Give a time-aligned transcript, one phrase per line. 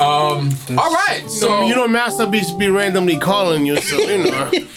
[0.00, 0.50] Um.
[0.78, 1.24] All right.
[1.26, 4.50] So So you know, Master be be randomly calling you, so you know,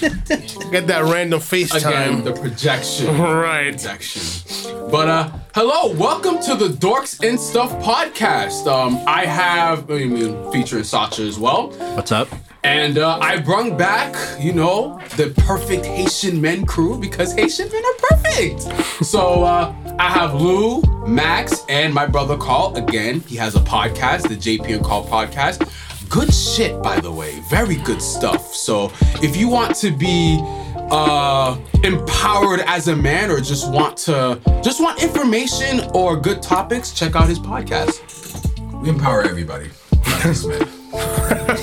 [0.71, 1.77] get that random FaceTime.
[1.77, 2.23] again, FaceTime.
[2.23, 3.17] the projection.
[3.21, 3.71] right.
[3.71, 4.89] projection.
[4.89, 8.67] But uh, hello, welcome to the Dorks and Stuff podcast.
[8.67, 11.69] Um, I have, I mean, featuring Sacha as well.
[11.95, 12.27] What's up?
[12.63, 17.83] And uh, I brung back, you know, the perfect Haitian men crew because Haitian men
[17.83, 18.61] are perfect.
[19.03, 22.75] So uh, I have Lou, Max, and my brother Carl.
[22.75, 25.67] Again, he has a podcast, the JP and Carl podcast.
[26.07, 27.39] Good shit, by the way.
[27.49, 28.53] Very good stuff.
[28.53, 28.91] So
[29.23, 30.39] if you want to be
[30.91, 36.91] uh, empowered as a man, or just want to just want information or good topics,
[36.91, 38.01] check out his podcast.
[38.83, 39.71] We empower everybody.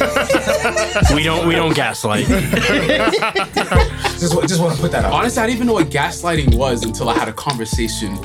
[0.48, 1.16] Not just men.
[1.16, 2.26] We don't we don't gaslight.
[4.18, 5.12] Just, just want to put that out.
[5.12, 8.18] Honestly, I didn't even know what gaslighting was until I had a conversation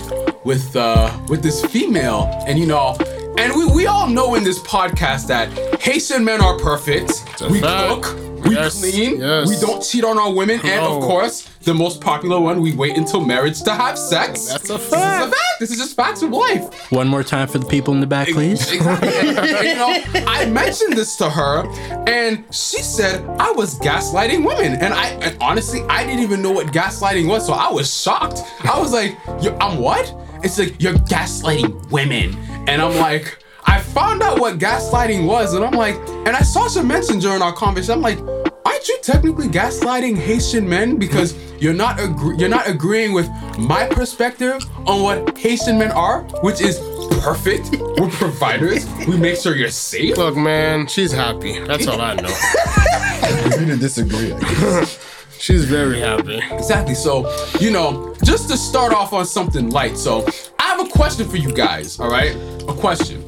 [0.43, 2.95] with uh with this female, and you know,
[3.37, 5.49] and we we all know in this podcast that
[5.81, 7.11] Haitian men are perfect.
[7.41, 8.03] a We fact.
[8.03, 9.49] cook, we Yes, clean, yes.
[9.49, 12.97] we don't cheat on our women, and of course, the most popular one, we wait
[12.97, 14.47] until marriage to have sex.
[14.47, 14.89] That's a fact.
[14.89, 15.36] This is a fact.
[15.36, 15.59] fact.
[15.59, 16.91] This is just facts of life.
[16.91, 18.71] One more time for the people in the back, please.
[18.71, 19.09] Exactly.
[19.09, 21.66] And, and, you know, I mentioned this to her,
[22.08, 26.52] and she said I was gaslighting women, and I and honestly I didn't even know
[26.52, 28.41] what gaslighting was, so I was shocked.
[28.64, 29.17] I was like,
[29.61, 32.36] "I'm what?" It's like you're gaslighting women,
[32.67, 33.39] and I'm like.
[33.66, 37.42] I found out what gaslighting was, and I'm like, and I saw some mention during
[37.42, 37.95] our conversation.
[37.95, 38.20] I'm like,
[38.66, 43.88] aren't you technically gaslighting Haitian men because you're not agree- you're not agreeing with my
[43.88, 46.80] perspective on what Haitian men are, which is
[47.22, 47.70] perfect.
[48.00, 48.86] We're providers.
[49.08, 50.17] We make sure you're safe.
[50.17, 51.59] Look, man, she's happy.
[51.66, 52.33] That's all I know.
[53.53, 54.33] Agree to disagree.
[54.33, 55.00] I guess.
[55.39, 56.42] She's very happy.
[56.52, 56.95] Exactly.
[56.95, 59.98] So, you know, just to start off on something light.
[59.98, 60.25] So,
[60.59, 62.00] I have a question for you guys.
[62.00, 62.33] All right,
[62.67, 63.23] a question.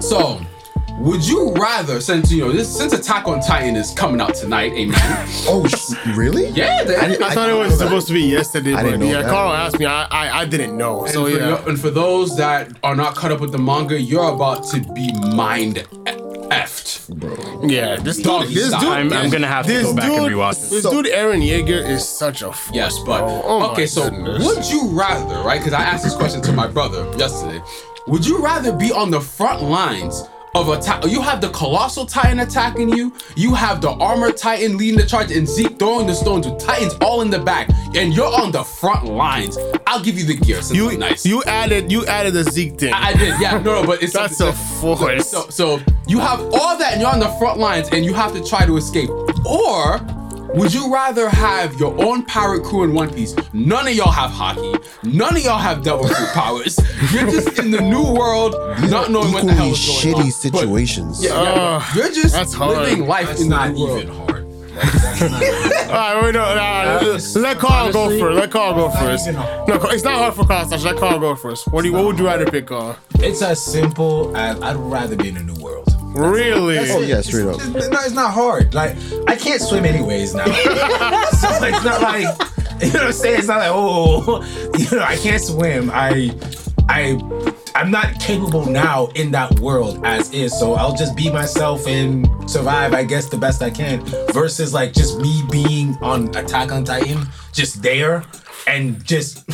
[0.00, 0.40] So,
[0.98, 4.72] would you rather, since you know this, since Attack on Titan is coming out tonight,
[4.72, 4.96] amen?
[5.48, 5.66] Oh,
[6.16, 6.48] really?
[6.48, 9.00] Yeah, they, I didn't- I thought it was supposed to be yesterday, I but didn't
[9.00, 9.30] know yeah, that.
[9.30, 9.84] Carl asked me.
[9.86, 11.04] I, I I didn't know.
[11.04, 11.48] And, So for yeah.
[11.48, 14.80] your- and for those that are not caught up with the manga, you're about to
[14.94, 15.76] be mind
[16.50, 17.08] effed.
[17.20, 17.62] Bro.
[17.68, 20.34] Yeah, this dog, this dude, I'm, I'm gonna have to this go back dude, and
[20.34, 20.70] rewatch this.
[20.82, 23.42] this dude, Eren Yeager, is such a f- Yes, but bro.
[23.44, 23.86] Oh okay.
[23.86, 24.44] So, goodness.
[24.44, 25.58] would you rather, right?
[25.60, 27.60] Because I asked this question to my brother yesterday.
[28.08, 31.04] Would you rather be on the front lines of attack?
[31.06, 33.12] You have the colossal titan attacking you.
[33.34, 36.94] You have the armor titan leading the charge, and Zeke throwing the stones with titans
[37.00, 39.58] all in the back, and you're on the front lines.
[39.88, 40.62] I'll give you the gear.
[40.62, 41.26] Since you I'm nice.
[41.26, 42.92] you added you added the Zeke thing.
[42.92, 45.28] I I did, yeah, no, no, but it's That's a force.
[45.28, 48.32] So, so you have all that, and you're on the front lines, and you have
[48.34, 49.10] to try to escape.
[49.44, 49.98] Or
[50.56, 53.34] would you rather have your own pirate crew in One Piece?
[53.52, 54.82] None of y'all have haki.
[55.04, 56.78] None of y'all have devil fruit powers.
[57.12, 58.52] You're just in the new world,
[58.90, 60.22] not knowing what the hell is going on.
[60.24, 61.20] shitty situations.
[61.20, 62.78] But, yeah, yeah, Ugh, you're just that's hard.
[62.78, 64.02] living life That's in the not new world.
[64.02, 64.26] even hard.
[64.76, 68.36] Like, that's not even- All right, wait, no, no, let Carl go first.
[68.36, 69.26] Let Carl go first.
[69.28, 70.66] No, it's not hard for Carl.
[70.68, 70.82] Sash.
[70.84, 71.66] Let Carl go first.
[71.72, 71.94] What do you?
[71.94, 72.96] What would you rather pick, Carl?
[73.20, 75.88] it's as simple as I'd rather be in a new world.
[76.16, 76.78] Really?
[76.78, 77.56] Oh yeah, straight up.
[77.56, 78.74] It's, it's not, it's not hard.
[78.74, 78.96] Like
[79.26, 82.22] I can't swim anyways now, so it's not like
[82.80, 83.38] you know what I'm saying.
[83.38, 84.42] It's not like oh,
[84.78, 85.90] you know I can't swim.
[85.92, 86.34] I,
[86.88, 87.20] I,
[87.74, 90.58] I'm not capable now in that world as is.
[90.58, 94.02] So I'll just be myself and survive, I guess, the best I can.
[94.32, 98.24] Versus like just me being on Attack on Titan, just there
[98.66, 99.46] and just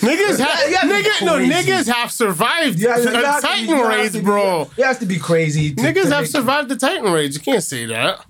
[0.00, 1.52] Niggas, have, You have to be nigga, no, crazy.
[1.70, 4.70] niggas have survived Yeah, you a have to be- Titan you have raids, be- bro.
[4.76, 5.74] You have to be crazy.
[5.74, 7.34] to- Niggas to have make- survived the Titan raids.
[7.36, 8.24] You can't say that.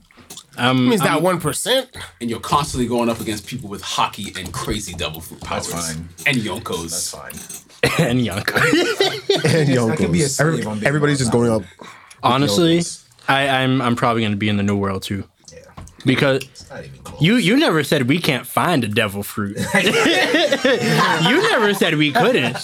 [0.56, 1.88] Um, Means that one percent.
[2.20, 5.68] And you're constantly going up against people with haki and crazy devil fruit powers.
[5.68, 6.08] That's fine.
[6.26, 6.90] And yonkos.
[6.90, 7.98] That's fine.
[8.08, 8.58] and Yonko.
[9.44, 10.40] And I could be a Yonkos.
[10.40, 11.62] Every- everybody's just going up.
[12.24, 12.82] Honestly,
[13.28, 15.24] I, I'm I'm probably gonna be in the new world too.
[15.98, 16.04] Yeah.
[16.04, 17.20] Because It's not even close.
[17.22, 19.56] you you never said we can't find a devil fruit.
[19.74, 22.56] you never said we couldn't.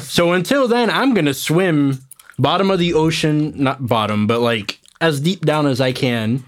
[0.00, 2.00] So until then, I'm gonna swim
[2.38, 6.44] bottom of the ocean, not bottom, but like as deep down as I can.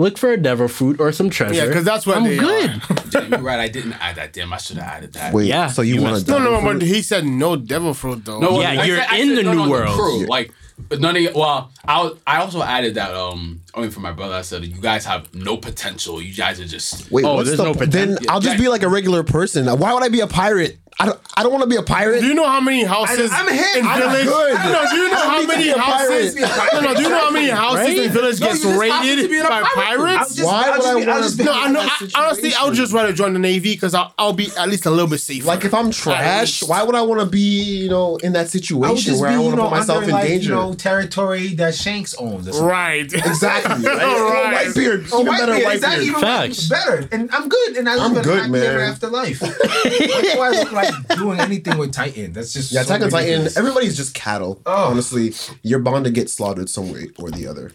[0.00, 1.54] Look for a devil fruit or some treasure.
[1.54, 2.70] Yeah, because that's what I'm they uh, good.
[2.70, 2.94] are.
[3.10, 3.58] Damn, you're right.
[3.58, 4.32] I didn't add that.
[4.32, 5.34] Damn, I should have added that.
[5.34, 6.38] Wait, Yeah, so you, you want messed to?
[6.38, 8.38] No, no, but he said no devil fruit though.
[8.38, 9.98] No, Yeah, I you're said- in said the none new on world.
[9.98, 10.26] crew.
[10.26, 10.52] Like,
[10.88, 11.30] but none of you.
[11.34, 13.14] Well, I I also added that.
[13.14, 16.20] Um, I mean, for my brother, I said you guys have no potential.
[16.22, 17.10] You guys are just.
[17.10, 19.22] Wait, Oh, what's there's the no po- pretend- Then I'll just be like a regular
[19.22, 19.66] person.
[19.78, 20.78] Why would I be a pirate?
[21.00, 21.20] I don't.
[21.36, 22.20] I don't want to be a pirate.
[22.20, 23.64] Do you know how many houses I'm him.
[23.76, 24.24] in I'm village?
[24.26, 24.54] good.
[24.54, 26.34] No, do you know how many houses?
[26.34, 27.98] No, no, do you know how many houses Right?
[27.98, 30.34] in village No, gets you just happen to raided be by pirates?
[30.34, 31.36] Just- Why I'll would I be- I'll want to?
[31.38, 31.80] be- No, I know.
[31.80, 34.86] I, honestly, I would just rather join the Navy because I'll, I'll be at least
[34.86, 35.46] a little bit safer.
[35.46, 37.40] Like if I'm trash, why would I want to be,
[37.82, 40.08] you know, in that situation just where be, I want to know, put myself under,
[40.10, 40.48] in like, danger?
[40.50, 42.48] you know, territory that Shanks owns.
[42.58, 43.12] right.
[43.12, 43.84] exactly.
[43.88, 43.98] Right?
[44.02, 44.66] Oh, Right.
[44.68, 45.08] Whitebeard.
[45.12, 45.74] Oh, even better Whitebeard, Whitebeard.
[45.74, 46.68] is that even Facts.
[46.68, 47.08] better?
[47.12, 48.62] And I'm good, and I live I'm an good, active man.
[50.86, 51.08] afterlife.
[51.08, 52.32] Why do I look like doing anything with Titan?
[52.32, 53.26] That's just Yeah, so Attack on Titan.
[53.28, 53.56] ridiculous.
[53.56, 54.60] Everybody's just cattle.
[54.66, 54.90] Oh.
[54.90, 57.72] Honestly, you're bound to get slaughtered some way or the other.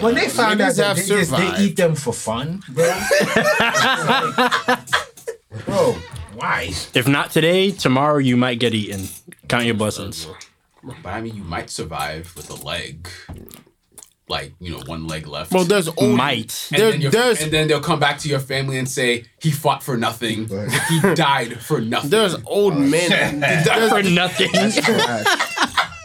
[0.00, 1.60] when they found out Niggas that have they, just, they survived.
[1.60, 2.84] eat them for fun, bro.
[5.66, 5.92] bro,
[6.34, 6.70] why?
[6.94, 9.08] If not today, tomorrow you might get eaten.
[9.48, 10.26] Count your blessings.
[10.82, 13.08] But I mean, you might survive with a leg,
[14.30, 15.52] like you know, one leg left.
[15.52, 16.16] Well, there's old.
[16.16, 16.68] Might.
[16.72, 19.24] and, there- then your- there's- and then they'll come back to your family and say
[19.42, 20.48] he fought for nothing.
[20.88, 22.10] he died for nothing.
[22.10, 23.40] There's old men.
[23.40, 24.50] There's- For nothing.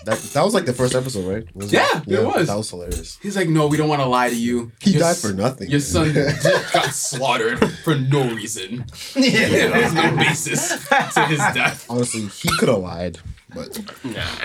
[0.06, 1.56] That, that was like the first episode, right?
[1.56, 2.46] Was Yeah, it was.
[2.48, 3.18] That was hilarious.
[3.24, 4.72] He's like, no, we don't want to lie to you.
[4.80, 5.72] He Your died s- for nothing.
[5.72, 6.14] Your son
[6.74, 8.86] got slaughtered for no reason.
[9.16, 11.88] Yeah, There's no basis to his death.
[11.90, 13.18] Honestly, he could have lied,
[13.56, 13.80] but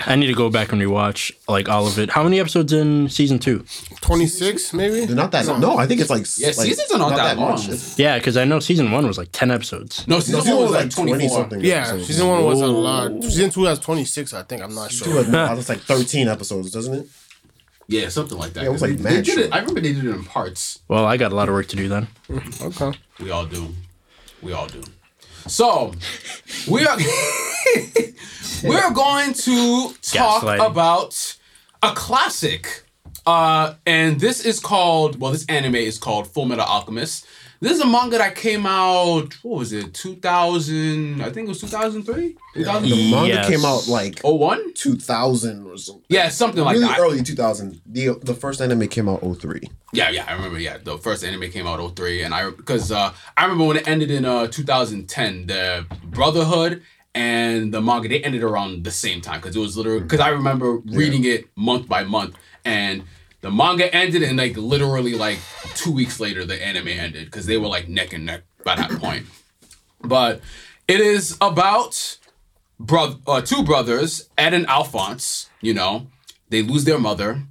[0.07, 2.11] I need to go back and rewatch like all of it.
[2.11, 3.65] How many episodes in season two?
[4.01, 5.05] 26, maybe?
[5.07, 5.47] they're not that.
[5.59, 7.51] No, I think it's like Yeah, like, seasons are not that long.
[7.67, 7.99] much.
[7.99, 10.07] Yeah, because I know season one was like ten episodes.
[10.09, 11.61] No, season No, season one one was like 20 something.
[11.61, 12.07] Yeah, episodes.
[12.07, 13.23] season one was a lot.
[13.25, 14.62] Season two has 26, I think.
[14.62, 15.23] I'm not Two, sure.
[15.25, 17.06] like, It's like 13 episodes, doesn't it?
[17.89, 18.63] Yeah, something like that.
[18.63, 19.53] Yeah, it was like they, mad did it.
[19.53, 20.79] I remember they did it in parts.
[20.87, 22.06] Well, I got a lot of work to do then.
[22.63, 22.93] Okay.
[23.19, 23.75] We all do.
[24.43, 24.81] We all do.
[25.47, 25.93] So
[26.69, 26.97] we are
[28.65, 31.37] we are going to talk about
[31.83, 32.85] a classic.
[33.27, 37.27] Uh, and this is called well, this anime is called Full Metal Alchemist.
[37.62, 41.61] This is a manga that came out, what was it, 2000, I think it was
[41.61, 42.35] 2003?
[42.55, 42.89] 2001?
[42.89, 43.49] The manga Yes.
[43.49, 44.23] came out like
[44.75, 46.05] 2000 or something.
[46.09, 46.99] Yeah, something like really that.
[46.99, 47.83] early 2000.
[47.85, 49.61] The the first anime came out 03.
[49.93, 50.59] Yeah, yeah, I remember.
[50.59, 53.87] Yeah, the first anime came out 03, and I because uh, I remember when it
[53.87, 56.83] ended in uh 2010, the Brotherhood
[57.15, 60.29] and the manga they ended around the same time because it was literally because I
[60.31, 63.03] remember reading it month by month, and
[63.41, 65.39] the manga ended and like literally like
[65.75, 68.91] two weeks later the anime ended because they were like neck and neck by that
[68.93, 69.27] point.
[70.03, 70.41] But
[70.89, 72.19] it is about
[72.79, 75.49] bro- uh, two brothers, Ed and Alphonse.
[75.61, 76.07] You know,
[76.49, 77.43] they lose their mother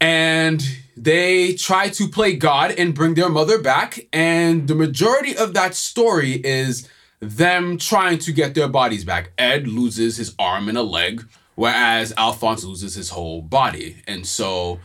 [0.00, 0.62] and
[0.96, 4.00] they try to play God and bring their mother back.
[4.12, 6.88] And the majority of that story is
[7.20, 9.32] them trying to get their bodies back.
[9.38, 14.02] Ed loses his arm and a leg, whereas Alphonse loses his whole body.
[14.06, 14.80] And so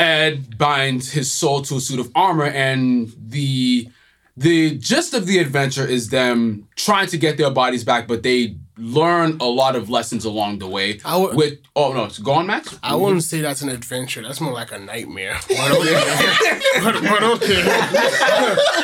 [0.00, 3.88] Ed binds his soul to a suit of armor, and the
[4.36, 8.56] the gist of the adventure is them trying to get their bodies back, but they
[8.78, 10.98] learn a lot of lessons along the way.
[11.04, 12.78] I would- with oh no, go on, Max.
[12.82, 14.22] I wouldn't say that's an adventure.
[14.22, 15.38] That's more like a nightmare.
[15.48, 16.60] But okay.
[16.82, 17.62] but, but okay.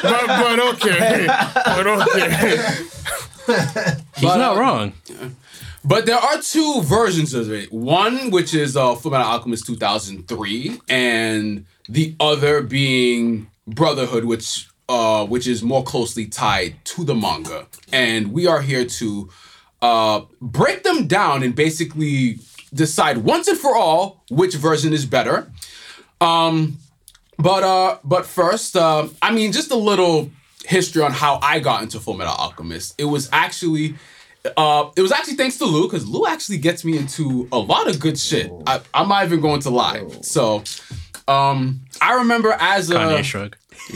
[0.02, 1.26] but, but okay.
[1.64, 2.76] But okay.
[4.16, 4.92] He's not wrong.
[5.86, 7.72] But there are two versions of it.
[7.72, 15.46] One, which is uh, Fullmetal Alchemist 2003, and the other being Brotherhood, which uh, which
[15.46, 17.66] is more closely tied to the manga.
[17.92, 19.30] And we are here to
[19.82, 22.38] uh, break them down and basically
[22.74, 25.50] decide once and for all which version is better.
[26.20, 26.78] Um,
[27.38, 30.30] but uh, but first, uh, I mean, just a little
[30.64, 32.94] history on how I got into Full Metal Alchemist.
[32.98, 33.94] It was actually,
[34.56, 37.88] uh, it was actually thanks to Lou because Lou actually gets me into a lot
[37.88, 38.50] of good shit.
[38.66, 40.06] I, I'm not even going to lie.
[40.22, 40.62] So,
[41.28, 43.56] um, I remember as a, Kanye shrug.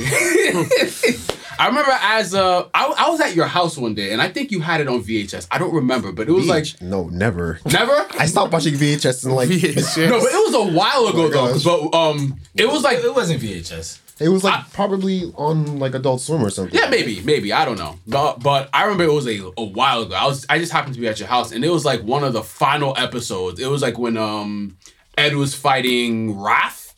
[1.59, 4.51] I remember as a, I, I was at your house one day and I think
[4.51, 5.47] you had it on VHS.
[5.51, 7.61] I don't remember, but it was like no, never.
[7.67, 8.07] never.
[8.19, 11.53] I stopped watching VHS and like No, but it was a while ago though.
[11.53, 11.65] gosh.
[11.65, 14.00] But um, it was like It wasn't VHS.
[14.21, 16.79] It was like probably on like Adult Swim or something.
[16.79, 20.03] Yeah, maybe, maybe I don't know, but but I remember it was a, a while
[20.03, 20.15] ago.
[20.15, 22.23] I was I just happened to be at your house, and it was like one
[22.25, 23.59] of the final episodes.
[23.61, 24.77] It was like when um
[25.19, 26.95] Ed was fighting Wrath.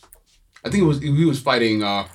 [0.64, 2.06] I think it was he was fighting uh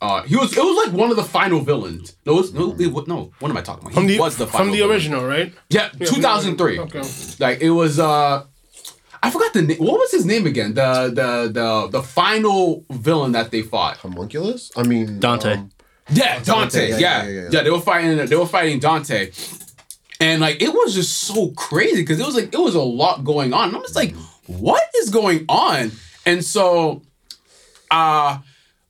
[0.00, 2.16] uh he was it was like one of the final villains.
[2.24, 3.32] No, it was, no, it, no.
[3.40, 3.94] What am I talking about?
[3.94, 4.92] From He the, was the final from the villain.
[4.96, 5.52] original, right?
[5.68, 6.78] Yeah, two thousand three.
[6.78, 7.02] Okay.
[7.38, 8.44] Like it was uh.
[9.26, 9.78] I forgot the name.
[9.78, 10.74] What was his name again?
[10.74, 13.96] The the the the final villain that they fought.
[13.98, 14.70] Homunculus?
[14.76, 15.54] I mean Dante.
[15.54, 15.70] um,
[16.10, 16.90] Yeah, Dante.
[16.90, 17.62] yeah, Yeah, yeah, yeah, yeah, yeah.
[17.62, 18.24] They were fighting.
[18.26, 19.30] They were fighting Dante,
[20.20, 23.24] and like it was just so crazy because it was like it was a lot
[23.24, 23.68] going on.
[23.68, 24.14] And I'm just like,
[24.46, 25.90] what is going on?
[26.24, 27.02] And so,
[27.90, 28.38] uh,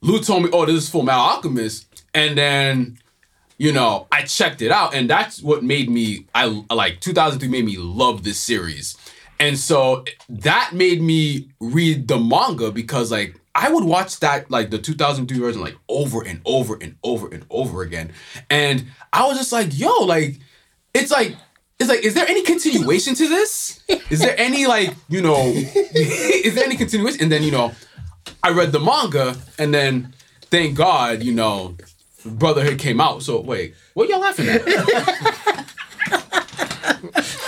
[0.02, 2.99] Lou told me, "Oh, this is Full Metal Alchemist," and then.
[3.59, 6.26] You know, I checked it out, and that's what made me.
[6.35, 8.99] I like 2003 made me love this series,
[9.38, 14.71] and so that made me read the manga because, like, I would watch that like
[14.71, 18.12] the 2003 version like over and over and over and over again,
[18.50, 20.38] and I was just like, yo, like
[20.95, 21.37] it's like.
[21.78, 23.83] It's like, is there any continuation to this?
[24.09, 27.25] Is there any like, you know, is there any continuation?
[27.25, 27.73] And then, you know,
[28.43, 30.14] I read the manga, and then
[30.50, 31.76] thank God, you know,
[32.25, 33.23] Brotherhood came out.
[33.23, 35.66] So wait, what y'all laughing at?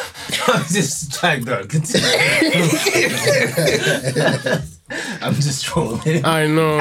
[0.48, 2.08] I'm just trying to continue.
[5.20, 6.24] I'm just trolling.
[6.24, 6.80] I know.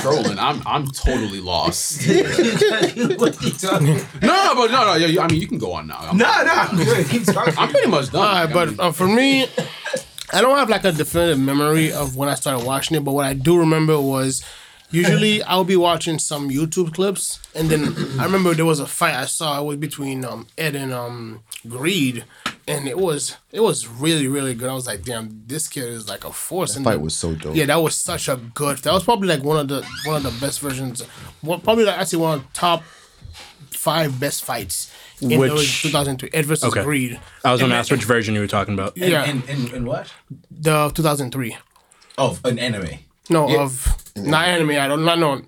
[0.00, 0.38] Trolling.
[0.38, 2.06] I'm I'm totally lost.
[2.06, 3.96] what you talking?
[4.22, 4.94] No, no, but no, no.
[4.94, 5.98] yeah, you- I mean, you can go on now.
[5.98, 7.06] I'm, No, no, I'm good.
[7.08, 7.54] Keep talking.
[7.58, 8.20] I'm pretty much done.
[8.22, 9.48] All right, I but mean, uh, for me,
[10.32, 13.04] I don't have like a definitive memory of when I started watching it.
[13.04, 14.44] But what I do remember was
[14.90, 19.14] usually I'll be watching some YouTube clips, and then I remember there was a fight
[19.14, 19.60] I saw.
[19.60, 22.24] It was between um, Ed and um, Greed,
[22.68, 24.68] and it was it was really really good.
[24.68, 26.76] I was like, damn, this kid is like a force.
[26.76, 27.56] and fight the- was so dope.
[27.56, 28.78] Yeah, that was such a good.
[28.78, 31.02] That was probably like one of the one of the best versions.
[31.42, 32.82] Well, probably like actually one of the top
[33.70, 34.92] five best fights.
[35.18, 36.82] In Which- which 2002 Ed versus Okay.
[36.84, 37.18] Greed.
[37.42, 38.98] I was gonna ask which version you were talking about.
[38.98, 39.24] Yeah.
[39.24, 40.12] In, in, in what?
[40.50, 41.56] the 2003.
[42.18, 42.98] Oh, an anime.
[43.30, 44.70] No, of not anime.
[44.70, 45.42] I don't not know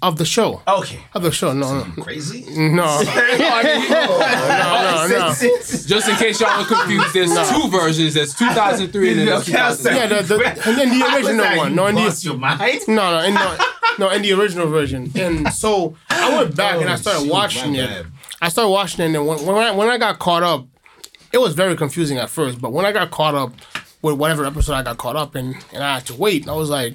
[0.00, 0.62] of the show.
[0.66, 0.98] Okay.
[1.14, 1.52] Of the show.
[1.52, 2.44] No, no, Crazy?
[2.50, 5.08] no, no, no.
[5.08, 5.34] no.
[5.34, 8.14] just in case y'all are confused, there's two versions.
[8.14, 9.94] There's 2003 and then there's 2000.
[9.94, 11.74] Yeah, the, the, and then the original one.
[11.74, 12.60] No, in lost the your mind?
[12.88, 13.66] no, no, in the,
[13.98, 15.10] no, in the original version.
[15.14, 17.88] And so I went back and I started Oh, shoot, watching it.
[17.88, 18.06] bad.
[18.40, 20.66] I started watching it, and when, when I when I got caught up,
[21.32, 22.60] it was very confusing at first.
[22.60, 23.52] But when I got caught up
[24.02, 26.68] with whatever episode I got caught up in, and I had to wait, I was
[26.68, 26.94] like,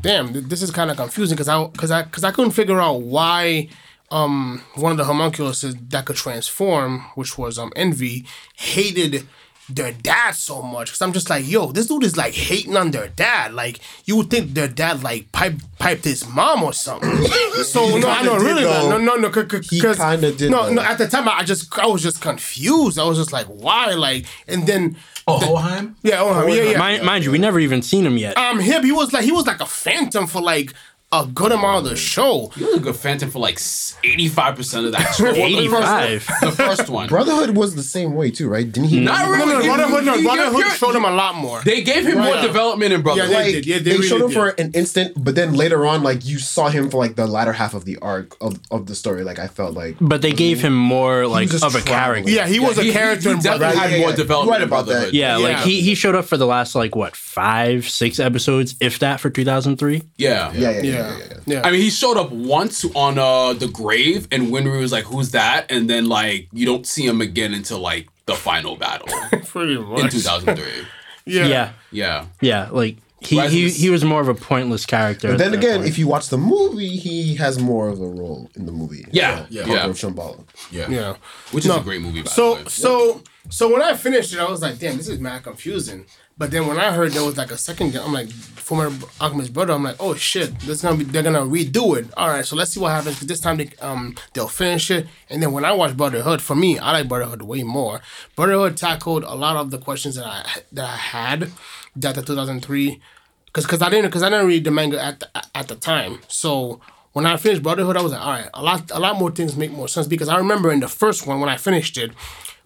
[0.00, 3.02] "Damn, this is kind of confusing." Because I because I because I couldn't figure out
[3.02, 3.68] why
[4.10, 8.26] um one of the homunculuses that could transform, which was um Envy,
[8.56, 9.26] hated
[9.68, 10.88] their dad so much.
[10.88, 13.52] Because I'm just like, yo, this dude is like hating on their dad.
[13.54, 17.10] Like you would think their dad like pipe piped his mom or something.
[17.64, 18.88] so no, I know kinda really though.
[18.90, 20.72] no no no because He kinda did, no though.
[20.74, 22.98] no at the time I just I was just confused.
[22.98, 24.96] I was just like, why like and then
[25.30, 25.94] Oh, Hohenheim?
[26.02, 28.38] yeah oh yeah yeah Mind, mind you, we never even seen him yet.
[28.38, 30.72] um him he was like he was like a phantom for like
[31.10, 32.48] a good amount of the show.
[32.54, 35.24] He was a good phantom for like 85% of that show.
[35.24, 35.88] Well, the first-
[36.22, 36.40] 85.
[36.42, 37.08] The first one.
[37.08, 38.70] Brotherhood was the same way too, right?
[38.70, 39.00] Didn't he?
[39.00, 39.66] Not No, really.
[39.66, 41.62] no, Brotherhood, no, Brotherhood you're- showed him a lot more.
[41.62, 42.42] They gave him more Right.
[42.42, 43.30] development in Brotherhood.
[43.30, 44.34] Yeah, they Like did, yeah, they they, really showed him did.
[44.34, 47.52] for an instant, but then later on, like you saw him for like the latter
[47.54, 49.24] half of the arc of, of the story.
[49.24, 52.30] Like I felt like But they gave him more like of a character.
[52.30, 53.82] yeah, he was he- a he- character he in definitely Brotherhood.
[53.82, 54.16] had Yeah, more yeah.
[54.16, 54.92] development Right in about that.
[54.92, 55.14] Brotherhood.
[55.14, 58.98] Yeah, like he he showed up for the last like what five six episodes, if
[58.98, 60.02] that, for two thousand three.
[60.16, 60.52] Yeah.
[60.52, 61.54] yeah, yeah, yeah, Yeah, yeah, yeah.
[61.54, 61.66] yeah.
[61.66, 65.30] I mean, he showed up once on uh the grave, and Winry was like, "Who's
[65.32, 69.08] that?" And then like you don't see him again until like the final battle
[69.46, 70.64] pretty much in 2003.
[71.24, 71.46] Yeah.
[71.46, 72.24] Yeah, Yeah.
[72.40, 75.28] yeah, like he he, he was more of a pointless character.
[75.28, 75.88] But then again, point.
[75.90, 79.04] if you watch the movie, he has more of a role in the movie.
[79.10, 79.84] Yeah, yeah, yeah.
[79.86, 80.42] Of Shamballa.
[80.70, 80.88] Yeah.
[80.88, 81.16] Yeah.
[81.50, 81.80] Which is No.
[81.80, 82.20] a great movie.
[82.20, 82.64] By the So way.
[82.68, 86.06] so so when I finished it, I was like, damn, this is mad confusing.
[86.38, 89.72] But then when I heard there was like a second, I'm like, former Alchemist brother,
[89.72, 92.06] I'm like, oh shit, this gonna be they're gonna redo it.
[92.16, 93.18] All right, so let's see what happens.
[93.18, 95.08] 'cause this time they um they'll finish it.
[95.30, 98.00] And then when I watch Brotherhood, for me, I like Brotherhood way more.
[98.36, 101.50] Brotherhood tackled a lot of the questions that I that I had
[101.96, 103.00] that the 2003
[103.46, 106.20] because because I didn't because I didn't read the manga at the, at the time.
[106.28, 106.80] So
[107.14, 109.56] when I finished Brotherhood, I was like, all right, a lot a lot more things
[109.56, 112.12] make more sense because I remember in the first one when I finished it,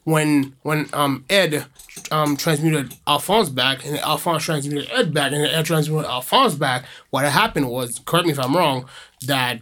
[0.04, 1.64] when when um Ed
[2.10, 7.24] um transmuted Alphonse back and Alphonse transmuted Ed back and Ed transmuted Alphonse back, what
[7.24, 8.88] happened was, correct me if I'm wrong,
[9.26, 9.60] that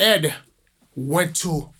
[0.00, 0.34] Ed
[0.96, 1.70] went to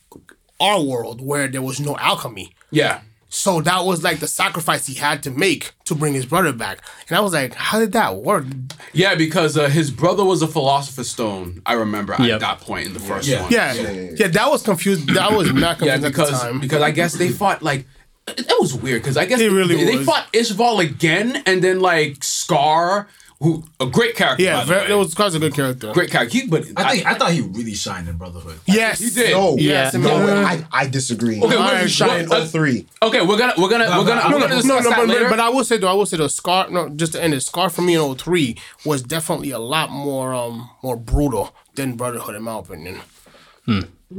[0.61, 2.54] our world where there was no alchemy.
[2.70, 3.00] yeah.
[3.37, 6.78] So that was like the sacrifice he had to make to bring his brother back.
[7.08, 8.44] And I was like, how did that work?
[8.92, 11.61] Yeah, because uh, his brother was a philosopher's stone.
[11.66, 12.30] I remember Yep.
[12.34, 13.42] at that point in the first Yeah.
[13.42, 13.50] one.
[13.50, 15.08] Yeah, yeah, that was confused.
[15.14, 16.61] That was not Yeah, confused at the because time.
[16.61, 17.88] because I guess they fought like
[18.28, 20.07] it, it was weird because I guess It really they, they was.
[20.07, 23.09] fought Ishval again and then like Scar,
[23.40, 24.43] who a great character.
[24.43, 24.93] yeah, by the very, way.
[24.93, 25.93] it was Scar's a good character.
[25.93, 26.38] great character.
[26.38, 28.59] He, but I think I thought he really shined in Brotherhood.
[28.66, 29.33] Yes, He did.
[29.33, 30.00] No, Yes, Yeah.
[30.00, 31.38] no, my- I, I disagree.
[31.43, 32.87] Okay, All what- right, shine in what- uh, 03.
[33.02, 34.90] Okay, we're gonna we're gonna we're gonna no, we're No, gonna no, discuss no, no,
[34.90, 35.28] that but, later.
[35.28, 36.71] but I will say though, I will say the Scar.
[36.71, 40.33] No, just to end it, Scar for me in 03 was definitely a lot more
[40.33, 43.00] um more brutal than Brotherhood in my opinion.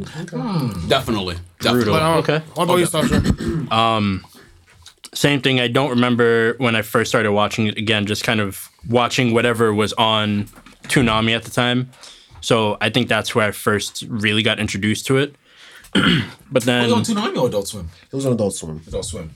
[0.04, 1.36] Definitely, definitely.
[1.60, 1.94] Brutal.
[1.94, 2.40] But um, Okay.
[2.56, 3.22] what about you, Sasha?
[5.14, 5.60] same thing.
[5.62, 8.06] I don't remember when I first started watching it again.
[8.06, 10.46] Just kind of watching whatever was on
[10.84, 11.90] Toonami at the time.
[12.42, 15.36] So I think that's where I first really got introduced to it.
[15.94, 16.04] but
[16.52, 17.90] Was then it on Toonami or Adult Swim?
[18.12, 18.82] It was on Adult Swim.
[18.88, 19.32] Adult Swim.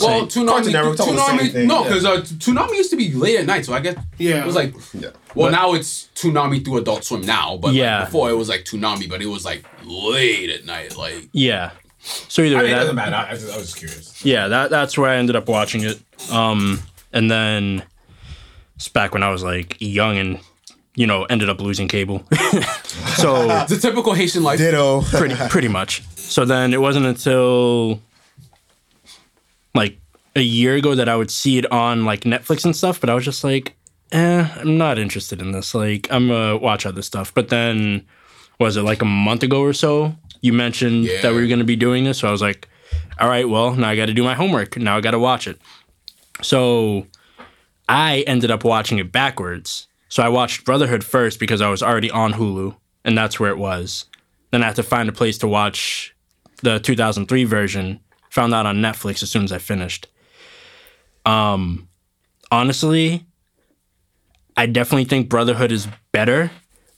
[0.00, 0.46] Well, Same.
[0.46, 1.88] Toonami, Cartoon Network told the same Toonami, thing, no, yeah.
[1.88, 4.42] because uh, Toonami used to be late at night, so I guess Yeah.
[4.42, 5.10] it was like, Yeah.
[5.34, 8.04] well, now it's Toonami through Adult Swim now, but like, Yeah.
[8.06, 11.72] before it was like Toonami, but it was like late at night, like Yeah.
[12.00, 13.16] So either I way, mean, it that, doesn't matter.
[13.16, 14.24] I, I, just, I was just curious.
[14.24, 16.00] yeah, that that's where I ended up watching it.
[16.32, 16.80] Um,
[17.12, 17.82] and then
[18.76, 20.40] it's back when I was like young and
[20.96, 22.24] you know ended up losing cable.
[23.16, 24.58] so it's a typical Haitian life.
[24.58, 25.02] Ditto.
[25.02, 26.02] pretty pretty much.
[26.16, 28.00] So then it wasn't until like
[30.34, 33.14] a year ago that I would see it on like Netflix and stuff, but I
[33.14, 33.74] was just like,
[34.12, 35.74] eh, I'm not interested in this.
[35.74, 37.32] Like I'm gonna watch other stuff.
[37.34, 38.06] But then
[38.58, 40.14] was it like a month ago or so?
[40.40, 41.20] You mentioned Yeah.
[41.22, 42.68] that we were gonna be doing this, so I was like,
[43.20, 44.76] all right, well now I got to do my homework.
[44.76, 45.60] Now I got to watch it.
[46.42, 47.06] So
[47.88, 49.86] I ended up watching it backwards.
[50.08, 52.74] So I watched Brotherhood first because I was already on Hulu,
[53.04, 54.06] and that's where it was.
[54.50, 56.14] Then I had to find a place to watch
[56.62, 58.00] the 2003 version.
[58.30, 60.06] Found out on Netflix as soon as I finished.
[61.24, 61.88] Um,
[62.50, 63.24] honestly,
[64.56, 66.50] I definitely think Brotherhood is better,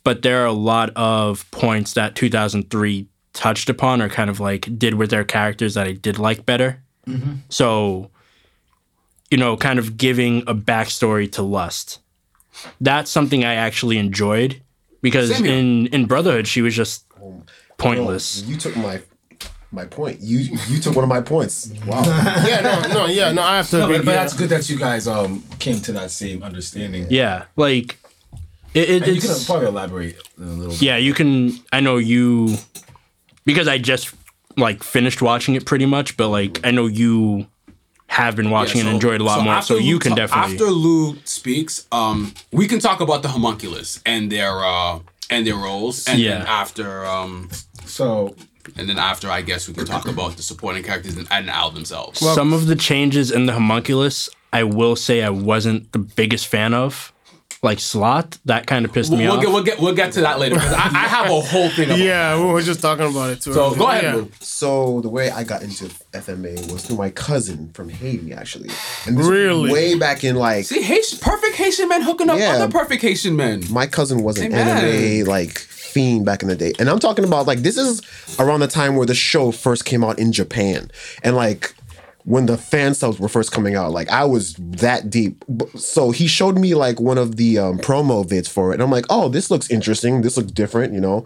[0.03, 4.79] but there are a lot of points that 2003 touched upon or kind of like
[4.79, 6.81] did with their characters that I did like better.
[7.51, 8.11] So,
[9.31, 12.01] you know, kind of giving a backstory to Lust.
[12.81, 14.63] That's something I actually enjoyed
[15.03, 15.55] because Same here.
[15.55, 17.05] in in Brotherhood she was just
[17.77, 18.43] pointless.
[18.43, 19.03] You took my
[19.75, 20.21] my point.
[20.21, 20.39] You
[20.69, 21.73] you took one of my points.
[21.87, 22.03] Wow.
[22.47, 23.43] Yeah, no, no, yeah, no.
[23.43, 23.97] I have to No, agree.
[23.99, 24.17] but, but yeah.
[24.23, 27.07] that's good that you guys um came to that same understanding.
[27.11, 27.99] Yeah, like
[28.75, 30.83] it, it, And you can probably elaborate a little bit.
[30.83, 30.97] yeah.
[30.97, 31.53] You can.
[31.73, 32.57] I know you
[33.45, 34.15] because I just
[34.57, 37.47] like finished watching it pretty much, but like I know you
[38.07, 40.17] have been watching Yeah, and enjoyed a lot more, after so you Lou can ta-
[40.17, 40.53] definitely.
[40.55, 45.01] After Lou speaks, um, we can talk about the homunculus and their uh
[45.31, 46.39] and their roles, and Yeah.
[46.39, 47.49] then after um,
[47.87, 48.35] So
[48.77, 51.71] and then after I guess we can talk about the supporting characters and, and Al
[51.71, 52.19] themselves.
[52.21, 56.75] Some of the changes in the homunculus, I will say I wasn't the biggest fan
[56.75, 57.13] of.
[57.63, 59.41] Like Sloth, that kind of pissed me we'll, off.
[59.43, 60.57] get we'll get we'll get to that later.
[60.57, 61.87] 'cause I, I have a whole thing.
[61.87, 63.55] About yeah, we were just talking about it too.
[63.55, 64.25] So go ahead, Yeah.
[64.41, 68.69] So the way I got into FMA was through my cousin from Haiti, actually.
[69.07, 69.73] And this Really?
[69.73, 72.53] way back in like See, Haitian, perfect Haitian men hooking up Yeah.
[72.57, 73.65] other perfect Haitian men.
[73.71, 74.69] my cousin was an Amen.
[74.85, 76.73] anime like fiend back in the day.
[76.79, 78.03] And I'm talking about like this is
[78.41, 80.91] around the time where the show first came out in Japan.
[81.23, 81.73] And like
[82.25, 85.45] when the fan subs were first coming out, like I was that deep.
[85.77, 88.75] So he showed me like one of the um, promo vids for it.
[88.75, 90.23] And I'm like, oh, this looks interesting.
[90.23, 91.25] This looks different, you know?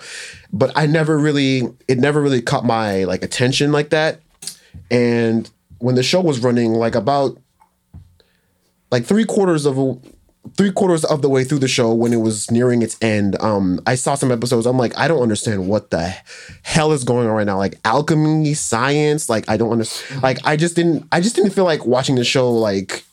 [0.52, 4.20] But I never really, it never really caught my like attention like that.
[4.90, 7.38] And when the show was running, like about
[8.90, 9.96] like three quarters of a
[10.56, 13.80] three quarters of the way through the show when it was nearing its end um
[13.86, 14.66] i saw some episodes.
[14.66, 16.14] I'm like i don't understand what the
[16.62, 17.58] hell is going on right now.
[17.58, 21.64] Like alchemy science like i don't understand like i just didn't i just didn't feel
[21.64, 23.04] like watching the show like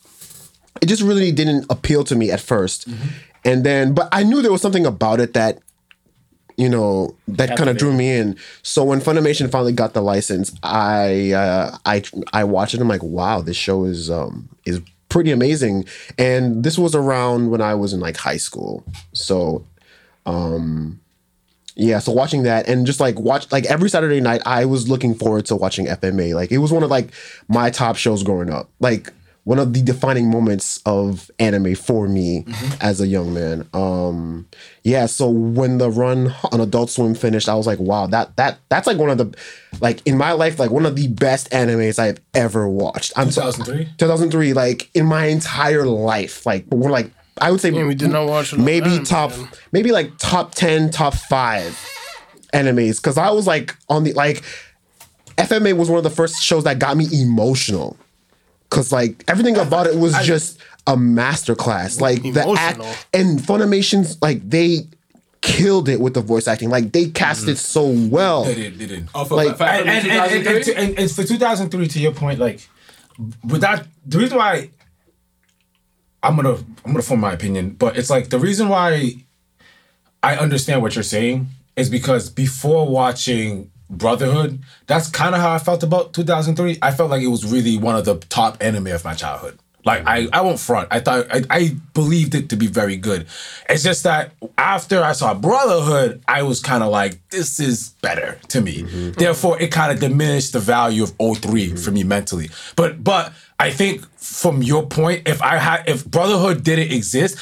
[0.80, 2.92] it just really didn't appeal to me at 1st
[3.44, 5.58] and then but i knew there was something about it that
[6.56, 8.34] you know that kind of drew me in.
[8.62, 12.80] So when funimation finally got the license i uh i i watched it.
[12.80, 15.84] I'm like wow this show is um is pretty amazing.
[16.18, 18.84] And this was around when i was in like high school.
[19.12, 19.64] So
[20.24, 21.00] um
[21.76, 25.14] yeah so watching that and just like watch like every saturday night i was looking
[25.14, 27.10] forward to watching fma like it was one of like
[27.48, 28.70] my top shows growing up.
[28.80, 29.12] Like
[29.46, 32.44] one of the defining moments of anime for me
[32.80, 33.68] as a young man.
[33.72, 34.48] Um
[34.82, 38.58] yeah so when the run on adult swim finished i was like wow that that
[38.68, 39.32] that's like one of the
[39.80, 43.12] like in my life like one of the best animes i've ever watched.
[43.16, 43.88] I'm 2003?
[43.98, 46.44] 2003 like in my entire life.
[46.44, 48.90] Like we're like i would say Yeah, we did not watch a lot of maybe
[48.90, 49.48] anime, top man.
[49.70, 51.62] maybe like top 10 top 5
[52.52, 52.96] animes.
[52.96, 54.42] Because i was like on the like
[55.38, 57.96] fma was one of the first shows that got me emotional
[58.68, 62.00] because like everything about it was just a masterclass.
[62.00, 64.86] Like the act and funimation's like they
[65.40, 66.70] killed it with the voice acting.
[66.70, 68.44] Like they cast it so well.
[68.44, 69.08] They did, they did.
[69.14, 71.98] Oh, for, Like- for and, and, and, and, and, to- and, and for 2003 to
[72.00, 72.68] your point like
[73.48, 74.68] without the reason why
[76.22, 79.12] i'm gonna i'm gonna form my opinion but it's like the reason why
[80.22, 85.58] i understand what you're saying is because before watching brotherhood that's kind of how i
[85.58, 89.04] felt about 2003 i felt like it was really one of the top anime of
[89.04, 90.88] my childhood like I, I won't front.
[90.90, 93.28] I thought I, I believed it to be very good.
[93.70, 98.36] It's just that after I saw Brotherhood, I was kind of like, this is better
[98.48, 98.82] to me.
[98.82, 99.12] Mm-hmm.
[99.12, 101.94] Therefore, it kind of diminished the value of 3 for mm-hmm.
[101.94, 102.50] me mentally.
[102.74, 107.38] But but I think from your point, if I had if Brotherhood didn't exist,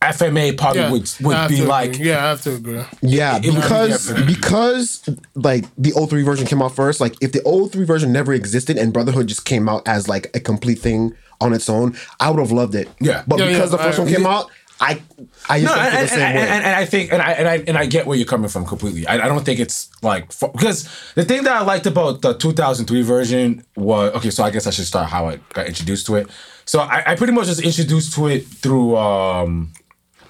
[0.00, 2.08] FMA probably Yeah, would would be like agree.
[2.08, 2.82] yeah, I have to agree.
[3.02, 4.26] Yeah, It would be because different.
[4.28, 7.00] because like the O3 version came out first.
[7.00, 10.40] Like if the O3 version never existed and Brotherhood just came out as like a
[10.40, 12.88] complete thing on its own, I would have loved it.
[13.00, 13.24] Yeah.
[13.26, 14.46] But Yeah, because yeah, the first I- one came out,
[14.80, 15.02] I
[15.48, 16.42] I No, just don't and, the and, same and, way.
[16.48, 18.64] and, and I think, and I and I and I get where you're coming from
[18.64, 19.04] completely.
[19.08, 23.02] I, I don't think it's like because the thing that I liked about the 2003
[23.02, 24.30] version was okay.
[24.30, 26.28] So I guess I should start how I got introduced to it.
[26.64, 28.96] So I, I pretty much was introduced to it through.
[28.96, 29.72] um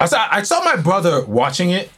[0.01, 1.91] I saw I saw my brother watching it.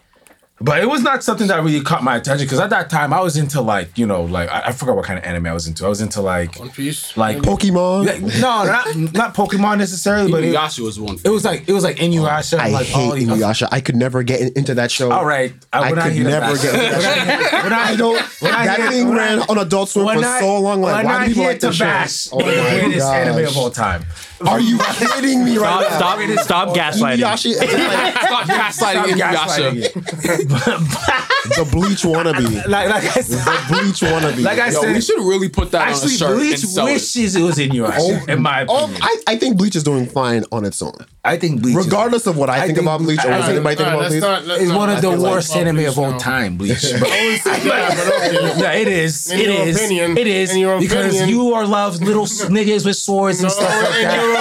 [0.63, 3.23] But it was not something that really caught my attention because at that time I
[3.23, 5.67] was into like you know like I, I forgot what kind of anime I was
[5.67, 5.87] into.
[5.87, 7.17] I was into like One Piece.
[7.17, 8.05] like Pokemon.
[8.05, 11.17] Like, no, not not Pokemon necessarily, but it, Inuyasha was one.
[11.25, 12.59] it was like it was like Inuyasha.
[12.59, 13.69] I like hate all these- Inuyasha.
[13.73, 15.11] I could never get in- into that show.
[15.11, 17.63] All right, I, I when could hear never facts- get into that show.
[17.63, 18.23] when I, I don't.
[18.43, 20.83] when I that hear- thing when I- ran on Adult Swim for I- so long.
[20.83, 21.85] Like, when why I do people hear like this to show?
[21.87, 24.05] bash Oh the my greatest anime of all time.
[24.46, 26.37] Are you kidding me right Stop, now?
[26.37, 27.18] stop, stop gaslighting.
[27.18, 29.96] Inuyasha like Stop gaslighting Gaslighting Inuyasha.
[29.96, 31.57] it.
[31.57, 32.66] the Bleach wannabe.
[32.68, 34.42] like, like I said, The Bleach wannabe.
[34.42, 36.68] like I Yo, said, we should really put that on a actually, shirt Bleach and
[36.70, 36.92] sell it.
[36.94, 37.96] wishes it was Inuyasha.
[37.98, 40.94] Oh, in my Oh, opinion, I, I think Bleach is doing fine on its own.
[41.22, 43.38] I think Bleach, is- Regardless of what I, I think, think- about Bleach or I-
[43.40, 44.20] what anybody think about Bleach.
[44.22, 46.18] not- it's not- one of the feel like worst about anime Bleach of all now.
[46.18, 46.56] time.
[46.56, 46.85] Bleach.
[46.94, 48.61] I wouldn't say that, but okay.
[48.62, 49.30] Yeah, it is.
[49.30, 49.76] In it your is.
[49.76, 52.24] opinion- it is in because opinion- you are loved little
[52.56, 54.22] niggas with swords and stuff like that.
[54.24, 54.37] your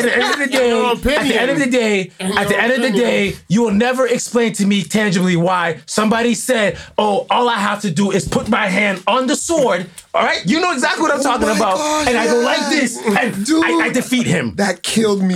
[0.00, 0.70] at the end of the day,
[1.16, 4.06] at the end of the day, at the end of the day, you will never
[4.06, 8.48] explain to me tangibly why somebody said, "Oh, all I have to do is put
[8.48, 11.76] my hand on the sword." All right, you know exactly what I'm oh talking about,
[11.76, 13.64] gosh, and I go like this, and Dude.
[13.64, 14.56] I, I defeat him.
[14.56, 15.34] That killed me.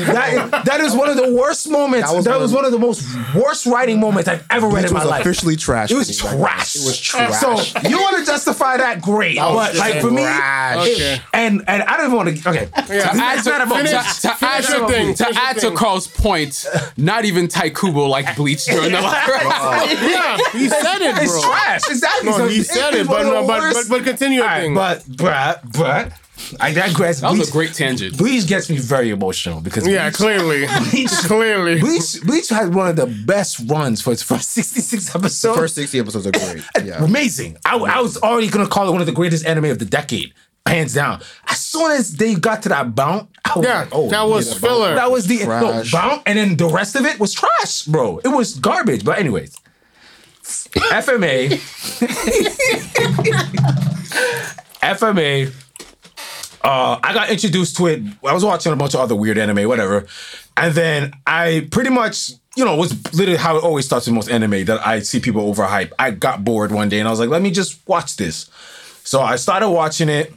[0.65, 0.73] Bro.
[0.73, 2.11] That, that is one of the worst moments.
[2.13, 3.03] That That was was, one one of the most
[3.35, 5.21] worst writing moments I've ever read in my was life.
[5.23, 5.91] officially trash.
[5.91, 6.77] It was for me trash.
[6.77, 7.41] It was trash.
[7.41, 9.01] So you want to justify that?
[9.03, 10.87] Great, was but just like for trash.
[10.89, 11.21] it- Okay.
[11.35, 12.49] and and I don't even want to.
[12.51, 13.45] Okay, To add to, not to-
[14.29, 15.71] to add to- thing, to add to.
[15.73, 16.65] Carl's point,
[16.97, 19.29] not even Tite Kubo like Bleach during the live.
[20.15, 21.43] Yeah, he said it, it's bro.
[21.43, 21.81] trash.
[21.91, 22.31] Exactly.
[22.31, 24.61] No, he said it, is but no, but, but worst- but continue your All right,
[24.63, 24.75] thing.
[24.75, 26.13] but but but
[26.61, 27.21] I digress.
[27.21, 28.17] That was Bleach, a great tangent.
[28.19, 30.67] Bleach gets me very emotional because yeah, Bleach, clearly,
[31.27, 31.81] clearly.
[31.81, 35.43] Bleach Bleach had one of the best runs for its first 66 episodes.
[35.57, 36.65] The First 60 episodes are great.
[36.85, 37.03] Yeah.
[37.05, 37.57] Amazing.
[37.65, 40.35] I, I was already gonna call it one of the greatest anime of the decade,
[40.67, 41.23] hands down.
[41.49, 44.59] As soon as they got to that bounce, was Yeah, like, oh, that was yeah,
[44.59, 44.95] filler.
[44.95, 48.19] That was the no, bounce, and then the rest of it was trash, bro.
[48.19, 49.05] It was garbage.
[49.05, 49.57] But anyways,
[50.43, 51.51] FMA,
[54.83, 55.64] FMA.
[56.65, 58.03] Uh, I got introduced to it.
[58.27, 60.07] I was watching a bunch of other weird anime, whatever,
[60.57, 64.31] and then I pretty much, you know, was literally how it always starts with most
[64.31, 65.93] anime that I see people overhype.
[65.99, 68.51] I got bored one day and I was like, let me just watch this.
[69.05, 70.33] So I started watching it,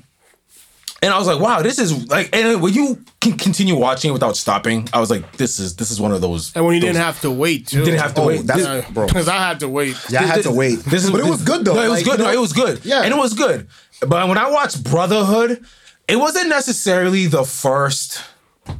[1.01, 2.35] and I was like, wow, this is like.
[2.35, 5.91] And when you can continue watching it without stopping, I was like, this is this
[5.91, 6.53] is one of those.
[6.57, 7.85] And when you those- didn't have to wait, too.
[7.85, 8.41] Didn't have to Oh, wait.
[8.45, 9.05] that's- Yeah, bro.
[9.07, 9.95] Because I had to wait.
[10.09, 10.79] Yeah, I had to wait.
[10.79, 11.75] This is, but it was good though.
[11.75, 12.19] No, it was Like, good.
[12.19, 12.83] you No, it was good.
[12.83, 13.03] Yeah.
[13.03, 13.67] and it was good.
[14.01, 15.63] But when I watched Brotherhood,
[16.07, 18.23] it wasn't necessarily the first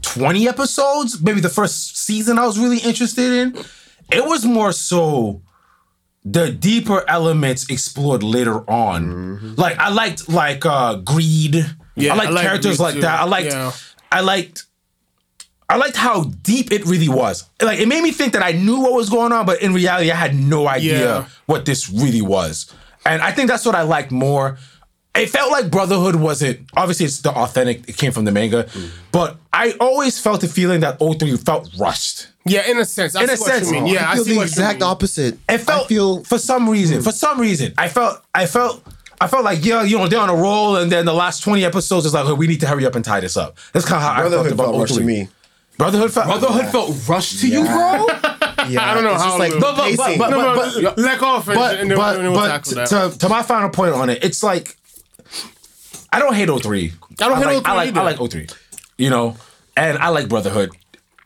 [0.01, 1.21] twenty episodes.
[1.21, 3.57] Maybe the first season I was really interested in.
[4.11, 5.41] It was more so
[6.23, 9.55] the deeper elements explored later on.
[9.55, 11.65] Like I liked like uh greed.
[11.95, 13.01] Yeah, I liked I like characters like too.
[13.01, 13.19] that.
[13.21, 13.71] I liked Yeah.
[14.11, 14.65] I liked
[15.69, 17.43] I liked how deep it really was.
[17.61, 20.11] Like it made me think that I knew what was going on, but in reality,
[20.11, 21.25] I had no idea Yeah.
[21.45, 22.73] what this really was.
[23.05, 24.57] And I think that's what I liked more.
[25.17, 28.89] It felt like Brotherhood wasn't obviously it's the authentic, it came from the manga, Mm.
[29.11, 32.27] but I always felt the feeling that 03 felt rushed.
[32.45, 33.15] Yeah, in a sense.
[33.15, 33.67] I In a see what sense.
[33.67, 33.87] you mean.
[33.93, 34.91] Yeah, I I, feel see the what exact you mean.
[34.91, 35.39] opposite.
[35.49, 38.81] It felt I feel for some reason, for some reason, I felt I felt
[39.19, 41.65] I felt like yeah, you know, they're on a roll, and then the last 20
[41.65, 43.57] episodes is like, oh, we need to hurry up and tie this up.
[43.73, 45.05] That's kind of how I felt Brotherhood about felt rushed to 03.
[45.05, 45.27] me.
[45.77, 48.07] Brotherhood felt Brotherhood felt rushed to you, bro.
[48.69, 50.17] Yeah, I don't know it's how just like it- But- but- pacing.
[50.17, 52.41] but- No, but- no, let go of it, but and then, but, and then we'll
[52.41, 53.11] but tackle that.
[53.13, 54.75] to, to my final point on it, it's like
[56.11, 56.93] I don't hate 03.
[57.21, 57.99] I don't hate like, 03 I like either.
[57.99, 58.47] I like 03.
[58.97, 59.35] You know,
[59.75, 60.71] and I like Brotherhood.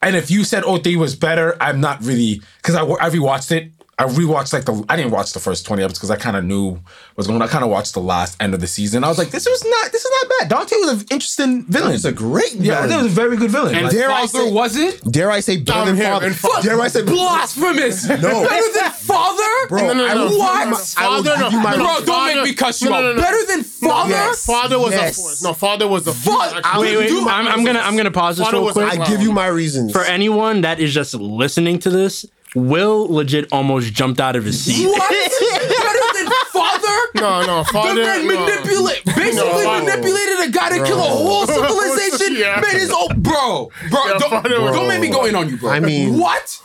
[0.02, 3.72] And if you said 03 was better, I'm not really because I, I rewatched it.
[4.02, 6.44] I rewatched like the I didn't watch the first 20 episodes because I kind of
[6.44, 6.82] knew what
[7.18, 7.48] was going on.
[7.48, 9.04] I kind of watched the last end of the season.
[9.04, 10.50] I was like, this was not this is not bad.
[10.50, 11.92] Dante was an interesting villain.
[11.92, 12.90] He's a great yeah, villain.
[12.90, 13.76] that was a very good villain.
[13.76, 15.04] And Like, dare I say- was it?
[15.12, 16.28] Dare I say better than father?
[16.28, 16.68] in father.
[16.70, 18.08] Dare I say Blasphemous.
[18.10, 18.48] No.
[18.48, 19.68] Better than father?
[19.70, 20.60] Bro, No, no, I no, will no.
[20.60, 21.50] give my- Father, no.
[21.52, 23.02] my Bro, Bro, don't make me cuss you No, out.
[23.02, 23.22] no, no, no.
[23.22, 24.10] Better than father?
[24.10, 24.46] Yes.
[24.46, 25.18] Father was Yes.
[25.18, 25.44] a force.
[25.44, 26.54] No, father was a force.
[26.54, 26.80] Fuck.
[26.80, 27.12] Wait, wait.
[27.28, 28.88] I'm, I'm gonna I'm gonna pause this Father real quick.
[29.00, 29.92] I give you my reasons.
[29.92, 34.62] For anyone that is just listening to this, Will legit almost jumped out of his
[34.66, 34.86] seat.
[34.88, 35.10] What?
[35.10, 36.98] Better than father?
[37.16, 37.96] No, no, father.
[37.96, 38.46] the man no.
[38.46, 39.80] manipulate, basically No.
[39.86, 42.36] manipulated a guy to kill a whole civilization.
[42.42, 42.60] Yeah.
[42.62, 45.58] Man, his oh, bro, bro, Yeah, don't, father, don't make me go in on you,
[45.58, 45.70] bro.
[45.72, 46.60] I mean- what?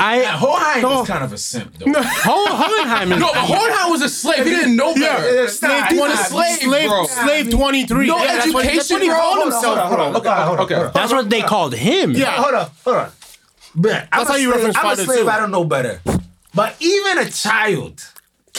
[0.00, 1.02] I Hohenheim No.
[1.02, 1.86] is kind of a simp, though.
[1.92, 4.44] Ho- Hohenheim is No, but Hohenheim was a slave.
[4.44, 5.44] He didn't know Yeah, better.
[5.44, 7.04] It's not- He was a it's slave, Slave, bro.
[7.06, 8.06] slave 23.
[8.06, 9.16] No yeah, that's what, that's what he education, bro.
[9.18, 10.30] called Hold on, himself, Hold on, hold on, bro.
[10.32, 10.74] hold on, hold on, Okay.
[10.74, 10.92] hold on.
[10.94, 12.12] that's what they called him.
[12.12, 12.30] Yeah.
[12.32, 13.10] Hold on, hold on.
[13.74, 15.20] But I'm That's a how you slave, reference I'm a slave.
[15.20, 15.28] too.
[15.28, 16.00] I don't know better.
[16.54, 18.04] But even a child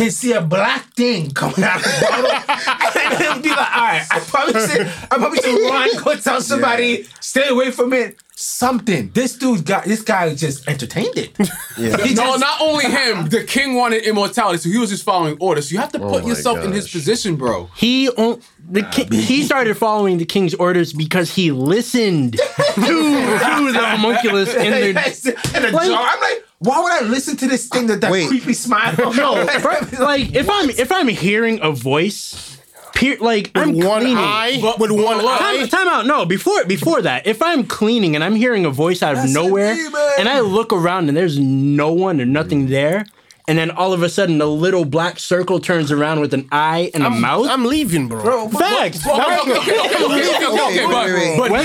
[0.03, 2.31] can see a black thing coming out of the bottle
[3.11, 6.41] and then be like, "All right, I probably should, I probably should run, go tell
[6.41, 9.11] somebody, stay away from it." Something.
[9.13, 9.83] This dude got.
[9.83, 11.31] This guy just entertained it.
[11.77, 11.97] Yeah.
[12.07, 13.27] He No, just- not only him.
[13.35, 15.67] The king wanted immortality, so he was just following orders.
[15.67, 17.69] So you have to oh put Oh my yourself in his position, bro.
[17.75, 23.71] He on, the ki- he started following the king's orders because he listened to, to
[23.73, 26.07] the homunculus in in the Like- jar.
[26.09, 28.27] I'm like, why would I listen to this thing that that Wait.
[28.27, 28.93] creepy smile?
[29.15, 32.57] no, fir- like if I'm if I'm hearing a voice,
[32.93, 34.17] peer, like I'm one cleaning.
[34.17, 35.57] eye, But- with one look, eye.
[35.57, 36.05] Time, time out.
[36.05, 39.33] No, before before that, if I'm cleaning and I'm hearing a voice out of That's
[39.33, 40.09] nowhere, demon.
[40.19, 43.05] and I look around and there's no one or nothing there,
[43.47, 46.91] and then all of a sudden a little black circle turns around with an eye
[46.93, 47.47] and a mouth.
[47.49, 48.47] I'm leaving, bro.
[48.49, 49.05] Bro, Facts.
[49.05, 49.23] Whether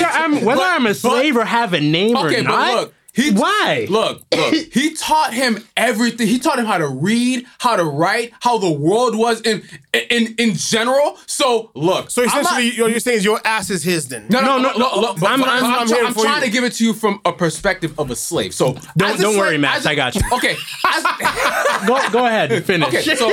[0.07, 2.75] I'm whether I'm a slave or have a name Okay, or but not.
[2.75, 3.87] look, he why?
[3.89, 4.55] Look, look.
[4.73, 6.27] He taught him everything.
[6.27, 9.63] He taught him how to read, how to write, how the world was in
[10.11, 11.17] in in general.
[11.27, 12.11] So look.
[12.11, 14.27] So I'm not- essentially, what you're saying is your ass is his then.
[14.29, 16.41] No, no, No, no, no, look, look, I'm- I'm, I'm- I'm, I'm try- I'm trying
[16.41, 16.47] you.
[16.47, 18.53] to give it to you from a perspective of a slave.
[18.53, 20.21] So Don't- don't worry, slave- Max, as a- I got you.
[20.33, 20.57] Okay,
[20.93, 21.05] as-
[21.87, 22.89] Go go ahead, finish.
[22.89, 23.15] okay.
[23.15, 23.31] So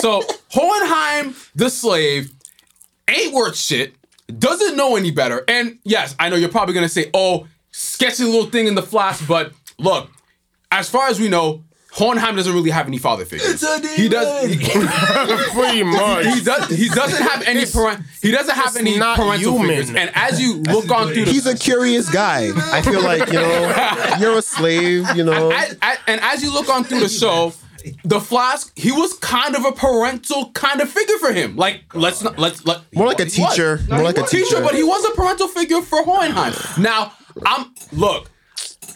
[0.00, 2.30] so Hohenheim, the slave,
[3.08, 3.94] ain't worth shit.
[4.38, 5.44] Doesn't know any better.
[5.48, 7.46] And yes, I know you're probably gonna say, "Oh,
[7.78, 10.10] sketchy little thing in the flask," but look,
[10.70, 11.62] as far as we know.
[11.96, 13.46] Hohenheim doesn't really have any father figure.
[13.50, 14.42] It's a He does.
[14.50, 14.58] demon.
[14.58, 14.66] He,
[15.54, 16.26] Pretty much.
[16.26, 16.68] he does.
[16.68, 18.00] He doesn't have any parent.
[18.20, 19.68] He doesn't have it's any not parental human.
[19.76, 19.90] figures.
[19.94, 22.50] And as you look on through the He's a curious guy.
[22.72, 25.52] I feel like, you know, you're a slave, you know.
[25.52, 27.52] as, as- and as you look on through the show,
[28.04, 31.54] the Flask, he was kind of a parental kind of figure for him.
[31.54, 33.52] Like, let's not let's let More like a he was.
[33.54, 33.78] teacher.
[33.88, 34.62] More like a teacher, teacher.
[34.62, 36.54] but he was a parental figure for Hohenheim.
[36.82, 37.12] Now,
[37.46, 38.30] I'm look,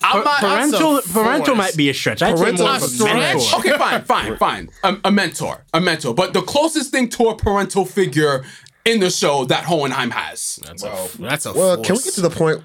[0.03, 2.23] I'm not Parental That's a parental might be a stretch.
[2.23, 3.15] I'd say Parental more of a stretch?
[3.17, 3.59] mentor.
[3.59, 4.69] okay, fine, fine, fine.
[4.85, 8.45] A, a mentor, a mentor, but the closest thing to a parental figure
[8.85, 10.61] in the show that Hohenheim has.
[10.65, 11.87] That's a, that's a Well, force.
[11.87, 12.63] can we get to the point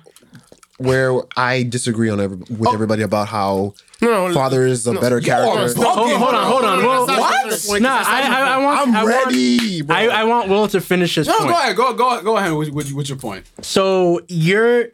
[0.78, 2.74] where I disagree on every, with oh.
[2.74, 5.80] everybody about how No, no, father is a better are character?
[5.80, 5.84] bugging.
[5.84, 6.86] Hold, hold on, hold on.
[6.86, 8.88] Well, That's not- Nah, I, I, I want.
[8.88, 9.96] I'm I want- ready, bro.
[9.96, 11.50] I, I want Will to finish his No, point.
[11.50, 13.46] go ahead, go go go ahead with, with, with your point.
[13.62, 14.90] So you're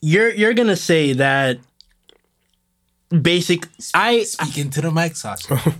[0.00, 1.58] you're you're gonna say that
[3.22, 3.66] basic.
[3.94, 5.54] I Speaking to the mic, Sasha.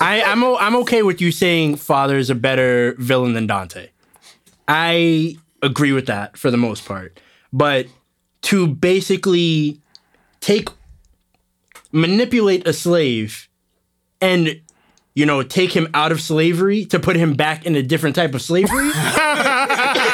[0.00, 3.88] I I'm o- I'm okay with you saying father is a better villain than Dante.
[4.68, 7.18] I agree with that for the most part,
[7.52, 7.86] but
[8.42, 9.80] to basically
[10.40, 10.68] take
[11.92, 13.48] manipulate a slave
[14.20, 14.60] and
[15.14, 18.34] you know take him out of slavery to put him back in a different type
[18.34, 18.90] of slavery.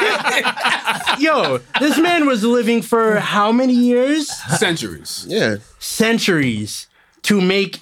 [1.19, 4.27] Yo, this man was living for how many years?
[4.57, 5.25] Centuries.
[5.29, 5.57] yeah.
[5.79, 6.87] Centuries
[7.23, 7.79] to make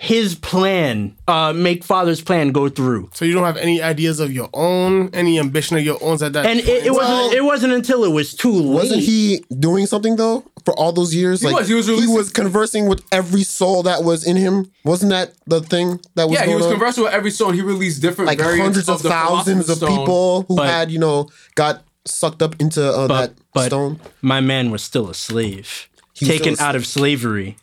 [0.00, 3.10] his plan, uh, make father's plan go through.
[3.14, 6.32] So you don't have any ideas of your own, any ambition of your own at
[6.34, 6.46] that.
[6.46, 7.34] And it, it Well- wasn't.
[7.34, 8.74] It wasn't until it was too late.
[8.74, 11.42] Wasn't he doing something though for all those years?
[11.42, 14.70] like was, he was releasing- conversing with every soul that was in him.
[14.84, 16.70] Wasn't that the thing that was Yeah, he was on?
[16.72, 17.54] conversing with every stone.
[17.54, 21.00] He released different like variants hundreds of the thousands of people who But- had you
[21.00, 24.00] know got sucked up into uh, that but stone.
[24.22, 25.88] my man was still a slave,
[26.20, 27.56] was taken still a out of slavery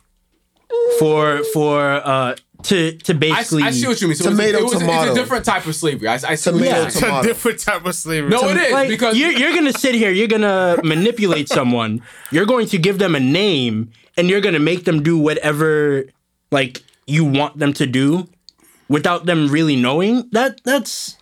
[0.98, 3.62] for for uh to to I, basically.
[3.62, 4.16] I see what you mean.
[4.16, 5.02] So Tomato, it was, it was, tomato.
[5.10, 6.08] It's a different type of slavery.
[6.08, 6.86] I, I see Tomato, Yeah.
[6.86, 8.30] it's a different type of slavery.
[8.30, 12.46] No, it is like because you're, you're gonna sit here, you're gonna manipulate someone, you're
[12.46, 16.04] going to give them a name, and you're gonna make them do whatever
[16.50, 18.28] like you want them to do
[18.88, 20.28] without them really knowing.
[20.32, 21.15] That that's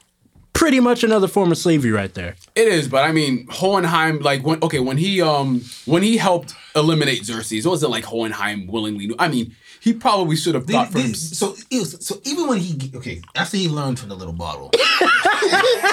[0.55, 2.35] pretty much another form of slavery right there.
[2.55, 2.89] it is.
[2.89, 7.67] But I mean, Hohenheim, like when okay, when he um when he helped eliminate Xerxes,
[7.67, 9.07] it wasn't like Hohenheim willingly.
[9.09, 9.55] knew- I mean,
[9.85, 11.13] he probably should have thought for They- him.
[11.13, 14.71] they- so, was- so even when he okay after he learned from the little bottle,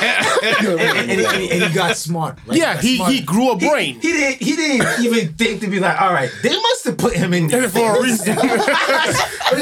[0.02, 2.38] and, and- and he, and he got smart.
[2.48, 2.58] right?
[2.58, 3.12] Yeah, got he- smart.
[3.12, 3.96] he grew a brain.
[4.02, 4.42] He, didn't.
[4.42, 7.48] He didn't even think to be like, all right, they must have put him in
[7.48, 8.38] there For a reason.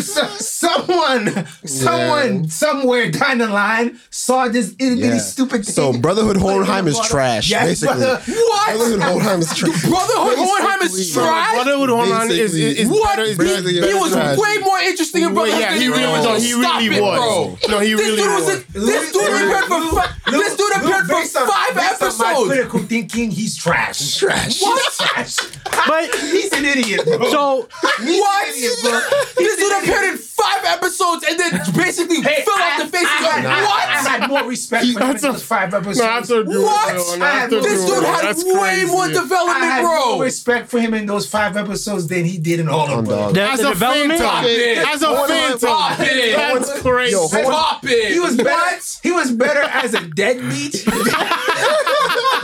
[0.02, 5.18] So- someone, someone, somewhere down the line saw this itty bitty Yeah.
[5.18, 5.74] stupid thing.
[5.74, 7.96] So Brotherhood Hohenheim is trash, Yes, basically.
[8.06, 8.22] brother.
[8.28, 8.76] What?
[8.78, 9.82] Brotherhood Hohenheim is trash.
[9.82, 11.54] Brotherhood Hohenheim is trash.
[11.56, 13.16] Brotherhood Homeland is, is, is What?
[13.18, 13.24] better.
[13.24, 14.38] Is He, he was trash.
[14.38, 16.32] way more interesting in Wait, Brotherhood yeah, than he really were.
[16.34, 16.44] was.
[16.44, 17.60] He really it, was.
[17.66, 17.72] bro.
[17.72, 18.46] No, he this really dude was.
[18.46, 18.66] was.
[18.86, 20.16] This dude appeared for five.
[20.32, 24.18] This dude appeared for five based on my critical thinking, he's trash.
[24.18, 24.62] Trash.
[24.62, 24.82] What?
[24.86, 25.36] He's trash.
[25.88, 27.30] But He's an idiot, bro.
[27.32, 28.48] so What?
[28.56, 33.08] This dude appeared in five episodes and then basically Hey, fell I- off the face
[33.08, 34.08] I of the had- I, I What?
[34.22, 36.00] had more respect for him That's a- those five episodes.
[36.00, 36.94] No, I have to agree with What?
[37.14, 37.18] you.
[37.20, 38.86] No, I have to This dude had That's way crazy.
[38.88, 42.60] more I development, had more respect for him in those five episodes than he did
[42.60, 43.34] in all of them.
[43.34, 43.38] dog.
[43.38, 44.20] As the a development.
[44.20, 44.62] Stop phantom.
[44.62, 44.78] it.
[44.78, 46.06] As a Stop phantom.
[46.08, 46.36] it.
[46.36, 47.12] That's crazy.
[47.14, 47.30] Yo, hold.
[47.32, 48.12] Stop it.
[48.14, 48.50] He was better.
[48.50, 49.00] What?
[49.04, 50.74] He was better as a deadbeat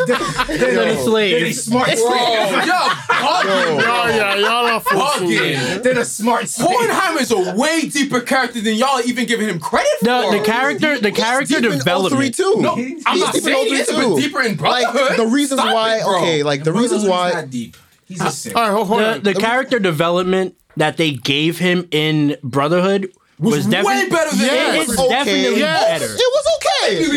[0.08, 1.39] than, Than a slave.
[1.39, 2.01] Than a smart slave.
[2.01, 2.73] yo,
[3.10, 5.53] bugging, Y'all, yeah, y'all are forcing me.
[5.79, 6.69] Than a smart slave.
[6.69, 10.06] Hohenheim is a way deeper character than y'all even giving him credit for.
[10.06, 12.36] The, the character, the character Deep in 03 development.
[12.36, 12.56] too.
[12.60, 14.19] No, He's I'm He's not deep saying he is, but too.
[14.21, 15.02] deeper in Brotherhood.
[15.10, 15.98] Like the reasons Stop why.
[15.98, 17.32] it, okay, like the reasons why.
[17.34, 17.78] not deep.
[18.06, 18.56] He's a simp.
[18.56, 19.24] All right, hold, hold The, on.
[19.24, 24.45] the character development that they gave him in Brotherhood was, was definitely way better than
[24.48, 25.00] Yeah, It's this.
[25.00, 25.10] Okay.
[25.10, 25.84] definitely Yes.
[26.00, 26.13] better.
[26.13, 26.65] It was okay.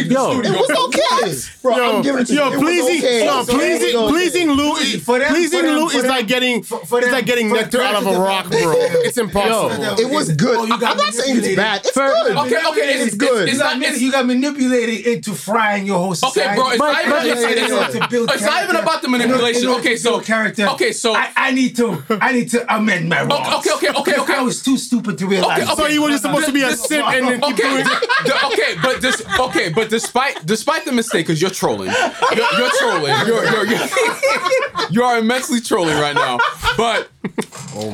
[0.09, 0.41] Yo.
[0.41, 1.77] It was okay, bro.
[1.77, 2.39] Yo, I'm giving it to you.
[2.41, 3.25] yo, It was pleasing, okay.
[3.25, 3.59] yo, It was okay.
[3.59, 6.27] pleasing, It pleasing Lou, is, For them- pleasing for them- Lou for is them- like
[6.27, 8.73] getting, for- for it's like getting for nectar out of a rock, bro.
[9.07, 9.99] It's impossible.
[10.01, 10.57] It was good.
[10.59, 11.81] Oh, you got I'm not saying it's bad.
[11.81, 12.37] It's For- good.
[12.37, 13.49] Okay, okay, it's, It's good.
[13.49, 13.89] It's, You got, not.
[13.89, 16.61] It's, you got manipulated into frying your whole society.
[16.61, 17.39] Okay, bro, it's not even.
[17.39, 19.69] it's, it's, it's, it's not about the manipulation.
[19.69, 20.67] Okay, so character.
[20.69, 23.47] Okay, so I, I need to I need to amend my wrongs.
[23.59, 24.35] okay, okay, okay, okay.
[24.35, 25.63] I was too stupid to realize.
[25.63, 25.83] Okay, okay.
[26.13, 27.85] Was just supposed to be a simp and then keep okay, doing
[28.25, 31.91] d- okay, but this, okay, but despite despite the mistake, because you're trolling,
[32.35, 33.89] you're, you're trolling, you're you're, you're
[34.91, 36.39] you are immensely trolling right now.
[36.77, 37.09] But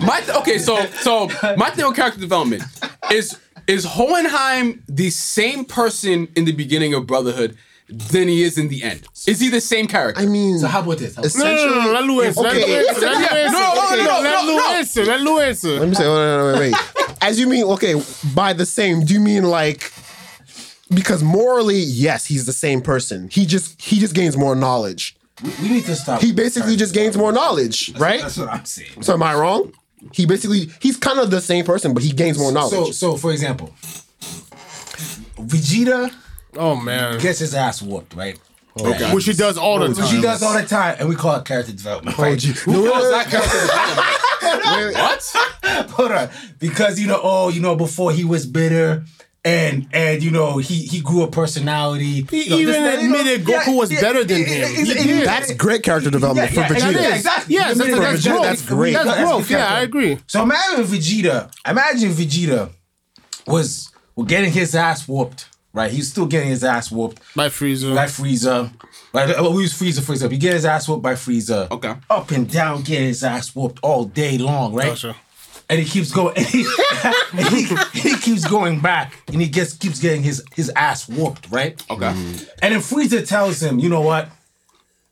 [0.03, 2.63] my th- okay, so so my thing on character development
[3.11, 7.57] is is Hohenheim the same person in the beginning of Brotherhood
[7.89, 9.07] than he is in the end?
[9.27, 10.23] Is he the same character?
[10.23, 11.17] I mean, So how about this?
[11.17, 11.85] No, no, no, essentially.
[11.85, 12.43] no, let Lou answer.
[12.43, 12.67] Let Okay.
[12.67, 13.01] Lou answer.
[13.01, 13.53] Let Lou Yeah, answer.
[13.53, 14.75] no, no, Okay, no, Let no, Lou no.
[14.75, 15.05] answer.
[15.05, 15.81] Let Lou answer.
[15.81, 17.17] Let me say, no, no, wait, wait.
[17.21, 17.95] As you mean, okay,
[18.35, 19.93] by the same, do you mean like
[20.95, 23.29] because morally, yes, he's the same person.
[23.31, 25.17] He just he just gains more knowledge.
[25.43, 26.21] we need to stop.
[26.21, 28.21] He basically just gains more knowledge, right?
[28.21, 29.03] That's what I'm saying.
[29.03, 29.73] So am I wrong?
[30.13, 32.95] He basically he's kind of the same person, but he gains more So, knowledge.
[32.95, 33.75] so for example,
[35.37, 36.13] Vegeta
[36.57, 38.39] Oh man, gets his ass whooped, right?
[39.13, 40.03] which he does all the time.
[40.03, 42.19] Which he does all the time, and we call it character development.
[42.19, 42.45] Right?
[42.45, 44.97] Oh, Who calls that character development?
[44.97, 45.91] What?
[45.93, 49.05] Hold on, because you know, oh, you know, before he was bitter.
[49.47, 52.23] And and you know he he grew a personality.
[52.31, 54.69] He You know, even this, that, you know, admitted Goku was better than him.
[54.75, 55.27] He He did.
[55.27, 56.93] That's great character development Yeah, for yeah, Vegeta.
[57.03, 57.55] yeah, exactly.
[57.55, 58.43] Yes, that's, For that's Vegeta, growth.
[58.43, 58.93] that's great.
[58.95, 59.51] That's That's growth.
[59.51, 60.19] Yeah, I agree.
[60.29, 61.53] So imagine Vegeta.
[61.69, 62.71] Imagine Vegeta
[63.47, 65.51] was was getting his ass whooped.
[65.75, 67.95] Right, he's still getting his ass whooped By Frieza.
[67.97, 68.73] by Frieza.
[69.13, 70.35] Right, uh, we use Frieza for example.
[70.35, 71.69] He get his ass whooped by Frieza.
[71.71, 71.95] Okay.
[72.09, 74.73] Up and down, getting his ass whooped all day long.
[74.73, 74.87] Right.
[74.91, 75.17] Gotcha.
[75.69, 76.35] And he keeps going.
[76.37, 76.65] And he,
[77.33, 81.49] and he, he keeps going back, and he gets keeps getting his his ass whooped.
[81.51, 81.83] Right.
[81.91, 82.07] Okay.
[82.07, 84.29] And then Frieza tells him, you know what?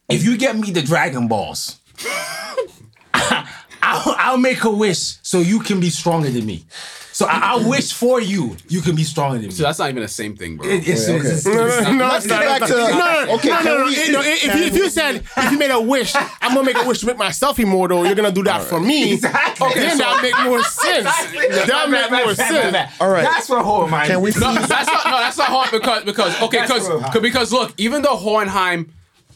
[0.08, 1.80] If you get me the Dragon Balls,
[3.14, 6.64] I'll, I'll make a wish so you can be stronger than me.
[7.12, 9.52] So I, I'll wish for you, you can be stronger than me.
[9.52, 10.66] So that's not even the same thing, bro.
[10.66, 12.40] It- it's- it's- it's- No, no, it's- no, it's not.
[12.60, 13.84] back to- no, no, no, okay, no, no, no.
[13.84, 16.54] we- If, no, if, if you, if you said if you made a wish, I'm
[16.54, 18.06] gonna make a wish to make myself immortal.
[18.06, 19.12] You're gonna do that for me.
[19.12, 19.66] Exactly.
[19.68, 21.06] Okay, then that make more sense.
[21.06, 21.48] Exactly.
[21.66, 22.90] That make more sense.
[23.00, 23.24] All right.
[23.24, 24.08] That's what whole mind.
[24.10, 25.04] Can we No, that's not.
[25.04, 26.88] No, that's not hard because because okay, because
[27.20, 28.90] because look, even though Hohenheim,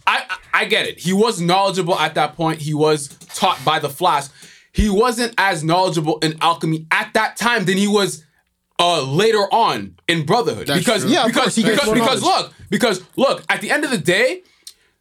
[0.07, 0.99] I, I I get it.
[0.99, 2.63] He was knowledgeable at that point.
[2.63, 4.33] He was taught by the Flask.
[4.77, 8.23] He wasn't as knowledgeable in alchemy at that time than he was
[8.79, 10.67] uh later on in Brotherhood.
[10.67, 11.13] That's because true.
[11.13, 14.43] Yeah, because course, because, because look because look at the end of the day.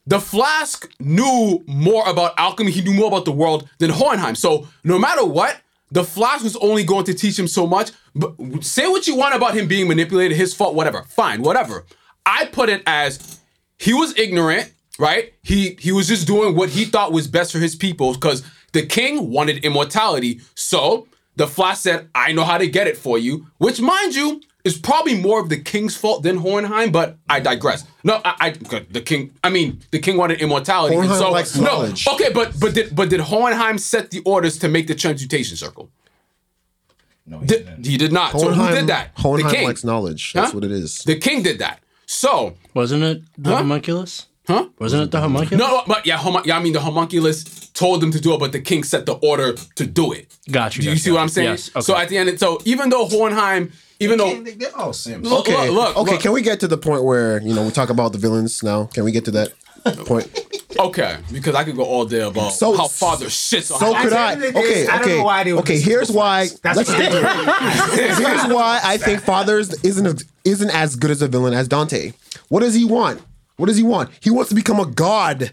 [0.07, 2.71] The Flask knew more about alchemy.
[2.71, 4.35] He knew more about the world than Hohenheim.
[4.35, 5.59] So no matter what,
[5.91, 7.91] the Flask was only going to teach him so much.
[8.13, 11.03] But say what you want about him being manipulated, his fault, whatever.
[11.09, 11.85] Fine, whatever.
[12.25, 13.39] I put it as
[13.77, 15.33] he was ignorant, right?
[15.41, 18.43] He he was just doing what he thought was best for his people because
[18.79, 20.31] the king wanted immortality.
[20.55, 23.33] So the Flask said, "I know how to get it for you,"
[23.63, 24.27] which, mind you,
[24.63, 27.83] is probably more of the king's fault than Hohenheim, But I digress.
[28.03, 28.49] No, I, I
[28.97, 29.21] the king.
[29.43, 30.95] I mean, the king wanted immortality.
[30.95, 32.07] and so likes no, knowledge.
[32.13, 35.85] okay, but but did but did Hohenheim set the orders to make the transmutation circle?
[37.27, 37.85] No, he Did, didn't.
[37.91, 38.29] he did not.
[38.39, 39.05] so who did that?
[39.23, 39.67] Hohenheim the king.
[39.67, 40.23] likes knowledge.
[40.33, 40.57] That's Huh?
[40.57, 40.99] what it is.
[41.11, 41.77] The king did that.
[42.05, 43.57] So Wasn't it the Huh?
[43.63, 44.27] homunculus?
[44.47, 44.67] Huh?
[44.77, 45.57] Wasn't it the homunculus?
[45.63, 47.43] No, uh, but yeah, homun- yeah, I mean the homunculus
[47.75, 50.35] told them to do it, but the king set the order to do it.
[50.49, 50.81] Got you.
[50.83, 51.49] Do you got see what got I'm saying?
[51.51, 51.69] Yes.
[51.75, 51.81] Okay.
[51.81, 55.27] So at the end, so even though Hohenheim, even though They- They're all Sims.
[55.29, 55.69] Look, Okay.
[55.69, 56.11] look, look, okay.
[56.13, 56.21] look.
[56.21, 58.85] Can we get to the point where you know we talk about the villains now?
[58.93, 59.53] Can we get to that
[60.05, 60.27] point?
[60.77, 64.33] Okay, because I could go all day about So- how father shits So could I.
[64.33, 65.79] end of the day, Okay, I okay, why okay.
[65.79, 66.49] Here's why.
[66.63, 68.17] That's Let's what stick to it.
[68.17, 72.11] Here's why I think Fathers isn't isn't as good as a villain as Dante.
[72.49, 73.21] What does he want?
[73.55, 74.09] What does he want?
[74.19, 75.51] He wants to become a god.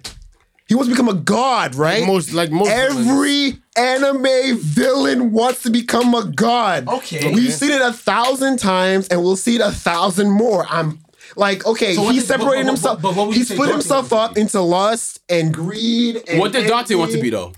[0.68, 2.06] He wants to become a god, right?
[2.06, 6.88] most- like most every anime villain wants to become a god.
[6.88, 7.32] Okay.
[7.34, 10.66] we've seen it a thousand times, and we'll see it a thousand more.
[10.70, 11.00] I'm
[11.36, 13.02] like, okay, So what he did- but- but- himself.
[13.02, 16.22] but- but what would he split Dante himself up into lust and greed.
[16.28, 17.52] And What did Dante want to be though?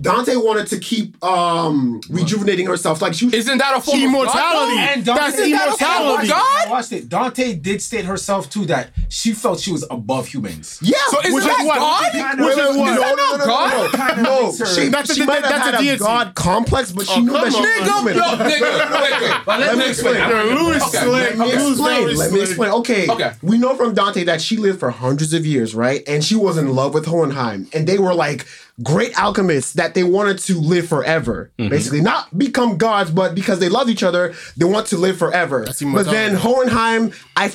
[0.00, 3.00] Dante wanted to keep um rejuvenating herself.
[3.02, 4.72] Like she was Isn't that a form Immortality.
[4.72, 6.28] of God, And That's Dante, immortality.
[6.28, 6.70] God?
[6.70, 7.08] Watch it.
[7.08, 10.78] Dante did state herself too that she felt she was above humans.
[10.82, 10.96] yeah.
[11.10, 11.78] So isn't Which that is what?
[11.78, 12.12] God?
[12.12, 12.94] Kinda- Which is what?
[12.94, 14.42] no, that no, no, no, no, Kinda no.
[14.46, 15.98] makes her- She, a- she might have that's a had a, deity.
[15.98, 17.62] god complex, but she Oh, knew that she on.
[17.62, 18.14] was human.
[18.14, 19.36] yo, nigga, wait, wait.
[19.46, 20.14] But Let me explain.
[20.16, 21.36] Yo, Louis Okay, slick.
[21.36, 22.16] Let me explain.
[22.16, 22.70] Let me explain.
[22.72, 23.08] Okay.
[23.08, 23.32] Okay.
[23.42, 26.02] We know from Dante that she lived for hundreds of years, right?
[26.06, 27.68] And she was in love with Hohenheim.
[27.72, 28.46] And they were like
[28.82, 31.50] great alchemists that they wanted to live forever.
[31.58, 31.70] Mm-hmm.
[31.70, 32.00] Basically.
[32.00, 35.64] Not become gods, but because they love each other, they want to live forever.
[35.66, 36.10] But immortality.
[36.16, 37.52] then Hohenheim, I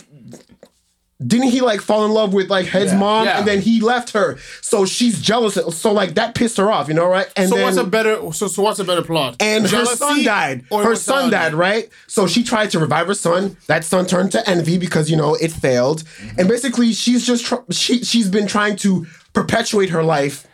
[1.26, 2.98] didn't he like fall in love with like Ed's Yeah.
[2.98, 3.38] mom Yeah.
[3.40, 4.38] and then he left her.
[4.62, 5.58] So she's jealous.
[5.78, 7.28] So like that pissed her off, you know, right?
[7.38, 8.18] And So then what's a better?
[8.34, 9.38] So, so what's a better plot?
[9.40, 10.66] and her son died.
[10.70, 11.32] Her son immortality?
[11.32, 11.90] died, right?
[12.08, 13.56] So she tried to revive her son.
[13.68, 16.04] That son turned to envy because you know it failed.
[16.20, 16.48] And mm-hmm.
[16.50, 20.46] basically, she's just tr- she she's been trying to perpetuate her life.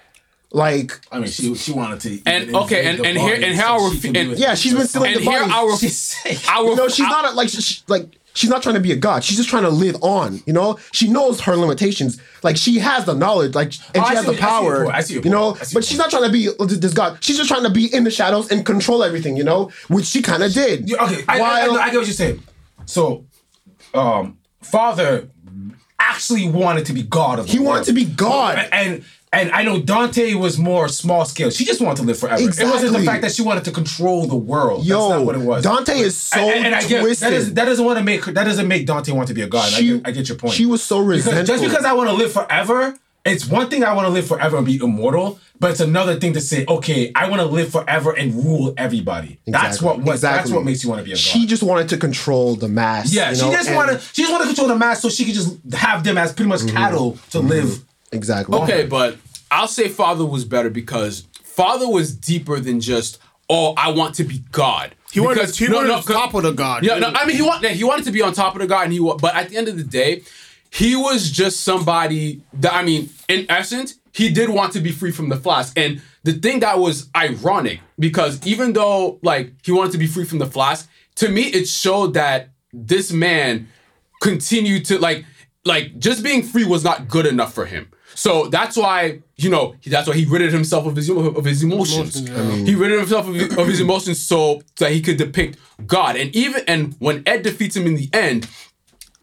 [0.52, 2.22] Like I mean, she she wanted to.
[2.26, 4.56] And, okay, and- and here- and so how our she f- could be and- yeah,
[4.56, 5.54] she's been stealing And the here bodies.
[5.56, 6.16] our She's-
[6.50, 8.96] our you know, she's not a, like she, like she's not trying to be a
[8.96, 9.24] god.
[9.24, 10.42] She's just trying to live on.
[10.48, 12.20] You know, she knows her limitations.
[12.42, 14.60] Like she has the knowledge, like and Oh, she I has see the what- I
[14.60, 14.84] see your power.
[14.86, 14.96] point.
[14.96, 16.12] I see your you know, see but she's point.
[16.14, 17.18] not trying to be this god.
[17.22, 19.38] She's just trying to be in the shadows and control everything.
[19.38, 20.90] You know, which she kind of did.
[20.90, 22.42] Yeah, Okay, I, I, I, I get what you're saying.
[22.88, 23.24] So,
[23.94, 25.30] um, father
[26.00, 28.58] actually wanted to be god of the He wanted to be God.
[28.58, 31.52] and and I know Dante was more small scale.
[31.52, 32.42] She just wanted to live forever.
[32.42, 34.86] It wasn't the fact that she wanted to control the world.
[34.86, 35.64] Yo, That's not what it was.
[35.64, 37.32] Dante is so and, and I get twisted.
[37.32, 39.72] that, that doesn't want to make that doesn't make Dante want to be a god.
[39.74, 40.56] I, get, I get your point.
[40.56, 41.46] she was so Because resentful.
[41.46, 44.58] just because I want to live forever, it's one thing I want to live forever
[44.58, 48.12] and be immortal, but it's another thing to say, okay, I want to live forever
[48.12, 49.40] and rule everybody.
[49.46, 49.88] That's Exactly.
[49.88, 51.20] what, what that's what makes you want to be a god.
[51.20, 53.14] She just wanted to control the mass.
[53.14, 55.26] Yeah, she know, just and- wanted she just wanted to control the mass so she
[55.26, 56.76] could just have them as pretty much mm-hmm.
[56.76, 57.66] cattle to live.
[57.66, 57.86] Mm-hmm.
[58.12, 58.58] Exactly.
[58.60, 59.18] Okay, but
[59.52, 64.24] I'll say Father was better because Father was deeper than just oh I want to
[64.24, 64.96] be God.
[65.12, 66.84] He wanted, Because- he no, wanted no, on top of the god.
[66.86, 68.84] Yeah, no, I mean he want, he wanted to be on top of the God,
[68.86, 70.22] and he but at the end of the day,
[70.72, 75.12] he was just somebody that I mean, in essence, he did want to be free
[75.12, 75.78] from the flask.
[75.78, 80.26] And the thing that was ironic because even though like he wanted to be free
[80.26, 83.68] from the flask, to me it showed that this man
[84.22, 85.26] continued to like
[85.66, 87.90] like just being free was not good enough for him.
[88.20, 92.20] So that's why you know that's why he ridded himself of his of his emotions.
[92.68, 95.58] he ridded himself of, his- of his emotions so that he could depict
[95.88, 96.18] God.
[96.18, 98.46] And even and when Ed defeats him in the end,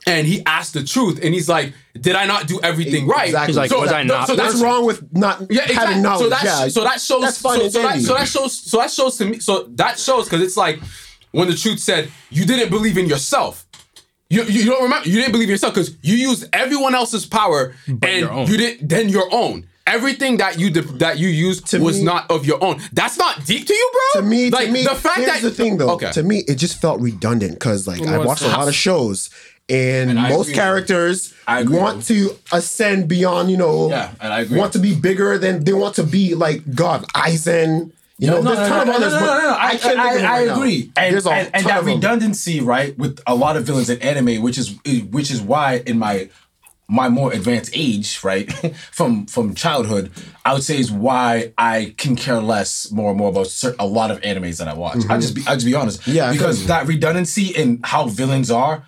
[0.07, 3.55] and he asked the truth, and he's like, "Did I not do everything right?" Exactly.
[3.55, 5.75] Like, so, was I not so that's wrong with not yeah, exactly.
[5.75, 6.23] having knowledge?
[6.23, 9.19] So that yeah, so that shows so, so that, so that shows so that shows
[9.19, 10.81] to me so that shows because it's like
[11.33, 13.66] when the truth said you didn't believe in yourself.
[14.29, 17.99] You, you don't remember you didn't believe yourself because you used everyone else's power your
[18.03, 18.47] and own.
[18.49, 19.67] you didn't then your own.
[19.87, 22.81] Everything that you did, that you used To was me- not of your own.
[22.93, 24.23] That's not deep to you, bro.
[24.23, 25.91] to me, like to me, the fact here's that the thing though.
[25.91, 26.11] Okay.
[26.11, 29.31] To me, it just felt redundant because like I watched a lot of shows,
[29.69, 34.59] and, And most characters I want to ascend beyond, you know, Yeah, and I agree.
[34.59, 37.93] want to be bigger than they want to be like God, Aizen.
[38.19, 39.51] You know, no, there's a ton no, of no, others, no, no, no.
[39.51, 40.55] I, I, can't I, think of them I right now.
[40.55, 44.01] agree, and, There's a and, and that redundancy, right, with a lot of villains in
[44.01, 44.75] anime, which is
[45.11, 46.31] which is why in my
[46.89, 48.51] my more advanced age, right,
[48.93, 50.11] from from childhood,
[50.47, 53.87] I would say is why I can care less more and more about cer- a
[53.87, 54.99] lot of animes that I watch.
[55.11, 56.13] I just be I just be honest, Mm-hmm.
[56.13, 58.87] Yeah, because that redundancy in how villains are.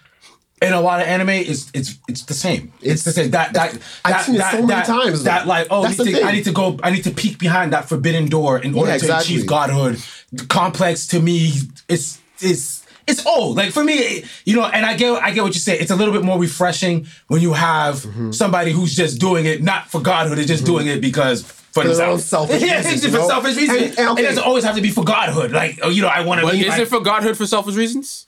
[0.61, 2.73] In a lot of anime, is it's it's the same.
[2.83, 3.31] It's, the same.
[3.31, 5.99] That that I've that, seen it that, so many that- times, That like oh, That's
[6.01, 6.79] need to, I need to go.
[6.83, 9.37] I need to peek behind that forbidden door in order to exactly.
[9.37, 10.03] achieve godhood.
[10.49, 11.53] Complex to me,
[11.89, 13.57] it's it's it's old.
[13.57, 15.79] Like for me, you know, and I get I get what you say.
[15.79, 18.33] It's a little bit more refreshing when you have Mm-hmm.
[18.33, 21.43] somebody who's just doing it not for godhood, it's just doing it because.
[21.71, 22.25] For their own themselves.
[22.25, 23.29] selfish yeah, reasons, it's you for know?
[23.29, 23.79] selfish reasons.
[23.91, 24.23] And- and okay.
[24.23, 25.53] It doesn't always have to be for godhood.
[25.53, 26.63] Like, oh, you know, I want to but be.
[26.63, 28.27] is like- it for godhood for selfish reasons?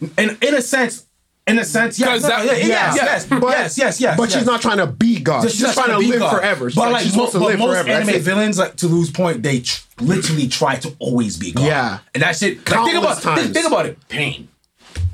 [0.00, 1.04] in in a sense,
[1.48, 4.16] in a sense, yes, 'Cause no, that- yeah, yeah, yes, yes, But, yes, yes, yes.
[4.16, 4.38] But yes.
[4.38, 5.42] she's not trying to be God.
[5.42, 6.36] She's, just trying, to be live God.
[6.36, 6.70] forever.
[6.70, 7.88] She's But like, like, she's mo- supposed to but live most forever.
[7.88, 11.64] That's anime villains, like to lose point, they tr- literally try to always be God.
[11.66, 11.98] Yeah.
[12.14, 12.58] and that shit.
[12.70, 13.42] Like, think about times.
[13.42, 13.98] think, think about it.
[14.08, 14.48] Pain,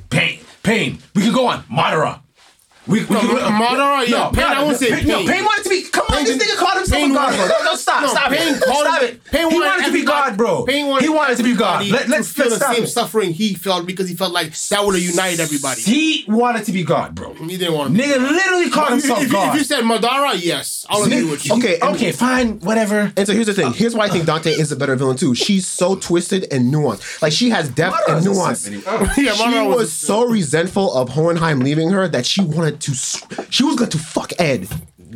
[0.09, 0.99] pain, pain.
[1.13, 1.63] We could go on.
[1.71, 2.19] Madara.
[2.87, 5.03] We, we, No, Madara, yeah, Pain, I wouldn't say.
[5.03, 5.83] No, wanted to be.
[5.83, 7.47] Come on, this nigga called himself Pain a god, bro.
[7.47, 9.23] No, no, stop, No, stop Pain it, called stop it.
[9.25, 10.65] Pain he wanted to be God, bro.
[10.65, 11.87] Pain wanted he wanted to be God.
[11.87, 12.87] Let, let's feel let's the same it.
[12.87, 15.81] suffering he felt because he felt like that would have united everybody.
[15.81, 17.33] He wanted to be God, bro.
[17.33, 18.01] He didn't want to.
[18.01, 19.57] Nigga literally called himself if, you- if God.
[19.57, 21.55] you said Madara, yes, I'll agree with you.
[21.55, 23.11] Okay, okay, fine, whatever.
[23.17, 23.73] And so here's the thing.
[23.73, 25.33] Here's why I think Dante is a better villain too.
[25.33, 27.21] She's so twisted and nuanced.
[27.21, 28.69] Like she has depth and nuance.
[28.85, 29.11] Oh.
[29.15, 32.93] she was, was so resentful of Hohenheim leaving her that she wanted to.
[33.51, 34.67] She was going to fuck Ed.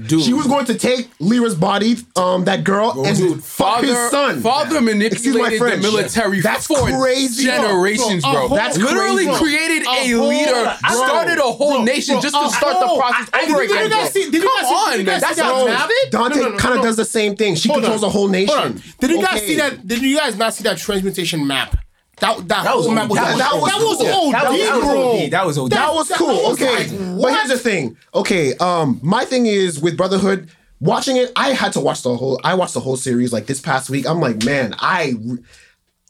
[0.08, 0.22] Dude.
[0.24, 4.40] She was going to take Lyra's body, um, that girl, and Dude, fuck his son.
[4.40, 7.44] Father my manipulated the military That's for crazy.
[7.46, 8.48] generations, Bro, bro.
[8.48, 9.40] whole- That's literally crazy.
[9.44, 10.74] created A a, leader, bro,
[11.06, 13.76] started a whole bro, nation bro, just to start the process I- over did you
[13.76, 13.90] again.
[13.90, 15.20] guys see- did you Come guys see- on, did you man.
[15.20, 15.90] guys That's see that map?
[16.12, 17.56] Dante No, no, no, kind of does the same thing.
[17.56, 18.10] She Hold controls on.
[18.10, 18.82] a whole nation.
[19.02, 19.86] Did you guys see that?
[19.86, 21.76] Did you guys not see that transmutation map?
[22.20, 24.32] That that, was map was That- that was that was cool.
[24.32, 25.28] That was- that was bro.
[25.30, 25.56] That was.
[25.70, 26.52] That was cool.
[26.54, 26.88] okay.
[26.88, 27.98] like, but here's the thing.
[28.14, 28.56] Okay.
[28.58, 30.50] Um, my thing is with Brotherhood,
[30.80, 33.62] watching it, I had to watch the whole I watched the whole series like this
[33.62, 34.08] past week.
[34.08, 35.14] I'm like, man, I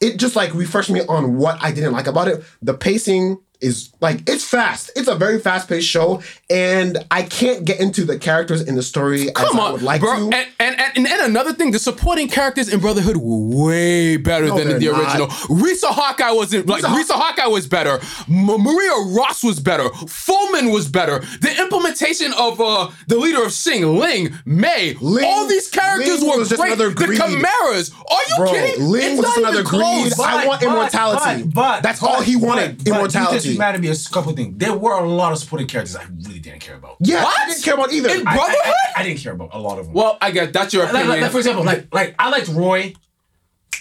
[0.01, 2.43] it just like refreshed me on what I didn't like about it.
[2.61, 4.89] The pacing is like it's fast.
[4.95, 9.29] It's a very fast-paced show, and I can't get into the characters in the story
[9.31, 10.15] Come as I on, would like bro.
[10.29, 10.35] to.
[10.37, 14.57] And, and, and, and another thing, the supporting characters in Brotherhood were way better No,
[14.57, 15.01] than in the not.
[15.01, 15.27] original.
[15.49, 17.99] Riza Hawkeye wasn't like Haw- Riza Hawkeye was better.
[18.29, 19.89] M- Maria Ross was better.
[20.07, 21.19] Falman was better.
[21.41, 26.29] The implementation of uh the leader of Sing, Ling, May, Ling- all these characters Ling
[26.31, 26.73] were was just great.
[26.73, 27.19] another The greed.
[27.19, 27.91] Chimeras.
[28.09, 28.85] Are you Bro, kidding?
[28.87, 30.13] Ling It's was just not another even close.
[30.15, 30.27] greed.
[30.27, 31.43] I want immortality.
[31.53, 33.91] But That's all he wanted, But, but you immortality.
[33.93, 34.57] just reminded me a couple things.
[34.57, 36.97] There were a lot of supporting characters I really didn't care about.
[36.99, 37.39] yeah, What?
[37.39, 38.09] I didn't care about either.
[38.09, 38.61] In I- I, Brotherhood?
[38.65, 39.93] I, I didn't care about a lot of them.
[39.93, 41.09] Well, I guess that's your like, opinion.
[41.09, 42.93] like, like, for example, like like I liked Roy.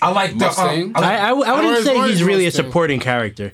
[0.00, 0.92] I liked the, Mustang?
[0.94, 2.64] uh, I I, like, I, I wouldn't Always say was he's really a Mustang.
[2.66, 3.52] supporting character.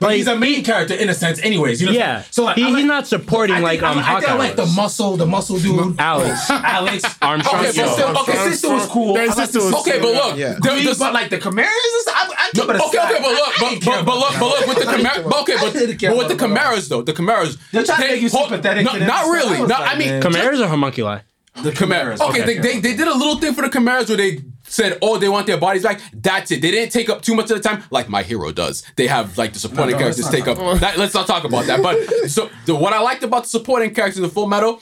[0.00, 1.80] But Like, he's a main character in a sense, anyways.
[1.80, 1.92] You know.
[1.92, 2.24] Yeah.
[2.30, 4.34] So like, He- like- he's not supporting I think- like, um, I, I, think I
[4.34, 6.50] like the muscle, the muscle dude, Alex.
[6.50, 7.60] Alex Armstrong.
[7.60, 7.92] Okay, but Yo.
[7.92, 9.14] still, okay, sister was cool.
[9.14, 10.54] Their like sister was Okay, but look, yeah.
[10.54, 11.68] the- the- but like the Chimeras
[12.08, 14.46] I, I No, keep it okay, okay, but look, but, didn't but, but look, but
[14.48, 14.96] look with the that.
[14.96, 15.24] Chimeras.
[15.30, 16.38] But okay, but, but with the about that.
[16.38, 17.58] Chimeras though, the Chimeras.
[17.72, 19.56] They're trying to make you sympathetic No, not really.
[19.58, 20.22] I was No, like, I mean, man.
[20.22, 21.20] Chimeras or homunculi?
[21.62, 22.20] The Chimeras.
[22.20, 25.18] okay, they, they they did a little thing for the Chimeras where they said, oh,
[25.18, 26.00] they want their bodies back.
[26.12, 26.60] That's it.
[26.62, 28.82] They didn't take up too much of the time, like my hero does.
[28.96, 30.58] They have like the supporting No, no, characters take up.
[30.80, 31.82] That, let's not talk about that.
[31.82, 34.80] But so the, what I liked about the supporting characters in the Full Metal.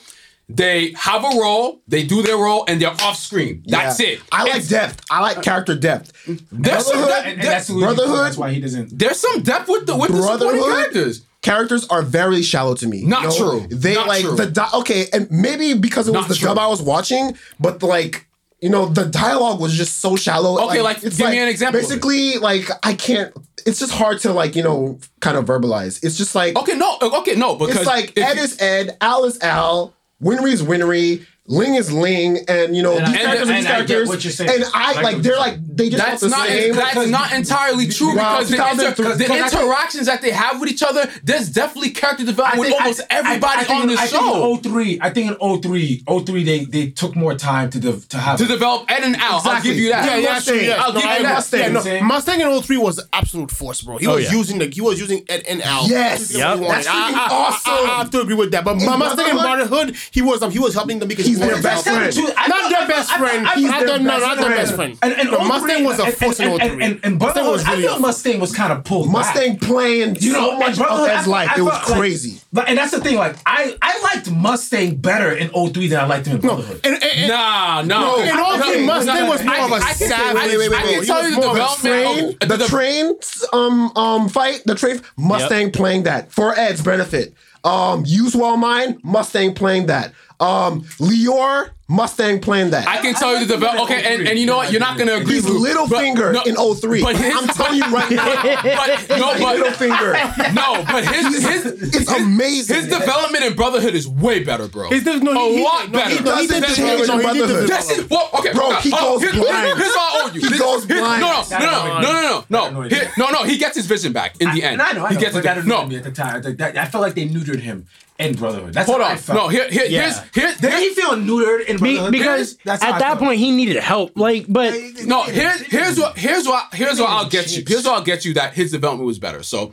[0.49, 3.63] They have a role, they do their role, and they're off screen.
[3.65, 4.07] That's Yeah.
[4.07, 4.21] it.
[4.29, 5.01] I like It's- depth.
[5.09, 6.11] I like character depth.
[6.27, 8.99] There's some, Brotherhood- depth- and, and that's Brotherhood- That's why he doesn't.
[8.99, 11.21] there's some depth with the with the supporting characters.
[11.41, 13.05] characters are very shallow to me.
[13.05, 13.65] Not true.
[13.69, 14.35] They Not like true.
[14.35, 16.49] the okay, and maybe because it was Not the true.
[16.49, 18.27] dub I was watching, but like
[18.63, 20.69] you know the dialogue was just so shallow.
[20.69, 21.81] Okay, like, give me an example.
[21.81, 23.33] Basically, like I can't.
[23.65, 26.01] It's just hard to like you know kind of verbalize.
[26.01, 29.25] It's just like Okay, no, okay, no, because it's like Ed you- is Ed, Al
[29.25, 29.93] is Al,
[30.23, 31.25] Winry is Winry.
[31.45, 33.87] Ling is Ling, and you know And these I- characters are and these I get
[33.87, 34.49] characters, what you're saying.
[34.49, 36.73] and I Like like they're like they just That's want the not same.
[36.75, 40.31] that's not entirely true Wow, because the, inter- the because I think- interactions that they
[40.31, 43.75] have with each other, there's definitely character I development with almost I- everybody I- I
[43.75, 44.53] on in- the I show.
[44.53, 47.99] think in 03, I think in 03, 03 they, they took more time to de-
[47.99, 50.05] to have to develop Ed and Al, I'll give you that.
[50.05, 50.63] Yeah, yeah, Mustang.
[50.63, 50.75] Yeah.
[50.81, 51.33] I'll no, give I you that.
[51.33, 51.59] Mustang.
[51.59, 53.97] Yeah, no, Mustang in 03 was absolute force, bro.
[53.97, 54.37] He Oh, was yeah.
[54.37, 55.89] using the he was using Ed and Al.
[55.89, 56.29] Yes.
[56.29, 56.61] He wanted.
[56.61, 56.69] Yep.
[56.69, 57.73] That's I, freaking I, I, awesome.
[57.73, 58.63] I, I have to agree with that.
[58.63, 61.39] But In Mustang and Brotherhood, Brotherhood, he was um, he was helping them because He's
[61.39, 62.15] their best friend.
[62.15, 63.45] Not thought- their best friend.
[63.45, 64.97] thought- He's I their- no, best not best friend.
[65.01, 66.69] And, and No, 03 Mustang was a and- force in and, 03.
[66.71, 69.61] And, and, and Mustang Brotherhood, was I feel Mustang was kind of pulled Mustang back.
[69.67, 71.49] playing You know, so much and of Ed's life.
[71.51, 72.41] I it was like- crazy.
[72.51, 76.05] but and that's the thing, like I I liked Mustang better in 03 than I
[76.05, 76.81] liked him in Brotherhood.
[76.83, 78.17] And, and, and, Nah, no.
[78.17, 80.35] No, in all No, three, Mustang was more I- of a I can say- savage.
[80.41, 82.67] I- Wait, wait, wait, I He tell was you the more of a train, the
[82.67, 83.15] train
[83.53, 87.33] um um fight, the train Mustang playing that for Ed's benefit.
[87.63, 90.11] Um, use well mine, Mustang playing that.
[90.43, 92.87] Um, Lior, Mustang playing that.
[92.87, 93.91] I can tell you the development.
[93.91, 94.71] Okay, and, and you know what?
[94.71, 97.01] You're not gonna agree He's with little but- finger no, in 03.
[97.03, 98.25] But his, I'm telling you right now,
[98.63, 100.13] but no, little finger.
[100.53, 102.75] no, but his his It's amazing.
[102.77, 104.89] his development in Brotherhood is way better, bro.
[104.89, 106.15] His- no, a he- he- lot no, better.
[106.15, 107.61] he- no, he did That's- change no, in he Brotherhood.
[107.67, 107.67] develop.
[107.85, 109.77] This is well, okay, Bro, okay, he oh, goes here- blind.
[109.77, 110.41] Here's what I owe you.
[110.49, 111.21] He goes blind.
[111.21, 112.99] No, no, no, no, no, no, no, no.
[113.17, 113.43] No, no.
[113.43, 114.81] He gets his vision back in the end.
[114.81, 115.43] I know, I he know, gets it.
[115.65, 115.97] No, no.
[115.97, 116.41] at the time.
[116.43, 117.87] That, that, I felt like they neutered him
[118.19, 118.73] in Brotherhood.
[118.73, 119.17] That's hold I on.
[119.17, 119.37] felt.
[119.37, 120.01] No, here, here, Yeah.
[120.03, 122.11] here's, here's, Did he feel neutered in Be- Brotherhood?
[122.11, 123.19] because That's how I at that felt.
[123.19, 124.17] point he needed help.
[124.17, 124.73] Like, but
[125.05, 127.63] No, here's here's what here's what here's what I'll get you.
[127.67, 129.43] Here's what I'll get you that his development was better.
[129.43, 129.71] So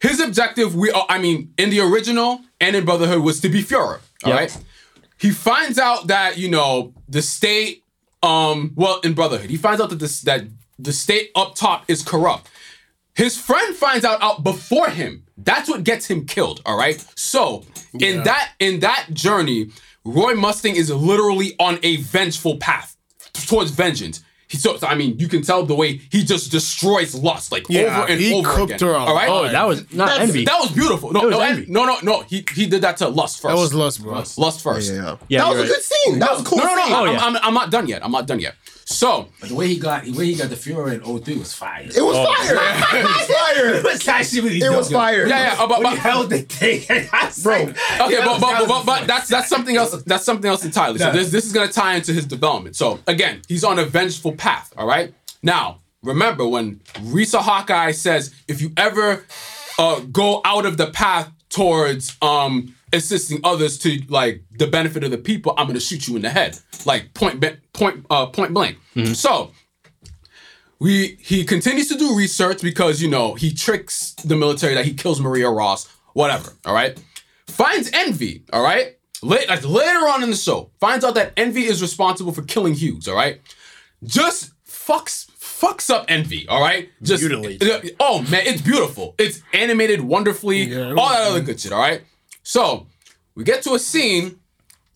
[0.00, 3.62] his objective, we uh, I mean, in the original and in Brotherhood was to be
[3.62, 4.00] Führer.
[4.24, 4.34] All Yep.
[4.38, 4.58] right.
[5.18, 7.82] He finds out that, you know, the state
[8.22, 10.44] um well in Brotherhood, he finds out that this that
[10.78, 12.48] the state up top is corrupt.
[13.14, 15.22] his friend finds out out before him.
[15.38, 16.60] That's what gets him killed.
[16.66, 17.02] All right.
[17.14, 17.64] So
[17.98, 19.70] in that in that journey,
[20.06, 22.96] Roy Mustang is literally on a vengeful path
[23.32, 24.22] towards vengeance.
[24.48, 27.66] He, so, so, I mean, you can tell the way he just destroys lust like
[27.68, 28.88] Yeah, over and he over cooked again.
[28.88, 29.08] her up.
[29.08, 29.28] All right.
[29.28, 30.44] Oh, that was not That's- envy.
[30.44, 31.12] That was beautiful.
[31.12, 31.66] No, was no, envy.
[31.68, 32.20] no, no, no.
[32.22, 33.52] He he did that to lust first.
[33.52, 34.22] That was lust, bro.
[34.36, 34.92] lust first.
[34.92, 36.18] Yeah, Yeah, that was you're a good scene.
[36.20, 36.84] That was a cool No, no, no.
[36.84, 36.92] scene.
[36.92, 37.36] Oh, I'm.
[37.36, 38.04] I'm, I'm not done yet.
[38.04, 38.54] I'm not done yet.
[38.88, 41.52] So But the way he got, the way he got the Fuhrer in 03 was
[41.52, 41.82] fire.
[41.82, 42.56] It was fire.
[43.00, 43.74] It was fire.
[43.74, 44.98] It was actually really It was dope, yo.
[44.98, 45.26] fire.
[45.26, 45.62] yeah, yeah.
[45.62, 46.82] uh, but, When he but, held the thing,
[47.42, 47.54] bro.
[47.56, 50.00] Okay, but, but, but, but that's that's something else.
[50.04, 50.98] That's something else entirely.
[51.00, 52.76] So this this is gonna tie into his development.
[52.76, 54.72] So again, he's on a vengeful path.
[54.76, 55.12] All right.
[55.42, 59.24] Now remember when Riza Hawkeye says, if you ever
[59.80, 65.10] uh, go out of the path towards um assisting others to like the benefit of
[65.10, 68.52] the people, I'm gonna shoot you in the head, like point be- point uh point
[68.54, 68.78] blank.
[69.14, 69.50] So
[70.78, 74.94] we he continues to do research because you know he tricks the military that he
[74.94, 76.52] kills Maria Ross, whatever.
[76.64, 77.00] All right,
[77.46, 78.44] finds Envy.
[78.52, 82.32] All right, Late, like later on in the show, finds out that Envy is responsible
[82.32, 83.08] for killing Hughes.
[83.08, 83.40] All right,
[84.04, 86.46] just fucks fucks up Envy.
[86.48, 87.90] All right, just Mutilates.
[87.98, 89.14] oh man, it's beautiful.
[89.18, 90.64] It's animated wonderfully.
[90.64, 91.72] Yeah, it all that other good shit.
[91.72, 92.02] All right,
[92.46, 92.86] so
[93.34, 94.38] we get to a scene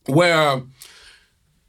[0.07, 0.63] where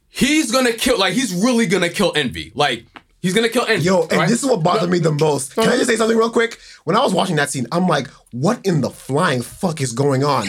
[0.08, 2.86] he's gonna kill like he's really gonna kill envy like
[3.20, 4.28] he's gonna kill envy Yo, and right?
[4.28, 5.54] this is what bothered me the most.
[5.56, 6.60] Can I just say something real quick?
[6.84, 10.22] When I was watching that scene, I'm like, what in the flying fuck is going
[10.22, 10.46] on?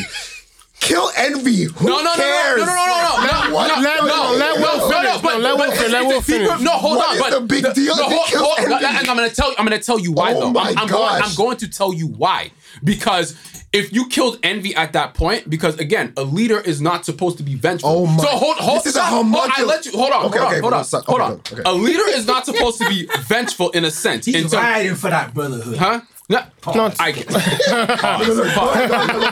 [0.83, 1.63] Kill Envy.
[1.63, 2.59] Who no, no, no, cares?
[2.59, 3.67] no, no, no, no, no, no, What?
[3.67, 5.15] no, Let- no, no, let Will no, finish.
[5.15, 6.61] no, but- No, let but Will fin- it's- let it's Will a deeper- finish.
[6.61, 8.59] No, hold What on, is but the big deal No, if he hold, kills hold,
[8.59, 8.73] Envy?
[8.85, 9.55] and I'm gonna tell you.
[9.57, 10.51] I'm gonna tell you why Oh though.
[10.51, 11.19] my I'm, I'm going.
[11.19, 11.29] gosh.
[11.29, 12.51] I'm going to tell you why
[12.83, 13.33] because
[13.71, 17.43] if you killed envy at that point, because again, a leader is not supposed to
[17.43, 17.89] be vengeful.
[17.89, 19.67] Oh my- So hold, hold, this is a stop, hold, I homunculus.
[19.67, 19.91] let you.
[19.93, 21.05] Hold on, Okay, hold okay, on, hold bro, on, stop.
[21.05, 21.39] hold Okay, on.
[21.59, 21.61] okay.
[21.65, 24.27] A leader is not supposed to be vengeful in a sense.
[24.27, 25.77] in He's term- riding for that brotherhood.
[25.77, 26.01] Huh?
[26.29, 26.39] No,
[26.73, 27.29] No, I get.
[27.29, 27.37] no,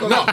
[0.08, 0.26] no,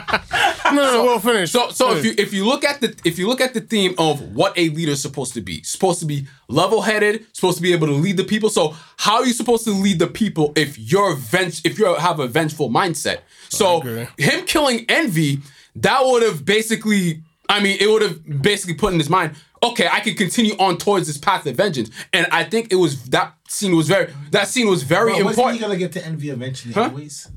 [0.74, 1.50] no, we'll finish.
[1.50, 3.94] so so if you if you look at the if you look at the theme
[3.98, 7.62] of what a leader is supposed to be, supposed to be level headed, supposed to
[7.62, 8.50] be able to lead the people.
[8.50, 12.20] So how are you supposed to lead the people if you're venge if you have
[12.20, 13.20] a vengeful mindset?
[13.48, 13.80] So
[14.16, 15.40] him killing envy,
[15.76, 19.88] that would have basically I mean, it would have basically put in his mind, okay,
[19.90, 21.90] I can continue on towards this path of vengeance.
[22.12, 25.30] And I think it was that scene was very that scene was very Bro, wasn't
[25.30, 25.56] important.
[25.58, 26.84] he gonna get to envy eventually, Huh?
[26.84, 27.28] anyways?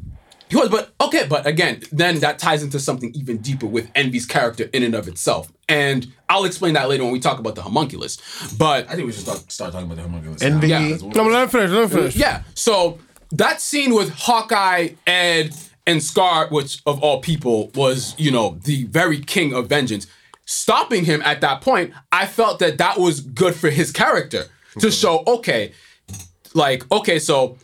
[0.53, 4.27] He was, but okay, but again, then that ties into something even deeper with Envy's
[4.27, 5.51] character in and of itself.
[5.67, 8.17] And I'll explain that later when we talk about the homunculus.
[8.55, 10.43] But I think we should start, start talking about the homunculus.
[10.43, 10.97] Envy- Yeah.
[11.01, 11.71] no, let him finish.
[11.71, 12.15] Let him finish.
[12.15, 12.99] yeah, so
[13.31, 15.55] that scene with Hawkeye, Ed,
[15.87, 20.05] and Scar, which of all people was, you know, the very king of vengeance,
[20.45, 24.43] stopping him at that point, I felt that that was good for his character
[24.73, 24.89] to mm-hmm.
[24.89, 25.71] show, okay,
[26.53, 27.57] like, okay, so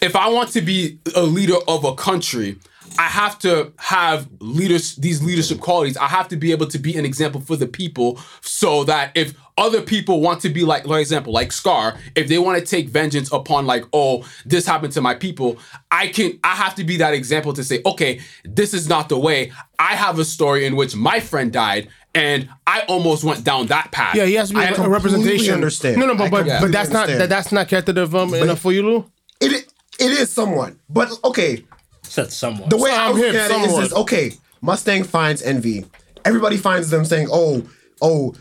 [0.00, 2.58] if I want to be a leader of a country,
[2.98, 5.96] I have to have leaders these leadership qualities.
[5.96, 9.34] I have to be able to be an example for the people so that if
[9.56, 12.88] other people want to be like, for example, like Scar, if they want to take
[12.88, 15.58] vengeance upon like, oh, this happened to my people,
[15.90, 19.18] I can I have to be that example to say, okay, this is not the
[19.18, 19.52] way.
[19.78, 23.92] I have a story in which my friend died and I almost went down that
[23.92, 24.16] path.
[24.16, 25.54] Yeah, he has to be I a representation.
[25.54, 25.98] understand.
[25.98, 28.82] No, no, but but, but that's not that, that's not character development enough for you,
[28.82, 29.10] Lou.
[29.40, 29.69] It i-
[30.00, 31.64] it is someone, but okay.
[32.02, 32.68] Said someone.
[32.68, 33.80] The way I I'm was hip, looking at it is somewhat.
[33.82, 35.84] this: okay, Mustang finds Envy.
[36.24, 37.62] Everybody finds them saying, "Oh,
[38.02, 38.34] oh,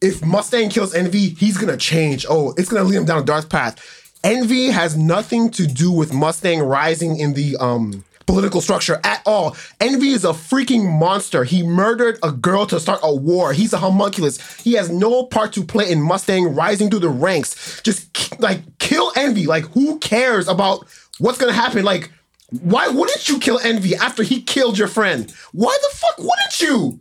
[0.00, 2.26] if Mustang kills Envy, he's gonna change.
[2.28, 3.80] Oh, it's gonna lead him down a dark path."
[4.22, 9.56] Envy has nothing to do with Mustang rising in the um political structure at all.
[9.80, 11.44] Envy is a freaking monster.
[11.44, 13.52] He murdered a girl to start a war.
[13.52, 14.38] He's a homunculus.
[14.62, 17.82] He has no part to play in Mustang rising through the ranks.
[17.82, 19.46] Just like kill Envy.
[19.46, 20.86] Like who cares about
[21.18, 21.84] what's gonna happen?
[21.84, 22.10] Like
[22.50, 25.32] why wouldn't you kill Envy after he killed your friend?
[25.52, 27.00] Why the fuck wouldn't you?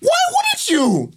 [0.00, 1.12] Why wouldn't you?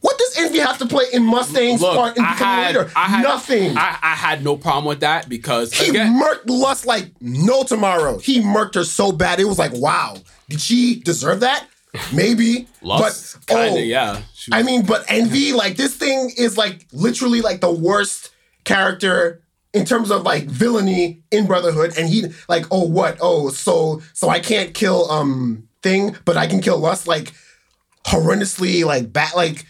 [0.00, 2.90] What does Envy have to play in Mustang's Look, part in becoming had, leader?
[2.96, 3.76] I had Nothing.
[3.76, 8.18] I, I had no problem with that because he again, murked Lust like no tomorrow.
[8.18, 9.40] He murked her so bad.
[9.40, 10.16] It was like, wow,
[10.48, 11.66] did she deserve that?
[12.12, 12.66] Maybe.
[12.82, 14.22] Lust, but kinda, oh, yeah.
[14.34, 18.30] She I mean, but Envy, like this thing is like literally like the worst
[18.64, 19.42] character
[19.78, 21.96] in terms of like villainy in Brotherhood.
[21.96, 23.16] And he like, oh what?
[23.20, 27.32] Oh, so so I can't kill um thing, but I can kill Lust like
[28.04, 29.64] horrendously like bad like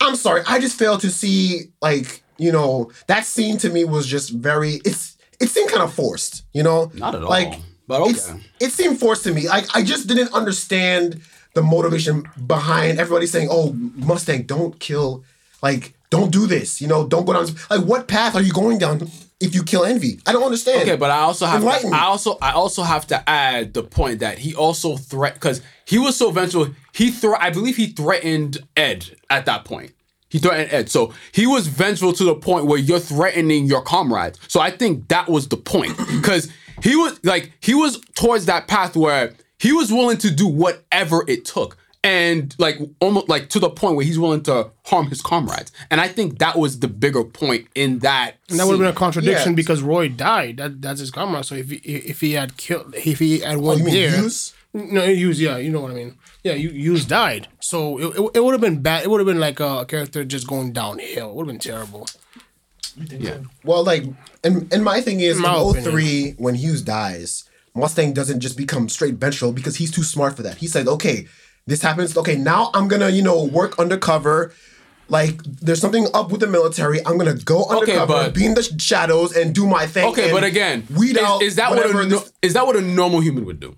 [0.00, 4.06] I'm sorry, I just failed to see like, you know, that scene to me was
[4.06, 6.90] just very it's it seemed kind of forced, you know?
[6.94, 7.54] Not at all, Like
[7.86, 8.40] but okay.
[8.60, 9.48] it seemed forced to me.
[9.48, 11.20] Like I just didn't understand
[11.54, 15.24] the motivation behind everybody saying, "Oh, Mustang, don't kill,
[15.62, 17.46] like, don't do this." You know, don't go down.
[17.70, 19.08] Like, what path are you going down?
[19.40, 20.20] if you kill Envy?
[20.26, 20.82] I don't understand.
[20.82, 21.98] Okay, but I also have Enlighten to, me.
[21.98, 25.98] I also I also have to add the point that he also threat because he
[25.98, 26.74] was so vengeful.
[26.92, 29.92] He thre- I believe he threatened Ed at that point.
[30.30, 34.38] He threatened Ed, so he was vengeful to the point where you're threatening your comrades.
[34.48, 36.50] So I think that was the point because
[36.82, 41.24] he was like he was towards that path where he was willing to do whatever
[41.26, 41.76] it took.
[42.04, 46.00] And like almost like to the point where he's willing to harm his comrades, and
[46.00, 48.36] I think that was the bigger point in that.
[48.48, 49.56] And that would have been a contradiction Yeah.
[49.56, 50.58] because Roy died.
[50.58, 51.44] That that's his comrade.
[51.44, 54.30] So if he, if he had killed, if he had won Oh, you mean there,
[54.72, 56.16] no, Hughes, yeah, you know what I mean.
[56.44, 57.48] Yeah, you Hughes died.
[57.60, 59.02] So it, it, it would have been bad.
[59.02, 61.30] It would have been like a, character just going downhill.
[61.30, 62.06] It would have been terrible.
[62.96, 63.38] Yeah.
[63.64, 64.04] Well, like,
[64.44, 65.92] and and my thing is, in My oh opinion.
[65.92, 67.44] 03, when Hughes dies,
[67.74, 70.56] Mustang doesn't just become straight ventral because he's too smart for that.
[70.58, 71.26] He said, okay,
[71.68, 72.16] this happens.
[72.16, 74.52] Okay, now I'm gonna, you know, work undercover.
[75.10, 76.98] Like, there's something up with the military.
[77.06, 80.06] I'm gonna go undercover, but- be in the shadows, and do my thing.
[80.08, 82.76] Okay, but again, weed is, out is that what a, no, this, is that what
[82.76, 83.76] a normal human would do?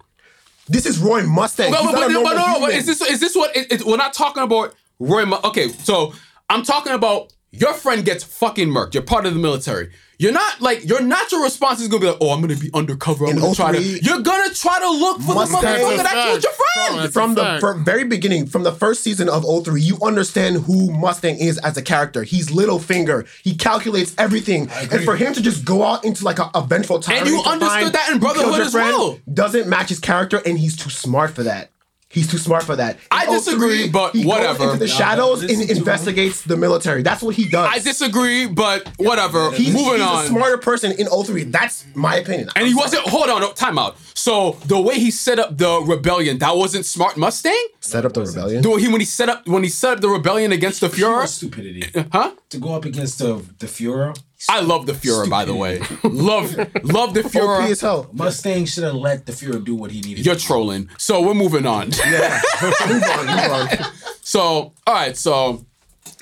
[0.69, 1.73] this is Roy Mustang.
[1.73, 4.13] But, but, but, no, no, but is this is this what it, it- we're not
[4.15, 5.25] talking about Roy?
[5.25, 6.15] Mu- okay, so
[6.49, 8.95] I'm talking about your friend gets fucking murked.
[8.95, 9.91] You're part of the military.
[10.19, 13.25] You're not like your natural response is gonna be like, oh, I'm gonna be undercover.
[13.25, 13.81] I'm In gonna try to.
[13.83, 16.99] You're gonna try to look for Mustang- the motherfucker That's a that killed your friend.
[17.01, 17.61] That's from the fact.
[17.63, 21.77] fir- very beginning, from the first season of 03, you understand who Mustang is as
[21.79, 22.23] a character.
[22.23, 23.27] He's Littlefinger.
[23.43, 24.69] He calculates everything.
[24.93, 27.95] And for him to just go out into like a, a vengeful and you understood
[27.95, 29.19] that in Brotherhood as well.
[29.33, 31.71] Doesn't match his character, and he's too smart for that.
[32.13, 32.99] He's too smart for that.
[33.13, 34.65] I disagree, 03, but he goes whatever.
[34.65, 37.03] into the Nah, shadows listen and investigates the military.
[37.03, 37.69] That's what he does.
[37.71, 39.53] I disagree, but whatever.
[39.53, 40.09] He's, Moving on.
[40.19, 40.25] he's on.
[40.25, 41.45] a smarter person in 03.
[41.45, 42.49] That's my opinion.
[42.57, 43.03] and he wasn't.
[43.07, 43.97] Hold on, no, time out.
[44.15, 47.65] So the way he set up the rebellion, that wasn't smart Mustang.
[47.81, 48.63] set up the rebellion.
[48.63, 50.89] The way he when he set up when he set up the rebellion against the
[50.89, 51.85] Pure Fuhrer, stupidity.
[51.95, 52.33] Uh, huh?
[52.49, 54.19] to go up against the the Fuhrer.
[54.49, 55.79] I love the Fuhrer, by the way.
[56.03, 58.09] love, love the OP as hell.
[58.13, 60.25] Mustang should have let the Fuhrer do what he needed.
[60.25, 60.47] You're to do.
[60.47, 60.89] trolling.
[60.99, 61.91] So we're moving on.
[62.07, 62.41] Yeah.
[62.89, 63.69] move on, move on.
[64.23, 65.17] So, all right.
[65.17, 65.65] So,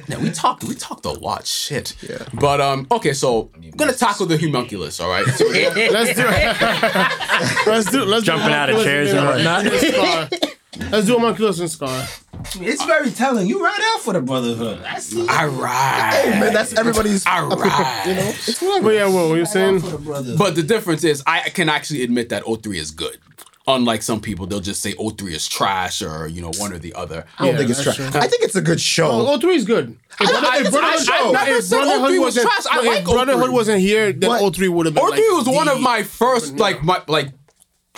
[0.08, 0.64] yeah, we talked.
[0.64, 1.94] We talked a lot, shit.
[2.08, 2.24] Yeah.
[2.32, 3.12] But um, okay.
[3.12, 4.98] So I'm gonna tackle the homunculus.
[4.98, 5.26] All right.
[5.26, 5.92] So, Let's do it.
[5.92, 8.02] let's do.
[8.02, 9.66] It, let's Jumping do out of chairs and whatnot.
[9.66, 10.28] Scar.
[10.90, 12.06] Let's do homunculus and scar.
[12.56, 13.46] It's very telling.
[13.46, 14.82] You right out for the Brotherhood.
[14.84, 15.20] I see.
[15.28, 16.36] all right.
[16.40, 17.26] Man, that's everybody's.
[17.26, 18.04] All right.
[18.08, 18.84] You know, it's whatever.
[18.84, 19.80] But yeah, what were you saying?
[19.80, 23.18] The But the difference is, I can actually admit that 03 is good.
[23.66, 26.94] Unlike some people, they'll just say 03 is trash or you know one or the
[26.94, 27.26] other.
[27.38, 27.96] I don't Yeah, think it's trash.
[27.96, 28.06] true.
[28.06, 29.10] I think it's a good show.
[29.10, 29.98] Oh, 03 is good.
[30.20, 32.50] If, I- Brother- I- if Brotherhood, I- I never if said Brotherhood 03 was wasn't-
[32.50, 32.64] trash.
[32.70, 34.54] I like if Brotherhood wasn't here, then What?
[34.54, 37.28] 03 would have been 03 like was one of my first, like my like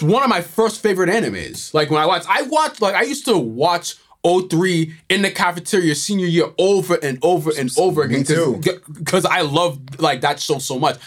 [0.01, 1.73] one of my first favorite animes.
[1.73, 3.95] Like when I watched, I watched like I used to watch
[4.25, 8.21] 03 in the cafeteria senior year over and over and over again.
[8.21, 8.61] Me too.
[8.93, 10.99] Because I love like that show so much.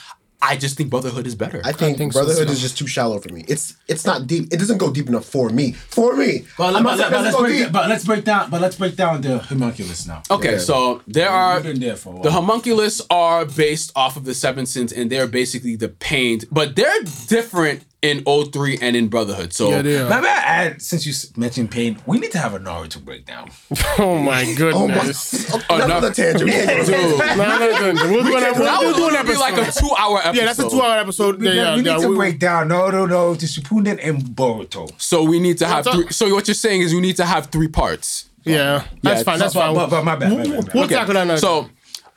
[0.46, 1.62] I just think Brotherhood is better.
[1.64, 2.54] I think, think Brotherhood too.
[2.54, 3.46] is just too shallow for me.
[3.48, 4.52] It's it's not deep.
[4.52, 5.72] It doesn't go deep enough for me.
[5.72, 6.46] For me.
[6.58, 7.72] But, I'm but, not saying but let's break, deep.
[7.72, 8.50] but let's break down.
[8.50, 10.22] But let's break down the homunculus now.
[10.30, 10.58] okay, Yeah.
[10.58, 12.24] so there are We've been there for a while.
[12.24, 16.76] the homunculus are based off of the seven sins, and they're basically the pained, but
[16.76, 19.54] they're different in 03 and in Brotherhood.
[19.54, 20.10] So Yeah, they are.
[20.10, 23.50] Maybe I add, since you mentioned pain, we need to have a Naruto breakdown.
[23.98, 24.44] Oh my
[24.74, 24.96] Oh my!
[24.96, 25.54] goodness.
[25.70, 26.50] Another tangent.
[26.50, 26.88] Dude.
[26.90, 28.12] No, no, no, no.
[28.12, 30.36] We'll do an- that we'll would do an literally be like a two-hour episode.
[30.36, 31.40] Yeah, that's a two-hour episode.
[31.40, 31.98] We, Yeah, yeah, we need yeah.
[31.98, 34.90] to we- break down Naruto, no, no to Shippuden and Boruto.
[35.02, 36.10] So we need to have three.
[36.12, 38.30] So what you're saying is we need to have three parts.
[38.44, 39.40] Yeah, that's Yeah, fine.
[39.40, 39.74] That's fine.
[39.74, 40.74] But, but my bad, my bad, my bad.
[40.74, 41.70] We'll tackle that another So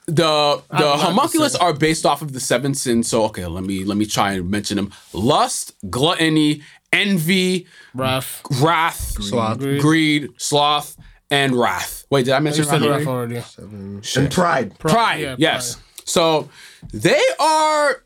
[0.07, 3.09] the the have a lot to homunculus are based off of the seven sins.
[3.09, 9.23] So okay, let me let me try and mention them: lust, gluttony, envy, wrath, wrath,
[9.23, 9.59] Sloth.
[9.59, 10.31] greed, Greed.
[10.39, 10.97] sloth,
[11.31, 12.05] and wrath.
[12.11, 13.43] Wait, did I mention You wrath Raph already?
[13.59, 14.07] already.
[14.17, 14.79] And pride.
[14.79, 15.77] Pride, yeah, yes.
[16.05, 16.49] So
[16.93, 18.01] they are,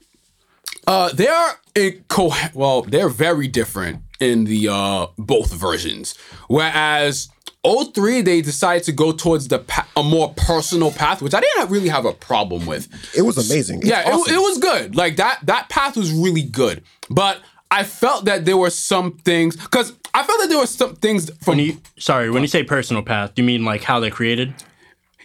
[0.86, 6.14] uh, they are in co- well, they're very different in the uh both versions.
[6.48, 7.28] Whereas
[7.66, 11.70] 03, they decided to go towards the pa- a more personal path, which I didn't
[11.70, 12.88] really have a problem with.
[13.16, 13.80] It was amazing.
[13.80, 14.34] It's yeah, it, awesome.
[14.34, 14.96] it was good.
[14.96, 16.82] Like that that path was really good.
[17.10, 17.40] But
[17.70, 21.30] I felt that there were some things because I felt that there were some things
[21.42, 24.10] from When you, sorry, when you say personal path, do you mean like how they're
[24.10, 24.54] created?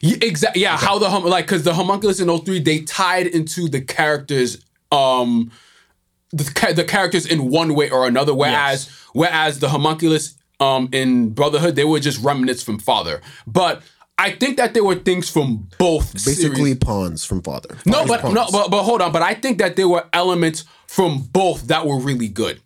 [0.02, 3.82] exactly yeah how the hum like because the homunculus in 03 they tied into the
[3.82, 5.52] characters um
[6.32, 11.76] the, the characters in one way or another whereas whereas the homunculus um in brotherhood
[11.76, 13.82] they were just remnants from father but
[14.18, 16.76] i think that there were things from both basically series.
[16.76, 17.78] pawns from father.
[17.86, 18.34] no but pawns.
[18.34, 21.86] no but, but hold on but i think that there were elements from both that
[21.86, 22.62] were really good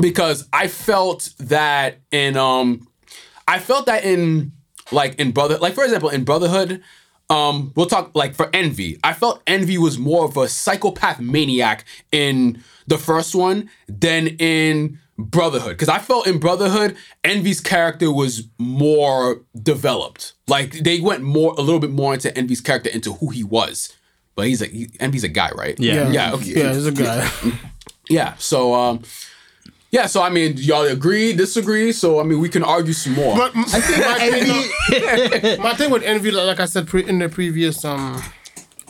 [0.00, 2.86] because i felt that in um
[3.48, 4.52] i felt that in
[4.92, 6.82] like in brother like for example in brotherhood
[7.30, 8.98] um, we'll talk like for Envy.
[9.04, 14.98] I felt Envy was more of a psychopath maniac in the first one than in
[15.18, 15.70] Brotherhood.
[15.72, 20.34] Because I felt in Brotherhood, Envy's character was more developed.
[20.46, 23.94] Like they went more, a little bit more into Envy's character, into who he was.
[24.36, 25.78] But he's like, he, Envy's a guy, right?
[25.80, 26.10] Yeah.
[26.10, 26.34] Yeah.
[26.34, 26.44] Okay.
[26.50, 27.28] Yeah, there's a guy.
[28.10, 28.36] Yeah.
[28.38, 29.02] So, um,
[29.90, 30.06] yeah.
[30.06, 31.92] So I mean, y'all agree, disagree.
[31.92, 33.36] So I mean, we can argue some more.
[33.36, 38.22] But my thing, my thing with envy, like I said pre- in the previous um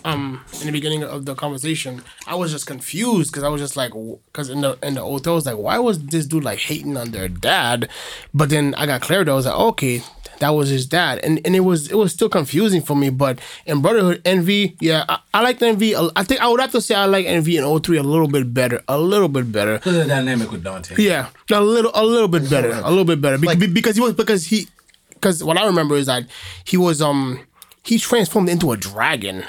[0.05, 3.77] um in the beginning of the conversation, I was just confused because I was just
[3.77, 3.93] like,
[4.27, 6.97] because in the in the hotel, I was like, why was this dude like hating
[6.97, 7.89] on their dad?
[8.33, 9.29] But then I got cleared.
[9.29, 10.03] I was like, okay,
[10.39, 13.11] that was his dad, and and it was it was still confusing for me.
[13.11, 15.97] But in Brotherhood, Envy, yeah, I, I liked Envy.
[15.97, 18.55] I think I would have to say I like Envy in 03 a little bit
[18.55, 19.75] better, a little bit better.
[19.79, 20.95] Because the dynamic with Dante.
[21.03, 24.03] Yeah, a little, a little bit better, a little bit better, Be- be- because he
[24.03, 24.69] was because he,
[25.11, 26.25] because what I remember is that
[26.65, 27.41] he was um
[27.83, 29.45] he transformed into a dragon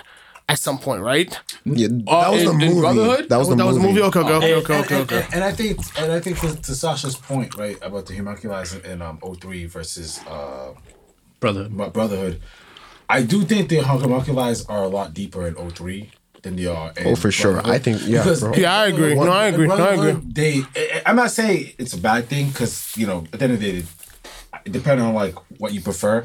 [0.50, 1.30] at some point, right?
[1.64, 2.80] Yeah, that Uh, was the in- in movie.
[2.82, 3.30] Brotherhood?
[3.30, 3.78] That was the that movie.
[3.78, 4.02] was movie.
[4.02, 5.28] Okay, okay, okay, And, okay, and- okay, and- okay.
[5.34, 8.82] and I think, and I think to, to Sasha's point, right, about the homunculus in,
[8.92, 10.70] in um 03 versus uh
[11.40, 11.94] Brotherhood.
[11.94, 12.42] Brotherhood,
[13.10, 16.92] I do think the homunculus are a lot deeper in 03 than they are.
[16.98, 17.62] In Oh, for sure.
[17.66, 18.42] I think- yeah, Because.
[18.58, 19.14] Yeah, I agree.
[19.16, 19.68] No, I agree.
[19.68, 20.16] No, I agree.
[20.40, 23.54] They, I- I'm not saying it's a bad thing because you know at the end
[23.54, 23.86] of the day,
[24.66, 26.24] depending on like what you prefer,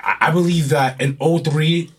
[0.00, 1.90] I, I believe that in 03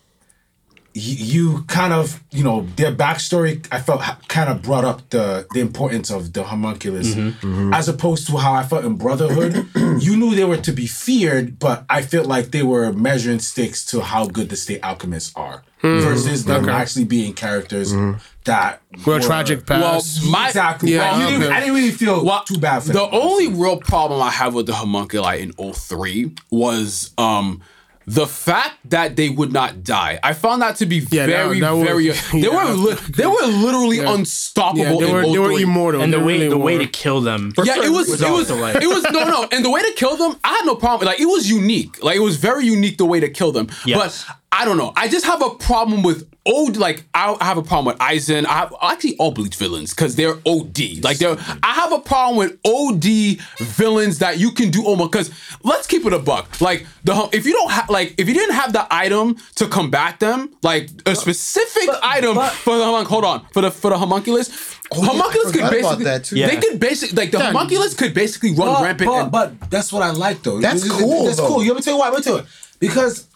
[0.97, 5.45] you, you kind of you know their backstory i felt kind of brought up the
[5.53, 7.29] the importance of the homunculus mm-hmm.
[7.47, 7.73] Mm-hmm.
[7.73, 9.67] as opposed to how i felt in brotherhood.
[9.99, 13.85] You knew they were to be feared but i felt like they were measuring sticks
[13.87, 15.99] to how good the state alchemists are hmm.
[15.99, 18.17] versus them actually being characters mm-hmm.
[18.45, 20.23] that Real tragic well, past.
[20.25, 21.55] my exactly Yeah, Well, you didn't- okay.
[21.55, 23.63] i didn't really feel Well, too bad for the them, only honestly.
[23.63, 27.61] real problem I have with the homunculi in 03 was um
[28.09, 30.17] the fact that they would not die.
[30.23, 32.07] I found that to be Yeah, that- very, that was- very.
[32.41, 32.65] they yeah.
[32.65, 34.79] were li- they were literally unstoppable.
[34.85, 37.19] yeah, they in were they were immortal, And the way really the way to kill
[37.19, 37.51] them.
[37.63, 40.15] Yeah, it was, it was, like- it was, no, no, and the way to kill
[40.15, 41.05] them, I had no problem.
[41.07, 42.01] Like, it was unique.
[42.01, 43.67] Like, it was very unique the way to kill them.
[43.85, 44.23] Yes.
[44.25, 44.93] But I don't know.
[44.95, 46.77] I just have a problem with old.
[46.77, 48.45] Like, I I have a problem with Aizen.
[48.45, 51.03] I have actually all Bleach villains because they're OD.
[51.03, 51.37] Like, they're.
[51.61, 55.11] I have a problem with OD villains that you can do almost.
[55.11, 55.31] Because
[55.63, 56.59] let's keep it a buck.
[56.61, 60.19] Like the if you don't have like if you didn't have the item to combat
[60.19, 63.97] them, like a specific item but- for the homun- hold on for the for the
[63.97, 64.49] homunculus.
[64.89, 66.35] Oh, yeah, I homunculus could forgot about basically that, too.
[66.35, 69.09] they could basically like the homunculus could basically run but, rampant.
[69.09, 70.59] But, and, but that's what I like though.
[70.61, 71.47] That's It- it- cool, That's though.
[71.47, 71.63] cool.
[71.63, 72.09] You want me to tell you why?
[72.09, 72.45] Let me tell you.
[72.79, 73.27] Because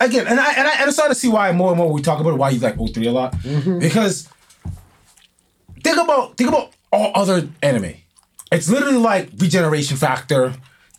[0.00, 2.20] again, and I and I and starting to see why more and more we talk
[2.20, 3.32] about it, why you like 03 a lot.
[3.34, 3.78] Mm-hmm.
[3.78, 4.28] Because
[5.82, 7.94] think about think about all other anime.
[8.52, 10.54] It's literally like regeneration factor.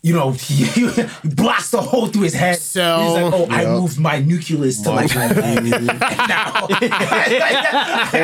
[0.06, 0.86] You know, he, he
[1.24, 2.58] blasts a hole through his head.
[2.58, 5.64] So- He's like, "Oh, I moved my nucleus to like my head."
[6.28, 6.66] Now,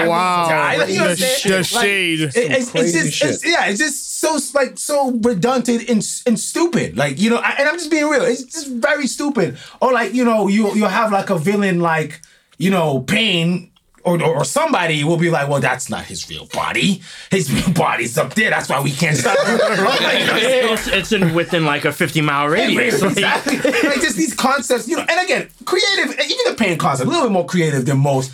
[0.06, 1.52] Wow, You know what the, saying?
[1.52, 2.20] the Like, shade.
[2.20, 6.96] it- it's, it's just, it's, yeah, it's just so like so redundant and, and stupid.
[6.96, 8.22] Like you know, I, and I'm just being real.
[8.22, 9.58] It's just very stupid.
[9.80, 12.20] Or like you know, you you have like a villain like
[12.58, 13.71] you know, Pain.
[14.05, 17.03] Or, or, or somebody will be like, well, that's not his real body.
[17.30, 18.50] His real body's up there.
[18.50, 19.59] That's why we can't stop him.
[19.82, 23.00] Like, it's, it's in within like a 50 mile radius.
[23.00, 23.57] Like, exactly.
[23.59, 25.05] like just these concepts, you know.
[25.09, 26.18] And again, creative.
[26.18, 28.32] Even the pain concept, a little bit more creative than most.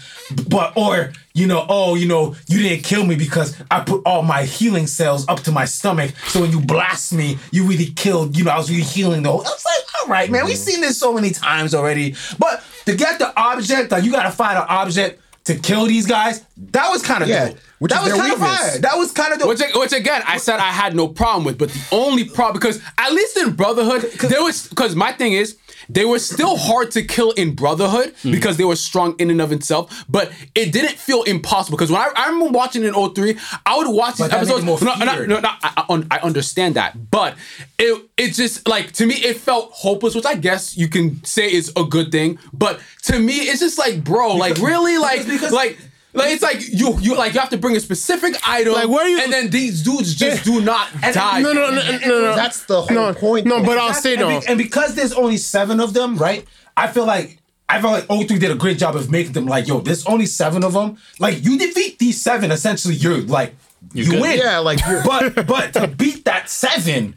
[0.49, 4.23] But or you know, oh, you know, you didn't kill me because I put all
[4.23, 6.13] my healing cells up to my stomach.
[6.27, 8.37] So when you blast me, you really killed.
[8.37, 9.41] You know, I was really healing the whole.
[9.41, 12.15] I was like, all right, man, we've seen this so many times already.
[12.39, 15.21] But to get the object, like you got to find an object.
[15.49, 17.59] To kill these guys, that was kind of Yeah, dope.
[17.79, 18.71] Which that is was their kind of weakness.
[18.71, 18.79] fire.
[18.81, 19.49] That was kind of dope.
[19.49, 22.81] which, which again, I said I had no problem with, but the only problem because
[22.99, 25.57] at least in Brotherhood, there was because my thing is
[25.91, 28.31] they were still hard to kill in Brotherhood mm.
[28.33, 32.01] because they were strong in and of itself, but it didn't feel impossible because when
[32.01, 34.65] I, I remember watching in 03, I would watch these But that episodes.
[34.65, 37.37] more No, no, no, no, I, I, I understand that, but
[37.79, 41.51] it it just like to me it felt hopeless, which I guess you can say
[41.51, 45.53] is a good thing, but to me it's just like bro, like really, like because-
[45.53, 45.79] like.
[46.15, 49.07] Like it's like you you like you have to bring a specific item, Like, where
[49.07, 51.41] you- and then these dudes just do not die.
[51.41, 52.35] No, no, no, no, no.
[52.35, 53.47] That's the whole no, point.
[53.47, 54.41] No, but I'll That's- say and, though.
[54.41, 56.47] be- and because there's only seven of them, right?
[56.77, 57.39] I feel like
[57.69, 60.25] I feel like O3 did a great job of making them like, yo, there's only
[60.25, 60.97] seven of them.
[61.19, 63.55] Like you defeat these seven, essentially, you're like
[63.93, 64.21] you good.
[64.23, 64.39] win.
[64.39, 67.15] Yeah, like, you're- but but to beat that seven.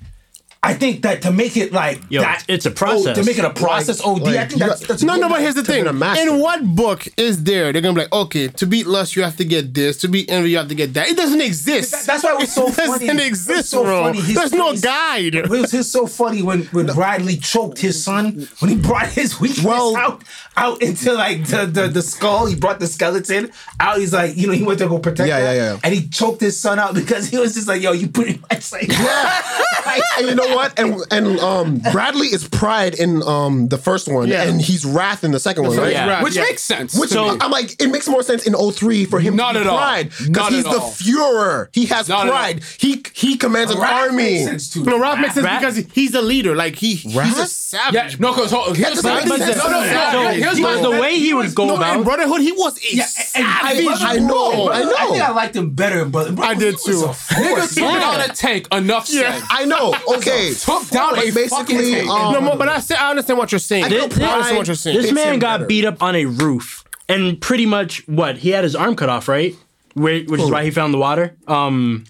[0.64, 3.18] I think that to make it like Yo, that, it's a oh, process.
[3.18, 4.00] to make it a process.
[4.00, 5.86] OD, I think you that's, that's No, no, but here's the thing.
[5.86, 6.22] be a master.
[6.30, 7.74] In what book is there?
[7.74, 9.98] They're gonna be like, okay, to beat lust, you have to get this.
[10.02, 11.08] To beat envy, you have to get that.
[11.08, 11.92] It doesn't exist.
[11.92, 13.08] That- that's why it was so it funny.
[13.08, 14.04] doesn't It exist, so bro.
[14.04, 14.22] funny.
[14.22, 15.34] His There's no face- guide.
[15.34, 19.40] It was just so funny when, when Bradley choked his son when he brought his
[19.40, 20.24] weakness Well- out
[20.58, 22.46] out into like the, the the skull.
[22.46, 23.98] He brought the skeleton out.
[23.98, 25.80] He's like, you know, he went to go protect Yeah, that, yeah, yeah.
[25.84, 28.72] and he choked his son out because he was just like, yo, you pretty much
[28.72, 30.78] like, and, and you know what?
[30.80, 34.44] And and um, Bradley is pride in um the first one, Yeah.
[34.44, 35.92] and he's wrath in the second one, right?
[35.92, 36.24] Yeah.
[36.24, 36.44] Which yeah.
[36.44, 36.98] makes sense.
[37.00, 37.38] Which to me.
[37.42, 39.78] I'm like, it makes more sense in 03 for him Not to be at all.
[39.78, 40.92] pride because Not he's at the all.
[40.92, 41.68] Führer.
[41.74, 42.64] He has Not at pride.
[42.80, 44.16] He he commands an army.
[44.24, 44.84] makes sense too.
[44.84, 46.56] No, Ralph makes sense Rat- because he's a leader.
[46.56, 47.48] Like he, he's a Rat?
[47.50, 47.94] savage.
[47.94, 49.58] yeah, no, because here's doesn't the make no, sense.
[49.58, 52.04] no, no, So, no, Here's because my the way he would go No, in about
[52.04, 54.02] Brotherhood, he was a Yeah, and I, savage.
[54.02, 54.96] I know, I know.
[54.98, 57.02] I think I liked him better, but I did too.
[57.02, 58.68] nigga took down a tank.
[58.72, 59.40] Enough Yeah.
[59.40, 59.44] said.
[59.50, 59.96] I know.
[60.16, 60.41] Okay.
[60.50, 62.10] Took down But a basically, fucking tank.
[62.10, 63.86] um, no, mo- but I say I understand what you're saying.
[63.86, 65.02] I, feel understand what you're saying.
[65.02, 65.68] this man got better.
[65.68, 69.28] beat up on a roof and pretty much what he had his arm cut off,
[69.28, 69.56] right?
[69.94, 71.36] Where, which is why he found the water.
[71.48, 72.06] Um,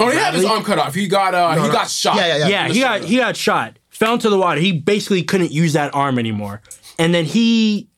[0.00, 0.92] Oh, he had his arm cut off.
[0.94, 1.72] He got uh, he no.
[1.72, 2.16] got shot.
[2.16, 2.48] Yeah, yeah, yeah.
[2.48, 4.60] yeah, he got he got shot, fell into the water.
[4.60, 6.62] He basically couldn't use that arm anymore,
[6.98, 7.88] and then he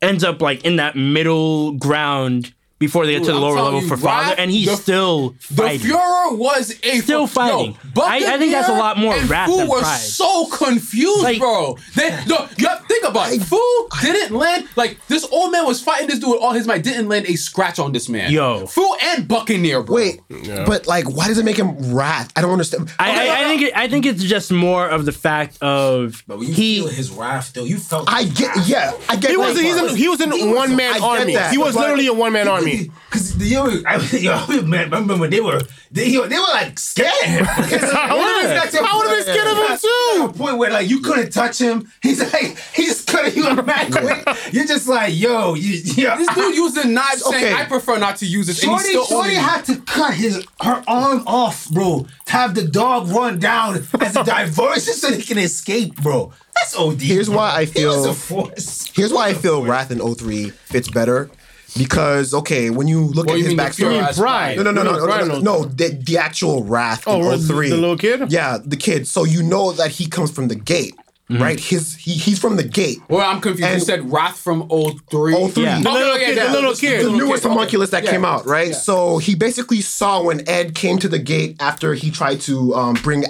[0.00, 3.80] ends up like in that middle ground before they get to the I'm lower level
[3.80, 5.62] you, for father, Wrath- and he's the- still The.
[5.78, 7.76] Führer was a Still fighting.
[7.96, 9.98] Yo, I- I think that's a lot more and wrath Fu than was pride.
[9.98, 11.78] so confused, Like- bro.
[11.94, 13.42] They, no, you have to think about it.
[13.42, 13.58] Fu
[14.02, 15.26] didn't land like this.
[15.32, 16.82] Old man was fighting this dude with all his might.
[16.82, 18.30] Didn't land a scratch on this man.
[18.30, 18.66] Yo.
[18.66, 19.96] Fu and Buccaneer, bro.
[19.96, 20.20] Wait,
[20.66, 22.30] but like, why does it make him wrath?
[22.36, 22.90] I don't understand.
[22.98, 26.38] I, I, I think it, I think it's just more of the fact of But
[26.38, 28.04] when you he feel his wrath, though, you felt.
[28.12, 29.30] I get, yeah, I get.
[29.30, 29.90] He was he's part.
[29.92, 31.34] in, he was in one man army.
[31.34, 32.65] that, he was literally a one man army.
[32.70, 35.60] Because the yo, I, yo, I remember when they were
[35.90, 37.12] they, they were like scared.
[37.14, 40.18] I would've been- I would've been scared of him too.
[40.18, 41.90] To a point where like you couldn't touch him.
[42.02, 44.36] He's like he just couldn't you mad quick.
[44.52, 46.16] You're just like yo, you, yo.
[46.16, 47.40] This dude using knives Okay.
[47.40, 48.62] saying, I prefer not to use this.
[48.62, 52.54] and he's Shorty, still Shorty had to cut his her arm off, bro, to have
[52.54, 56.32] the dog run down as a diversion so he can escape, bro.
[56.54, 57.00] That's OD.
[57.02, 57.36] Here's bro.
[57.38, 58.90] why I He was feel- a force.
[58.94, 61.30] Here's why I feel Wrath in 03 fits better.
[61.78, 64.56] Because okay, when you look What at you his mean backstory, Führer Pride.
[64.56, 67.40] no, no, no, no, no, no, Pride no, no, the, the actual Wrath Oh, in
[67.40, 67.68] the- 03.
[67.70, 68.30] the little kid?
[68.32, 69.06] Yeah, the kid.
[69.08, 70.94] So you know that he comes from the gate,
[71.28, 71.58] right?
[71.60, 72.98] His he, he's from the gate.
[73.08, 73.72] Well, I'm confused.
[73.72, 75.48] you said Wrath from 03.
[75.50, 75.62] 03.
[75.64, 75.80] Yeah.
[75.80, 77.04] The little kid, the little kid.
[77.06, 77.52] the newest okay.
[77.52, 78.10] homunculus that Yeah.
[78.12, 78.74] came out, right?
[78.74, 82.94] So he basically saw when Ed came to the gate after he tried to um,
[83.02, 83.24] bring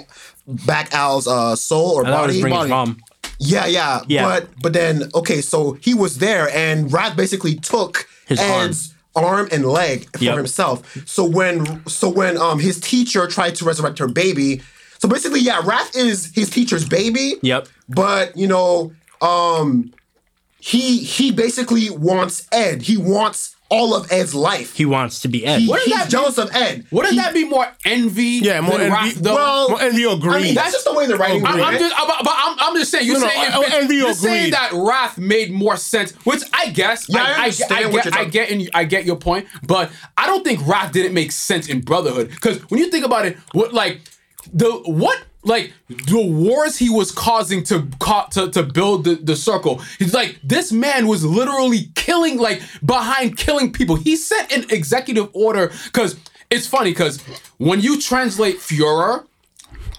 [0.65, 2.69] back Al's uh, soul or I thought it body.
[2.69, 3.01] mom.
[3.39, 4.23] Yeah, yeah, Yeah.
[4.23, 8.69] But but then okay, so he was there, and Wrath basically took His arm.
[8.69, 9.47] Ed's arm.
[9.51, 10.37] and leg for Yep.
[10.37, 10.97] himself.
[11.07, 14.61] So when so when um his teacher tried to resurrect her baby,
[14.99, 17.35] so basically yeah, Wrath is his teacher's baby.
[17.41, 17.67] Yep.
[17.89, 19.91] But you know, um,
[20.59, 22.81] he he basically wants Ed.
[22.83, 24.75] He wants all of Ed's life.
[24.75, 25.59] He wants to be Ed.
[25.59, 26.09] He- What does he's that mean?
[26.09, 26.85] jealous of Ed.
[26.91, 28.93] Wouldn't He- that be more envy Yeah, more than envy.
[28.93, 29.35] Wrath, though?
[29.35, 30.35] Well, More envy or greed.
[30.35, 31.45] I mean, that's just the way the writing.
[31.45, 33.05] I'm, was I'm just, but, but I'm, I'm just saying.
[33.05, 34.53] You're No, no, saying, I- uh, I envy you're or saying greed.
[34.53, 37.07] that Wrath made more sense, which I guess.
[37.09, 39.17] Yeah, I I, I, understand I, what you're I talking- get, in, I get your
[39.17, 43.05] point, but I don't think Wrath didn't make sense in Brotherhood because when you think
[43.05, 43.99] about it, what like
[44.53, 47.87] the what like the wars he was causing to
[48.31, 49.81] to, to build the, the circle.
[49.99, 53.95] He's like this man was literally killing like behind killing people.
[53.95, 56.17] He sent an executive order because
[56.49, 57.21] it's funny because
[57.57, 59.25] when you translate Führer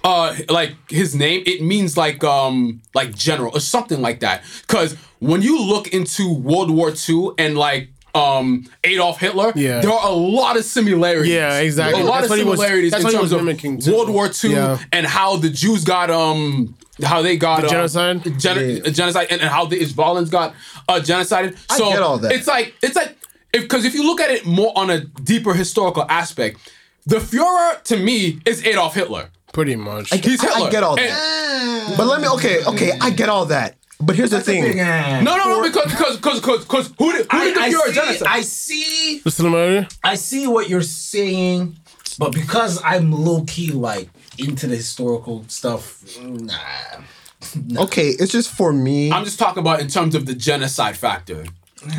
[0.05, 4.95] uh like his name it means like um like general or something like that because
[5.19, 9.81] when you look into world war ii and like um adolf hitler Yeah.
[9.81, 12.01] there are a lot of similarities Yeah, exactly.
[12.01, 13.85] a lot That's of what he was- similarities that's in what he terms was of
[13.85, 13.93] too.
[13.97, 14.79] world war ii Yeah.
[14.93, 18.23] and how the jews got um how they got uh, genocide?
[18.39, 20.55] gen- genocide and, and how the Ishvalans got
[20.89, 22.33] uh genocided so get all that.
[22.33, 23.17] it's like it's like
[23.53, 26.59] because if you look at it more on a deeper historical aspect
[27.07, 30.11] the Führer to me is Adolf Hitler Pretty much.
[30.13, 31.95] He's I- I get all And- that.
[31.97, 33.77] But let me okay, okay, I get all that.
[34.01, 34.79] But here's the thing.
[34.81, 37.61] Uh, no, no, no, because because because because because who did who I, did the
[37.61, 38.29] I Führer see, genocide?
[38.29, 39.97] I see the similarity.
[40.05, 41.77] I see what you're saying,
[42.19, 46.55] but because I'm low key like into the historical stuff, nah.
[47.77, 49.11] Okay, it's just for me.
[49.11, 51.45] I'm just talking about in terms of the genocide factor.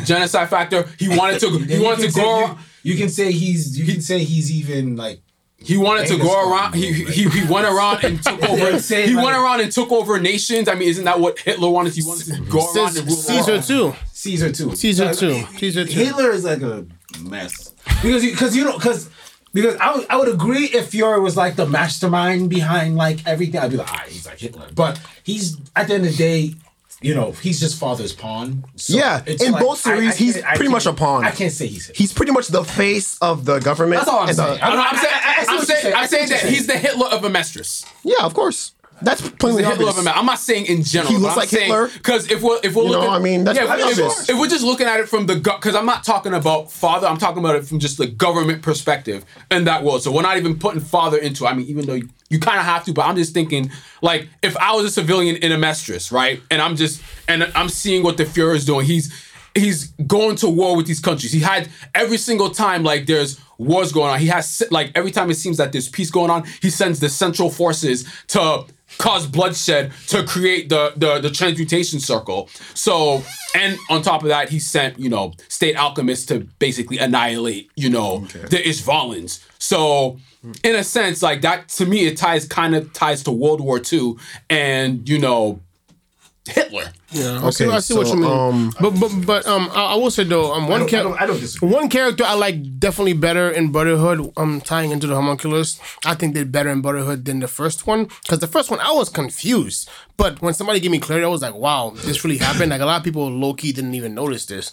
[0.04, 0.86] Genocide factor.
[0.98, 1.58] He wanted to.
[1.58, 2.56] He wanted to say- go.
[2.82, 3.78] You, you can say he's.
[3.78, 5.20] You can say he's even like.
[5.62, 6.74] He wanted to go Khan, around.
[6.74, 8.78] He, he he went around and took over.
[8.78, 10.68] say, He like- went around and took over nations.
[10.68, 11.94] I mean, isn't that what Hitler wanted?
[11.94, 13.94] He wanted to go around and rule Caesar too.
[14.12, 14.74] Caesar too.
[14.74, 15.44] Caesar too.
[15.58, 15.92] Caesar too.
[15.92, 16.86] Hitler is like a
[17.20, 19.10] mess because because you know because
[19.52, 23.60] because I would, I would agree if Führer was like the mastermind behind like everything.
[23.60, 24.66] I'd be like, ah, he's like Hitler.
[24.74, 26.54] But he's at the end of the day,
[27.02, 28.64] you know, he's just father's pawn.
[28.76, 31.24] So Yeah, it's in like, both series, he's can't- pretty much a pawn.
[31.24, 31.98] I can't say he's Hitler.
[31.98, 34.00] He's pretty much the face of the government.
[34.00, 34.60] That's all I'm and the- saying.
[34.62, 35.94] I'm, I'm saying, I- I- I see I'm saying.
[35.94, 37.86] I'm saying that he's the Hitler of Amestris.
[38.04, 38.72] yeah, of course.
[39.02, 40.06] That's plainly The Hitler of obvious.
[40.14, 40.18] Amestris.
[40.18, 41.10] I'm not saying in general.
[41.10, 41.88] He looks I'm like saying, Hitler.
[41.88, 44.38] Because if we're if we're You know, looking, I mean, that's yeah, pretty if, if
[44.38, 47.06] we're just looking at it from the because I'm not talking about father.
[47.06, 50.02] I'm talking about it from just the government perspective in that world.
[50.02, 51.46] So we're not even putting father into.
[51.46, 51.98] I mean, even though
[52.30, 53.70] you, kind of have to, but I'm just thinking
[54.00, 57.68] like if I was a civilian in a Amestris, right, and I'm just and I'm
[57.68, 58.86] seeing what the Fuhrer is doing.
[58.86, 59.12] He's
[59.54, 61.32] he's going to war with these countries.
[61.32, 64.20] He had every single time like there's wars going on.
[64.20, 67.08] He has like every time it seems that there's peace going on, he sends the
[67.08, 68.64] central forces to
[69.00, 72.48] cause bloodshed to create the the the transmutation circle.
[72.74, 73.22] So
[73.54, 77.88] and on top of that, he sent you know state alchemists to basically annihilate you
[77.88, 78.20] know
[78.50, 79.42] the Ishvalans.
[79.58, 80.18] So
[80.62, 83.80] in a sense, like that to me, it ties kind of ties to World War
[83.92, 84.14] II
[84.50, 85.60] and you know
[86.48, 86.90] Hitler.
[87.10, 88.30] Yeah, I see, I see what you mean.
[88.30, 91.08] um, but but but um, I, I will say though, um, one don't- I character,
[91.10, 94.32] don't- I don't one character I like definitely better in Brotherhood.
[94.36, 98.04] Um, tying into the homunculus, I think they're better in Brotherhood than the first one
[98.22, 101.42] because the first one I was confused, but when somebody gave me clarity, I was
[101.42, 102.70] like, wow, this really happened.
[102.70, 104.72] Like a lot of people low key didn't even notice this,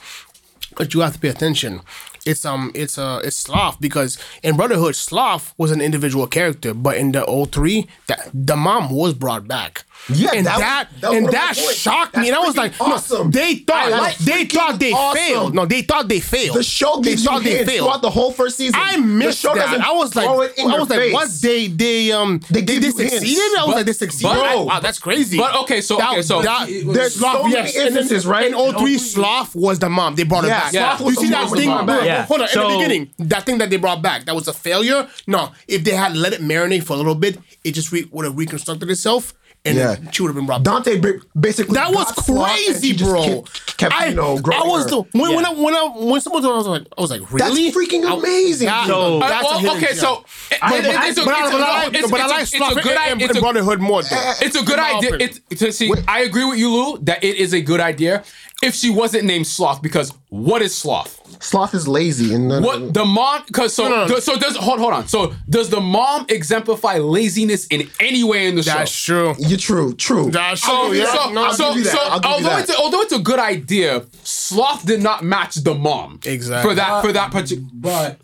[0.77, 1.81] but you have to pay attention.
[2.27, 6.97] It's um it's uh it's Sloth because in Brotherhood Sloth was an individual character, but
[6.97, 9.83] in the 03, that the mom was brought back.
[10.09, 11.73] Yeah, and that that, that and one of my that points.
[11.75, 12.27] shocked me.
[12.27, 12.79] And I was freaking like,
[13.19, 15.17] no, they thought That's they thought they awesome.
[15.21, 15.55] failed.
[15.55, 16.55] No, they thought they failed.
[16.57, 17.87] The show they gives you thought they failed.
[17.87, 18.79] throughout the whole first season.
[18.79, 19.81] I The missed show that.
[19.81, 21.13] I was like, throw it I was like, face.
[21.13, 21.29] what?
[21.41, 23.13] They they um they, give they you hints.
[23.15, 23.41] succeeded.
[23.57, 24.33] I was But- like, they succeeded.
[24.35, 25.37] but- wow, that's crazy.
[25.37, 27.75] But okay, so That- okay, so that, There's so many yes.
[27.75, 28.47] instances, right?
[28.53, 30.15] In 03, Sloth was the mom.
[30.15, 30.97] They brought her Yeah, back.
[30.99, 31.69] Sloth You see that mom thing?
[32.17, 32.19] Brought back.
[32.19, 32.25] Yeah.
[32.25, 32.47] Hold on.
[32.47, 35.07] in So- the beginning, that thing that they brought back, that was a failure.
[35.27, 38.25] No, if they had let it marinate for a little bit, it just re- would
[38.25, 39.33] have reconstructed itself,
[39.65, 39.95] and Yeah.
[40.11, 40.73] she would have been brought back.
[40.85, 43.23] Dante ba- basically That was got Sloth and crazy, bro.
[43.23, 44.89] Kept, kept, I, you know, growing I was her.
[44.89, 47.11] the when, when I when I when someone told me, I was like I was
[47.11, 47.65] like really?
[47.71, 48.67] That's freaking amazing.
[48.67, 51.17] that- So- Uh, that's well, okay, so But, it- but, it's a- but, I- it's
[51.17, 52.85] a- but I no, like, it's- but I it's a- like it's a Sloth good
[52.91, 54.03] and- i- and Brotherhood more.
[54.03, 54.33] Though.
[54.41, 55.09] It's a good idea.
[55.15, 55.39] opinion.
[55.49, 55.91] It's to see.
[56.07, 58.23] I agree with you, Lou, that it is a good idea
[58.63, 59.81] if she wasn't named Sloth.
[59.81, 61.21] Because what is Sloth?
[61.43, 63.43] Sloth is lazy and then What the mom?
[63.45, 64.19] Because so No, no, no.
[64.19, 65.07] so does hold hold on.
[65.07, 69.27] So does the mom exemplify laziness in any way in the That's show?
[69.27, 69.47] That's true.
[69.47, 70.31] You're true, true.
[70.31, 70.97] That's oh, true.
[70.97, 71.23] So, yeah.
[71.25, 71.91] so, no, so, give you that.
[71.93, 72.59] so I'll give you although that.
[72.61, 76.69] it's a, although it's a good idea, Sloth did not match the mom Exactly.
[76.71, 77.67] for that for that particular.
[77.73, 78.19] But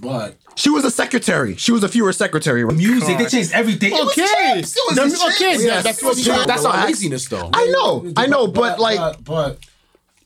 [0.00, 1.56] but She was a secretary.
[1.56, 2.64] She was a Führer secretary.
[2.64, 2.76] right?
[2.76, 3.92] music, they changed everything.
[3.92, 4.26] It was Okay.
[4.36, 4.76] changed.
[4.76, 6.24] It was The- just okay, yeah, Yes, that's it was.
[6.46, 7.50] That's not laziness though.
[7.52, 9.58] I know, I know, but like, but, but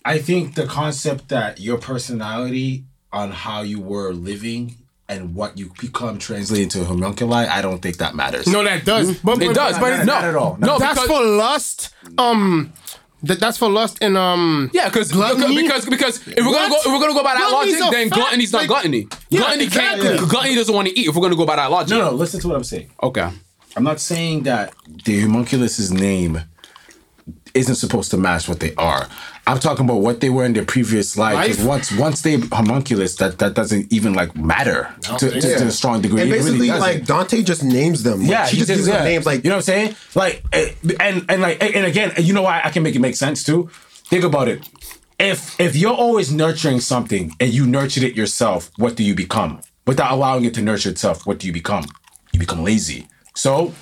[0.07, 4.77] I think the concept that your personality on how you were living
[5.09, 8.47] and what you become translated to a homunculi, I don't think that matters.
[8.47, 9.19] No, that does.
[9.19, 10.57] But, It but- does, but not- it, not at all.
[10.61, 11.91] No, that's for lust.
[12.19, 12.73] Um,
[13.23, 14.71] that, that's for lust and um.
[14.75, 15.63] yeah, because Gluttony?
[15.63, 18.09] because because if we're gonna go if we're gonna go by that Gluttony's logic, then
[18.11, 18.21] fact.
[18.21, 19.09] gluttony's not Like- gluttony.
[19.31, 19.99] Yeah, gluttony can't.
[20.01, 20.29] exactly.
[20.29, 21.09] Gluttony doesn't want to eat.
[21.09, 21.91] If we're gonna go by that logic.
[21.91, 22.91] No, no, listen to what I'm saying.
[23.03, 23.29] Okay.
[23.77, 24.73] I'm not saying that
[25.05, 26.41] the homunculus's name
[27.57, 29.09] isn't supposed to match what they are.
[29.49, 31.47] I'm talking about what they were in their previous life.
[31.47, 31.67] 'cause Life?
[31.69, 36.01] once once they homunculus, that that doesn't even like matter to, to, to a strong
[36.03, 36.21] degree.
[36.23, 38.21] and It really basically, like Dante just names them.
[38.21, 39.05] Like, Yeah, she he just gives them yeah.
[39.05, 39.25] names.
[39.27, 39.97] Like, you know what I'm saying?
[40.15, 43.17] Like, eh, and and like, and again, you know why I can make it make
[43.17, 43.71] sense too.
[44.11, 44.69] Think about it.
[45.19, 49.61] If if you're always nurturing something and you nurtured it yourself, what do you become?
[49.87, 51.85] Without allowing it to nurture itself, what do you become?
[52.33, 53.07] You become lazy.
[53.35, 53.73] So,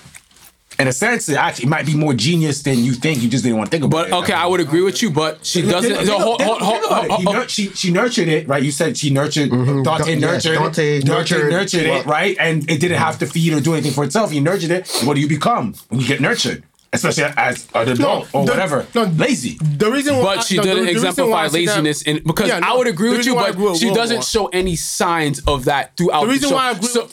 [0.79, 3.23] in a sense, it actually might be more genius than you think.
[3.23, 4.13] You just didn't want to think about But it.
[4.25, 5.95] okay, I would agree with you, but she doesn't.
[5.95, 8.63] Think- hold, hold, hold, hold, hold, she she nurtured it, right?
[8.63, 9.83] You said she nurtured mm-hmm.
[9.83, 11.05] Dante Da- yeah, nurtured Dante it.
[11.05, 12.37] Dante nurtured- nurtured it, right?
[12.41, 14.33] And it didn't have to feed or do anything for itself.
[14.33, 14.89] You nurtured it.
[15.05, 16.65] What do you become when you get nurtured?
[16.93, 18.87] Especially as an adult or the- whatever.
[18.95, 19.59] no, Lazy.
[19.61, 22.21] The reason why, But she no, the- didn't the reason exemplify I that- laziness in
[22.25, 23.87] because Yeah, no, I would agree with you, reason why I agree but with she
[23.87, 24.23] Will doesn't more.
[24.23, 26.55] show any signs of that throughout The reason show.
[26.55, 26.89] why I agree.
[26.89, 27.09] So-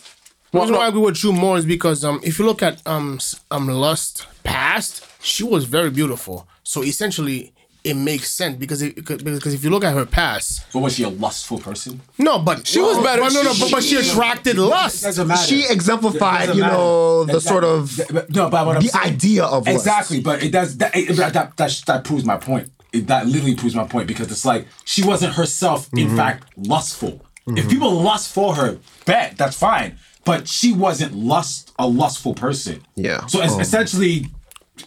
[0.51, 0.97] the reason well, why I no.
[0.97, 4.27] agree with you more is because um, if you look at um, s- um, Lust
[4.43, 6.47] past, she was very beautiful.
[6.63, 10.79] So essentially, it makes sense because it, because if you look at her past, But
[10.79, 11.99] was she a lustful person?
[12.19, 13.21] no, but she was better.
[13.23, 15.03] But no, no, but, but she attracted lust.
[15.03, 15.47] doesn't matter.
[15.47, 16.75] she exemplified, Doesn't you matter.
[16.75, 19.69] know, the That- sort of that- no, but what I'm the saying- idea of lust.
[19.77, 20.19] exactly.
[20.21, 20.95] But it does that.
[20.95, 22.69] It, that, that that that proves my point.
[22.93, 26.17] It, that literally proves my point because it's like she wasn't herself, in Mm-hmm.
[26.17, 27.25] fact, lustful.
[27.47, 29.97] If people lust for her, bet that's fine.
[30.23, 32.81] But she wasn't lust a lustful person.
[32.95, 33.25] Yeah.
[33.27, 33.59] So Um.
[33.59, 34.27] essentially,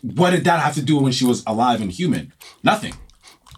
[0.03, 2.33] what did that have to do when she was alive and human?
[2.63, 2.95] Nothing.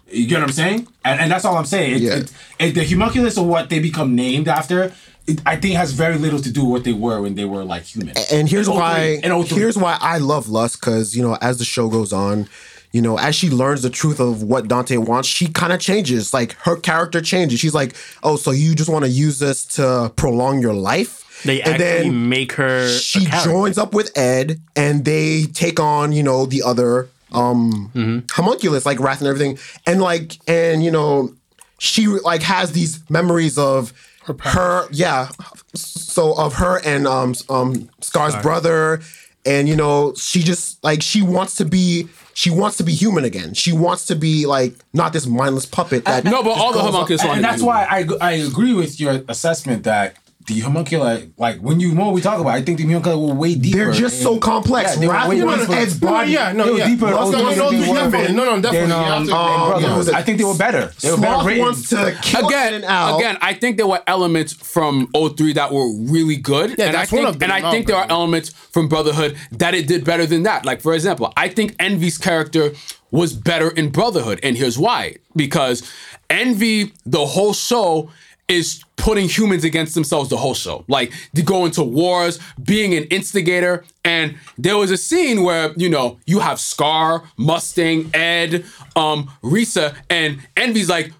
[0.09, 0.87] You get what I'm saying?
[1.03, 1.95] And, and that's all I'm saying.
[1.95, 2.13] It, Yeah.
[2.15, 4.93] it, it- the homunculus or what they become named after,
[5.27, 7.65] it, I think has very little to do with what they were when they were
[7.65, 8.13] like human.
[8.31, 9.57] and here's 03 why in 03.
[9.59, 12.47] here's why I love Lust because you know as the show goes on,
[12.93, 16.33] you know as she learns the truth of what Dante wants, she kind of changes.
[16.33, 17.59] Like her character changes.
[17.59, 17.93] She's like,
[18.23, 21.25] oh, so you just want to use this to prolong your life?
[21.45, 22.87] They and actually then make her.
[22.89, 23.49] she character.
[23.49, 28.19] joins up with Ed, and they take on you know the other um Mm-hmm.
[28.31, 31.33] homunculus like Wrath and everything, and like and you know
[31.79, 33.93] she like has these memories of
[34.41, 35.29] her, yeah
[35.75, 38.99] so of her and um um Scar's brother
[39.45, 43.23] and you know she just like she wants to be she wants to be human
[43.23, 46.79] again she wants to be like not this mindless puppet that No, but all the
[46.81, 51.59] homunculus and, and that's why I, I agree with your assessment that the homunculi, like
[51.59, 53.77] when you more we talk about, it, I think the homunculi were way deeper.
[53.77, 55.73] they're just so complex Yeah, they were way and deeper.
[55.73, 56.87] Ed's body yeah, no, yeah.
[56.87, 57.07] deeper.
[57.07, 58.33] No, no, no, definitely.
[58.33, 58.87] No, no, definitely.
[58.87, 60.07] You um, um, Brotherhood.
[60.07, 60.17] yeah.
[60.17, 60.93] I think they were better.
[61.01, 61.61] They were better written.
[61.61, 65.91] wants to kill again, Ed again, I think there were elements from 03 that were
[65.93, 66.75] really good.
[66.77, 68.87] Yeah, and I that's one of them, and I think no, there are elements from
[68.87, 70.65] Brotherhood that it did better than that.
[70.65, 72.71] Like for example, I think Envy's character
[73.11, 75.17] was better in Brotherhood, and here's why.
[75.35, 75.89] Because
[76.29, 78.09] Envy, the whole show,
[78.47, 80.85] is putting humans against themselves the whole show.
[80.87, 83.83] Like going to go into wars, being an instigator.
[84.05, 88.65] And there was a scene where, you know, you have Scar, Mustang, Ed,
[88.95, 91.11] um, Riza, and Envy's like,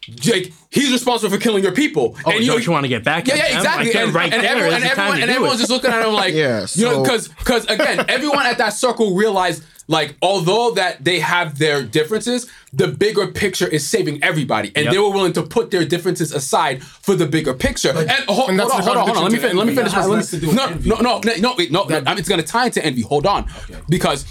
[0.00, 2.16] Jake, he's responsible for killing your people.
[2.26, 3.86] Oh, and don't you want to get back Yeah, at yeah, exactly.
[3.86, 4.50] Like, and, right and there.
[4.50, 7.64] everyone, and everyone, and everyone's just looking at him like, Yeah, you know, because because
[7.66, 13.26] again, everyone at that circle realized like although that they have their differences, the bigger
[13.28, 14.92] picture is saving everybody, and Yep.
[14.92, 17.90] they were willing to put their differences aside for the bigger picture.
[17.90, 19.22] and hold, and hold on, hold on, hold on.
[19.24, 19.92] Let me contradiction fin- let me finish.
[19.94, 20.08] envy.
[20.08, 21.84] my- That has let me- No, no, no, no, no, wait, no.
[21.90, 23.02] I mean, it's gonna tie into envy.
[23.02, 23.46] Hold on,
[23.88, 24.24] because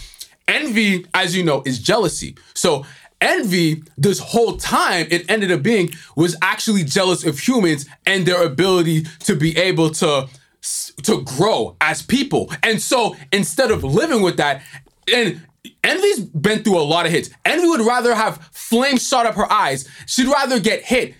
[0.47, 2.35] envy, as you know, is jealousy.
[2.53, 2.85] So
[3.21, 8.43] envy, this whole time, it ended up being was actually jealous of humans and their
[8.43, 10.27] ability to be able to
[11.03, 12.49] to grow as people.
[12.63, 14.61] And so instead of living with that,
[15.11, 15.41] and
[15.83, 17.29] Envy's been through a lot of hits.
[17.45, 19.87] Envy would rather have flames shot up her eyes.
[20.05, 21.15] She'd rather get hit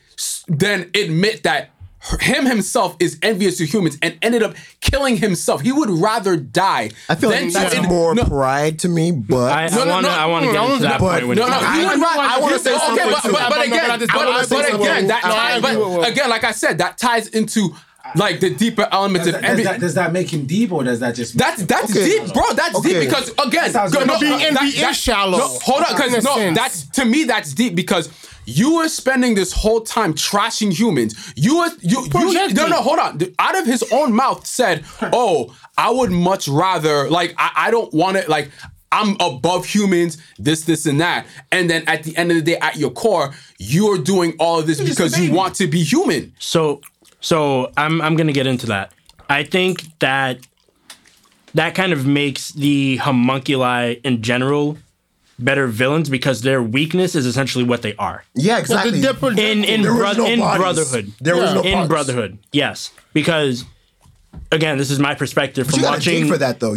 [0.48, 1.70] than admit that
[2.00, 5.62] her- him himself is envious to humans and ended up killing himself.
[5.62, 6.92] He would rather die.
[7.10, 9.86] I feel than like that's ad- more no, pride to me, but I, No, I
[9.86, 10.12] no, want to.
[10.12, 11.64] no, I want to no, get no, into that but- point no, it no, comes
[11.66, 12.22] I- you would I- rather.
[12.22, 13.32] I wanna you- say okay, something but, too.
[13.32, 15.22] but, but No, no, again, but I just- but, I wanna say but again, that
[15.24, 17.74] ties, but again, like I said, that ties into
[18.16, 19.64] like the deeper elements Does of that, does, envy.
[19.64, 22.06] that, does that make him deep or does that just That's that's Okay.
[22.20, 22.44] deep, bro.
[22.54, 22.90] That's Okay.
[23.00, 25.38] deep because again, Sounds go- no, Being no, envy that- is that- shallow.
[25.38, 26.58] No, hold on, because no, sense.
[26.58, 28.10] that's to me that's deep because
[28.46, 31.16] you were spending this whole time trashing humans.
[31.36, 33.22] You were you you no no hold on.
[33.40, 37.94] Out of his own mouth said, "Oh, I would much rather like I, I don't
[37.94, 38.50] want it like."
[38.96, 41.26] I'm above humans, this, this, and that.
[41.52, 44.68] And then at the end of the day, at your core, you're doing all of
[44.68, 46.32] this just because you want to be human.
[46.38, 46.80] So,
[47.24, 48.92] so I'm I'm gonna get into that.
[49.30, 50.40] I think that
[51.56, 54.78] that kind of makes the homunculi in general
[55.40, 58.24] better villains because their weakness is essentially what they are.
[58.36, 59.02] yeah, exactly.
[59.02, 60.60] But the dip- In in, There was bro- no in bodies.
[60.62, 61.12] brotherhood.
[61.22, 61.88] There was no in parts.
[61.90, 62.38] brotherhood.
[62.52, 63.66] Yes, because
[64.52, 66.28] again, this is my perspective But from you watching.
[66.28, 66.76] for that though.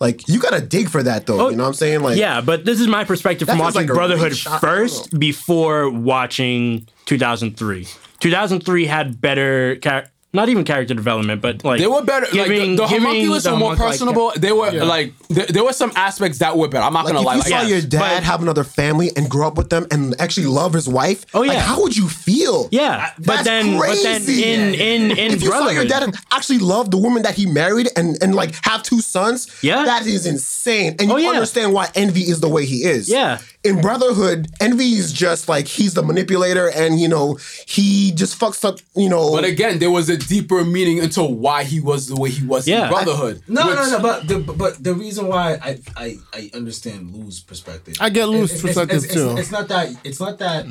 [0.00, 1.40] Like you gotta dig for that though.
[1.40, 2.02] Oh, you know what I'm saying?
[2.02, 4.46] Like yeah, but this is my perspective from watching like Brotherhood reach.
[4.46, 7.86] I- I don't first before watching 2003.
[8.24, 12.26] 2003 had better, char- not even character development, but like They were better.
[12.32, 14.32] giving- like the, the giving homunculus the were more homunc- like, personable.
[14.36, 16.84] they were like there, there were some aspects that were better.
[16.84, 17.34] I'm not Like gonna if lie.
[17.34, 19.86] you Like, saw yeah, your dad but- have another family and grow up with them
[19.92, 21.60] and actually love his wife, Oh, like yeah.
[21.60, 22.68] how would you feel?
[22.72, 24.42] Yeah, but That's then, but then crazy.
[24.52, 27.46] in in in if you saw your dad and actually love the woman that he
[27.46, 29.84] married and and like have two sons, Yeah.
[29.84, 30.96] that is insane.
[30.98, 31.36] And oh, you Oh, yeah.
[31.38, 33.08] understand why Envy is the way he is.
[33.08, 33.38] Yeah.
[33.64, 38.62] In Brotherhood, Envy is just like he's the manipulator and you know he just fucks
[38.64, 38.78] up.
[38.94, 42.28] You know, But again, there was a deeper meaning into why he was the way
[42.30, 42.84] he was Yeah.
[42.84, 43.42] in Brotherhood.
[43.48, 44.00] No, which- no, no.
[44.00, 47.94] But the but the reason why I I, I understand Lou's perspective.
[48.00, 49.30] I get Lou's It's- it's- perspective, it's, too.
[49.30, 49.96] It's, it's not that.
[50.04, 50.66] It's not that.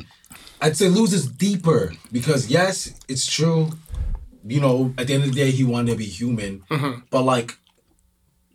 [0.60, 3.70] I'd say Lou's is deeper because yes, it's true.
[4.46, 7.00] You know, at the end of the day, he wanted to be human, Mm-hmm.
[7.10, 7.56] but like,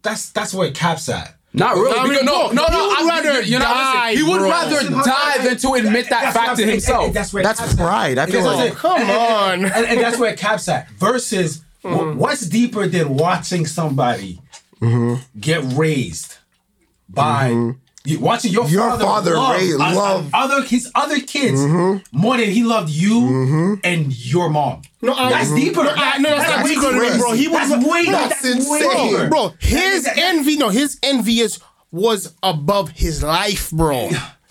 [0.02, 1.36] that's that's where it caps at.
[1.54, 1.98] Not really.
[1.98, 2.88] I mean, because- no, no, he no.
[2.88, 4.26] would I'm- rather you're- you're die, listening.
[4.26, 4.50] He would bro.
[4.50, 7.06] rather die than to admit that That's fact to himself.
[7.08, 7.78] and that's where That's caps at.
[7.78, 8.18] pride.
[8.20, 9.72] I And feel that's like- Come And- and- on.
[9.72, 10.90] and, and that's where it caps at.
[10.92, 12.18] Versus, Mm-hmm.
[12.20, 14.42] what's deeper than watching somebody
[14.82, 15.16] Mm-hmm.
[15.40, 16.36] get raised
[17.08, 17.48] by
[18.06, 20.26] you- watching your, Your father, father love, raise- uh, uh, love.
[20.26, 20.36] Mm-hmm.
[20.36, 21.60] other his other kids
[22.12, 24.82] more than he loved you and your mom.
[25.02, 25.84] No, I- that's deeper.
[25.84, 27.18] No, I- no, that's not way deeper, deeper.
[27.18, 27.32] bro.
[27.34, 29.10] He was- that's way bro, that's, that's way insane.
[29.12, 29.28] deeper.
[29.30, 31.60] bro, his envy, no, his envy is
[31.92, 34.10] was above his life, bro.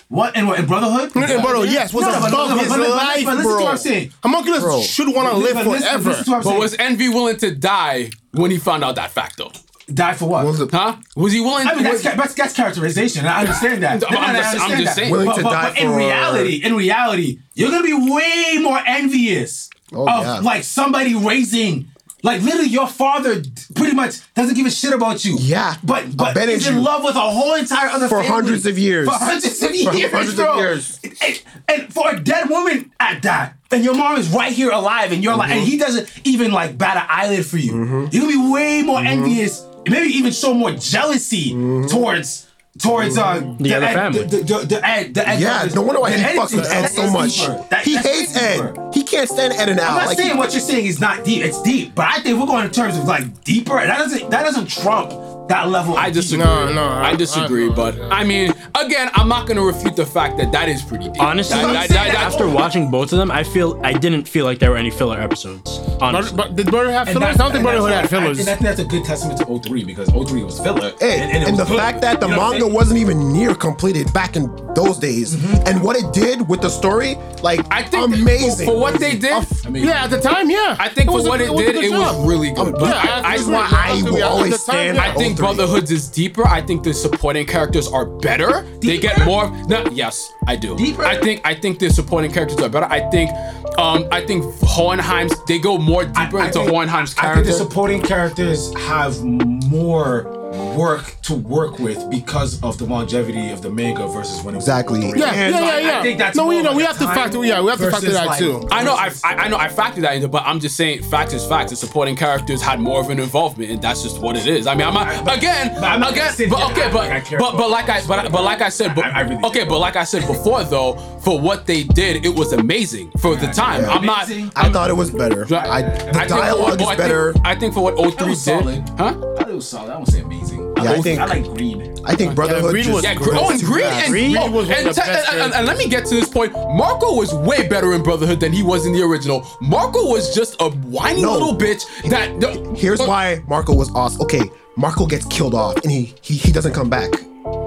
[0.09, 1.15] What and what in Brotherhood?
[1.15, 3.43] And bro, yes, was No, but- above but- his but- but- but life, listen to
[3.43, 3.63] bro.
[3.63, 4.13] what I'm saying.
[4.23, 4.83] Homunculus Bro.
[4.83, 6.09] should want to live But listen- forever.
[6.11, 6.61] listen to what I'm But saying.
[6.61, 9.53] was Envy willing to die when he found out that fact though?
[9.93, 10.45] die for what?
[10.45, 10.97] Was it- Huh?
[11.17, 11.67] Was he willing?
[11.67, 13.25] I mean, that's, that's, that's characterization.
[13.27, 13.93] I understand that.
[14.09, 14.97] I'm No, no, no, I just- I'm understand just that.
[14.97, 15.11] saying.
[15.13, 18.59] Willing But, to but, die but in for- reality, in reality, you're gonna be way
[18.61, 20.39] more envious Oh, of yeah.
[20.41, 21.89] like somebody raising.
[22.25, 23.41] Like literally, your father
[23.77, 25.37] pretty much doesn't give a shit about you.
[25.39, 25.77] Yeah.
[25.85, 26.77] but but is you.
[26.77, 29.07] in love with a whole entire other For hundreds of years.
[29.09, 31.01] For hundreds of For years, hundreds of years.
[31.23, 35.13] And, and for a dead woman at that, and your mom is right here alive,
[35.13, 35.81] and you're like, and he Mm-hmm.
[35.81, 37.73] doesn't even like bat an eyelid for you.
[38.11, 39.07] You're gonna be way more Mm-hmm.
[39.07, 41.53] envious, maybe even show more jealousy
[41.89, 42.48] towards
[42.79, 44.25] towards uh The other Ed- family.
[44.25, 45.75] The, the, the Ed, the Ed Yeah, brothers.
[45.75, 47.39] no wonder why he Ed fucks with Ed so much.
[47.71, 48.81] That- He that's hates deeper.
[48.89, 48.95] Ed.
[48.95, 49.91] He can't stand Ed and Al.
[49.91, 51.43] I'm not Like, saying he- what you're saying is not deep.
[51.45, 53.75] It's deep, but I think we're going in terms of like deeper.
[53.75, 55.11] That doesn't that doesn't trump
[55.49, 55.97] that level.
[55.97, 56.45] I disagree.
[56.45, 57.69] No, no, I- I disagree.
[57.71, 61.09] I- but I mean, again, I'm not gonna refute the fact that that is pretty
[61.09, 61.21] deep.
[61.23, 64.45] Honestly, That- that- that- that- after watching both of them, I feel I didn't feel
[64.45, 65.81] like there were any filler episodes.
[66.01, 67.23] Honestly, but did Brother have And fillers?
[67.29, 68.39] I that's- don't think and Brotherhood had that's why- fillers.
[68.41, 70.93] And I think that's a good testament to 03 because 03 was filler.
[71.01, 71.79] Hey, and, it the was good.
[71.79, 74.99] fact that the You know what I'm manga wasn't even near completed back in those
[74.99, 75.67] days, mm-hmm.
[75.67, 78.67] and what it did with the story, like I think amazing.
[78.67, 79.33] for, for what they did.
[79.67, 80.77] I mean, yeah, at the time, yeah.
[80.79, 82.75] I think for was a- what it did, it was really good.
[82.79, 84.99] But yeah, I, I, I That's why I will always time, stand.
[84.99, 85.47] I think 03.
[85.47, 86.47] Brotherhoods is deeper.
[86.47, 88.63] I think the supporting characters are better.
[88.81, 89.51] They get more.
[89.67, 90.77] No, yes, I do.
[90.77, 91.05] Deeper?
[91.05, 92.87] I think I think the supporting characters are better.
[92.87, 93.31] I think
[93.79, 97.51] um I think Hohenheim's they go more deeper into think- Hohenheim's I think character.
[97.53, 100.35] the supporting characters have more
[100.77, 105.01] work to work with because of the longevity of the manga versus when it Exactly.
[105.11, 105.21] Three.
[105.21, 105.99] Yeah, And yeah, like, yeah, yeah.
[105.99, 107.45] I think that's no, you more know we have to factor.
[107.45, 108.67] Yeah, we have to factor that like- too.
[108.71, 111.33] I know, I, I I know, I factored that into, but I'm just saying, facts
[111.35, 111.71] is facts.
[111.71, 114.67] The supporting characters had more of an involvement, and that's just what it is.
[114.67, 117.57] I mean, I'm not again, but I'm not again, but okay, but like I but
[117.57, 119.97] but like I but but like I said, but I- I really okay, but like
[119.97, 123.85] I said before, though, for what they did, it was amazing for the time.
[123.89, 124.25] I'm not.
[124.27, 124.53] Amazing.
[124.57, 125.43] I thought it was better.
[125.55, 127.35] I, the think for dialogue what- is I think- better.
[127.45, 129.05] I think for what That 03 was did, huh?
[129.07, 129.91] I thought it was solid.
[129.91, 130.48] I won't say amazing.
[130.85, 132.01] Yeah, I I, think- I like Greed.
[132.05, 133.39] I think Brotherhood Greed just was Yeah, great.
[133.41, 134.05] Oh, and too Greed fast.
[134.05, 136.15] and, Greed oh, was and, the te- best and- and- and let me get to
[136.15, 136.53] this point.
[136.55, 139.43] Marcoh was way better in Brotherhood than he was in the original.
[139.63, 141.33] Marcoh was just a whiny No.
[141.33, 142.77] little bitch that.
[142.77, 144.23] Here's but- why Marcoh was awesome.
[144.23, 144.43] Okay,
[144.79, 147.11] Marcoh gets killed off and he he, he doesn't come back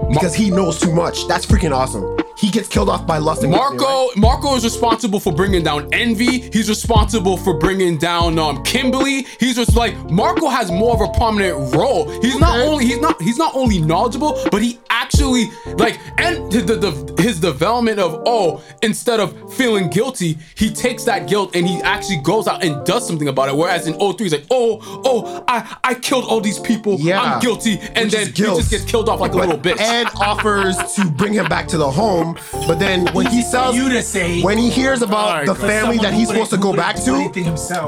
[0.09, 1.27] because he knows too much.
[1.27, 2.17] That's freaking awesome.
[2.41, 3.77] He gets killed off by Lust and Whitney, right?
[3.77, 6.39] Marcoh Marcoh is responsible for bringing down Envy.
[6.51, 9.27] He's responsible for bringing down um Kimblee.
[9.39, 12.09] He's just like Marcoh has more of a prominent role.
[12.21, 16.61] He's not only he's not he's not only knowledgeable, but he actually like and the,
[16.61, 21.79] the, his development of oh instead of feeling guilty, he takes that guilt and he
[21.83, 23.55] actually goes out and does something about it.
[23.55, 26.95] Whereas in 03, he's like oh oh I I killed all these people.
[26.99, 27.21] Yeah.
[27.21, 29.79] I'm guilty, and Which then he just gets killed off like a little bitch.
[29.79, 32.30] And offers to bring him back to the home,
[32.67, 34.41] but then when he sells, you to say.
[34.41, 37.29] when he hears about Alright, the family that he's supposed to go back to,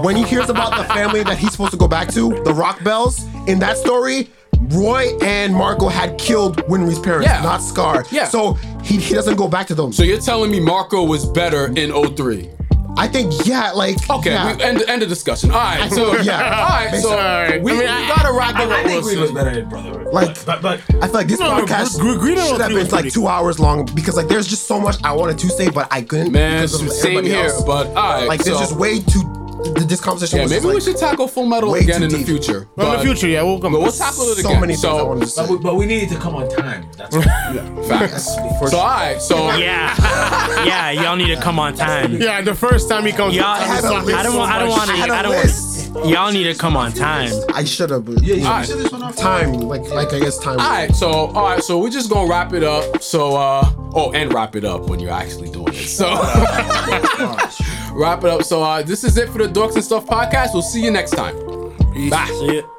[0.02, 3.24] when he hears about the family that he's supposed to go back to, the Rockbells,
[3.48, 4.30] in that story,
[4.70, 7.42] Roy and Marcoh had killed Winry's parents, Yeah.
[7.42, 8.06] not Scar.
[8.12, 8.26] Yeah.
[8.30, 8.54] So
[8.84, 9.92] he, he doesn't go back to them.
[9.92, 12.50] so you're telling me Marcoh was better in 03?
[12.96, 14.56] I think, yeah, like, Okay, yeah.
[14.56, 15.50] we end, end the discussion.
[15.52, 16.62] All right, so Yeah.
[16.64, 17.62] all right, so Alright.
[17.64, 18.86] we, I mean, we I- gotta wrap I, it I up.
[18.88, 20.14] think Greed was better than Brotherhood.
[20.14, 22.70] Like- but, but I feel like this No, no, podcast Gr- Gr- Greed should have
[22.70, 25.70] been like two hours long because like there's just so much I wanted to say,
[25.70, 26.32] but I couldn't.
[26.32, 27.46] Man, because of same here.
[27.46, 27.64] else.
[27.64, 29.22] But all right, like there's just way too.
[29.64, 32.06] Th- This conversation yeah, was maybe just, we like, should tackle Full Metal again too
[32.06, 32.28] in the deep.
[32.28, 32.68] future.
[32.76, 33.72] Well, in the future, yeah, we'll come.
[33.74, 34.62] But we'll tackle it so again.
[34.62, 35.42] many things I so wanted to say.
[35.44, 36.90] but, we, but we needed to come on time.
[36.98, 38.26] That's what, facts.
[38.72, 39.96] So all right, so yeah,
[40.66, 42.22] yeah, y'all need to come on time.
[42.22, 44.70] Yeah, the first time he comes, Y'all, I town, a he don't, sucks I don't
[44.70, 45.92] want I had a I don't list.
[45.94, 46.10] want.
[46.10, 47.32] Y'all need to come on time.
[47.54, 48.06] I should have.
[48.06, 48.68] but yeah, you Alright.
[48.68, 49.16] should this one off.
[49.16, 50.60] Time, like, like I guess time.
[50.60, 53.02] all right, so all right, so we're just gonna wrap it up.
[53.04, 53.64] So uh,
[53.94, 55.88] oh, and wrap it up when you're actually doing it.
[55.88, 56.08] So
[57.94, 58.44] wrap it up.
[58.44, 60.54] So uh, this is it for the Dorks and Stuff podcast.
[60.54, 61.36] We'll see you next time.
[62.10, 62.28] Bye.
[62.40, 62.73] See it.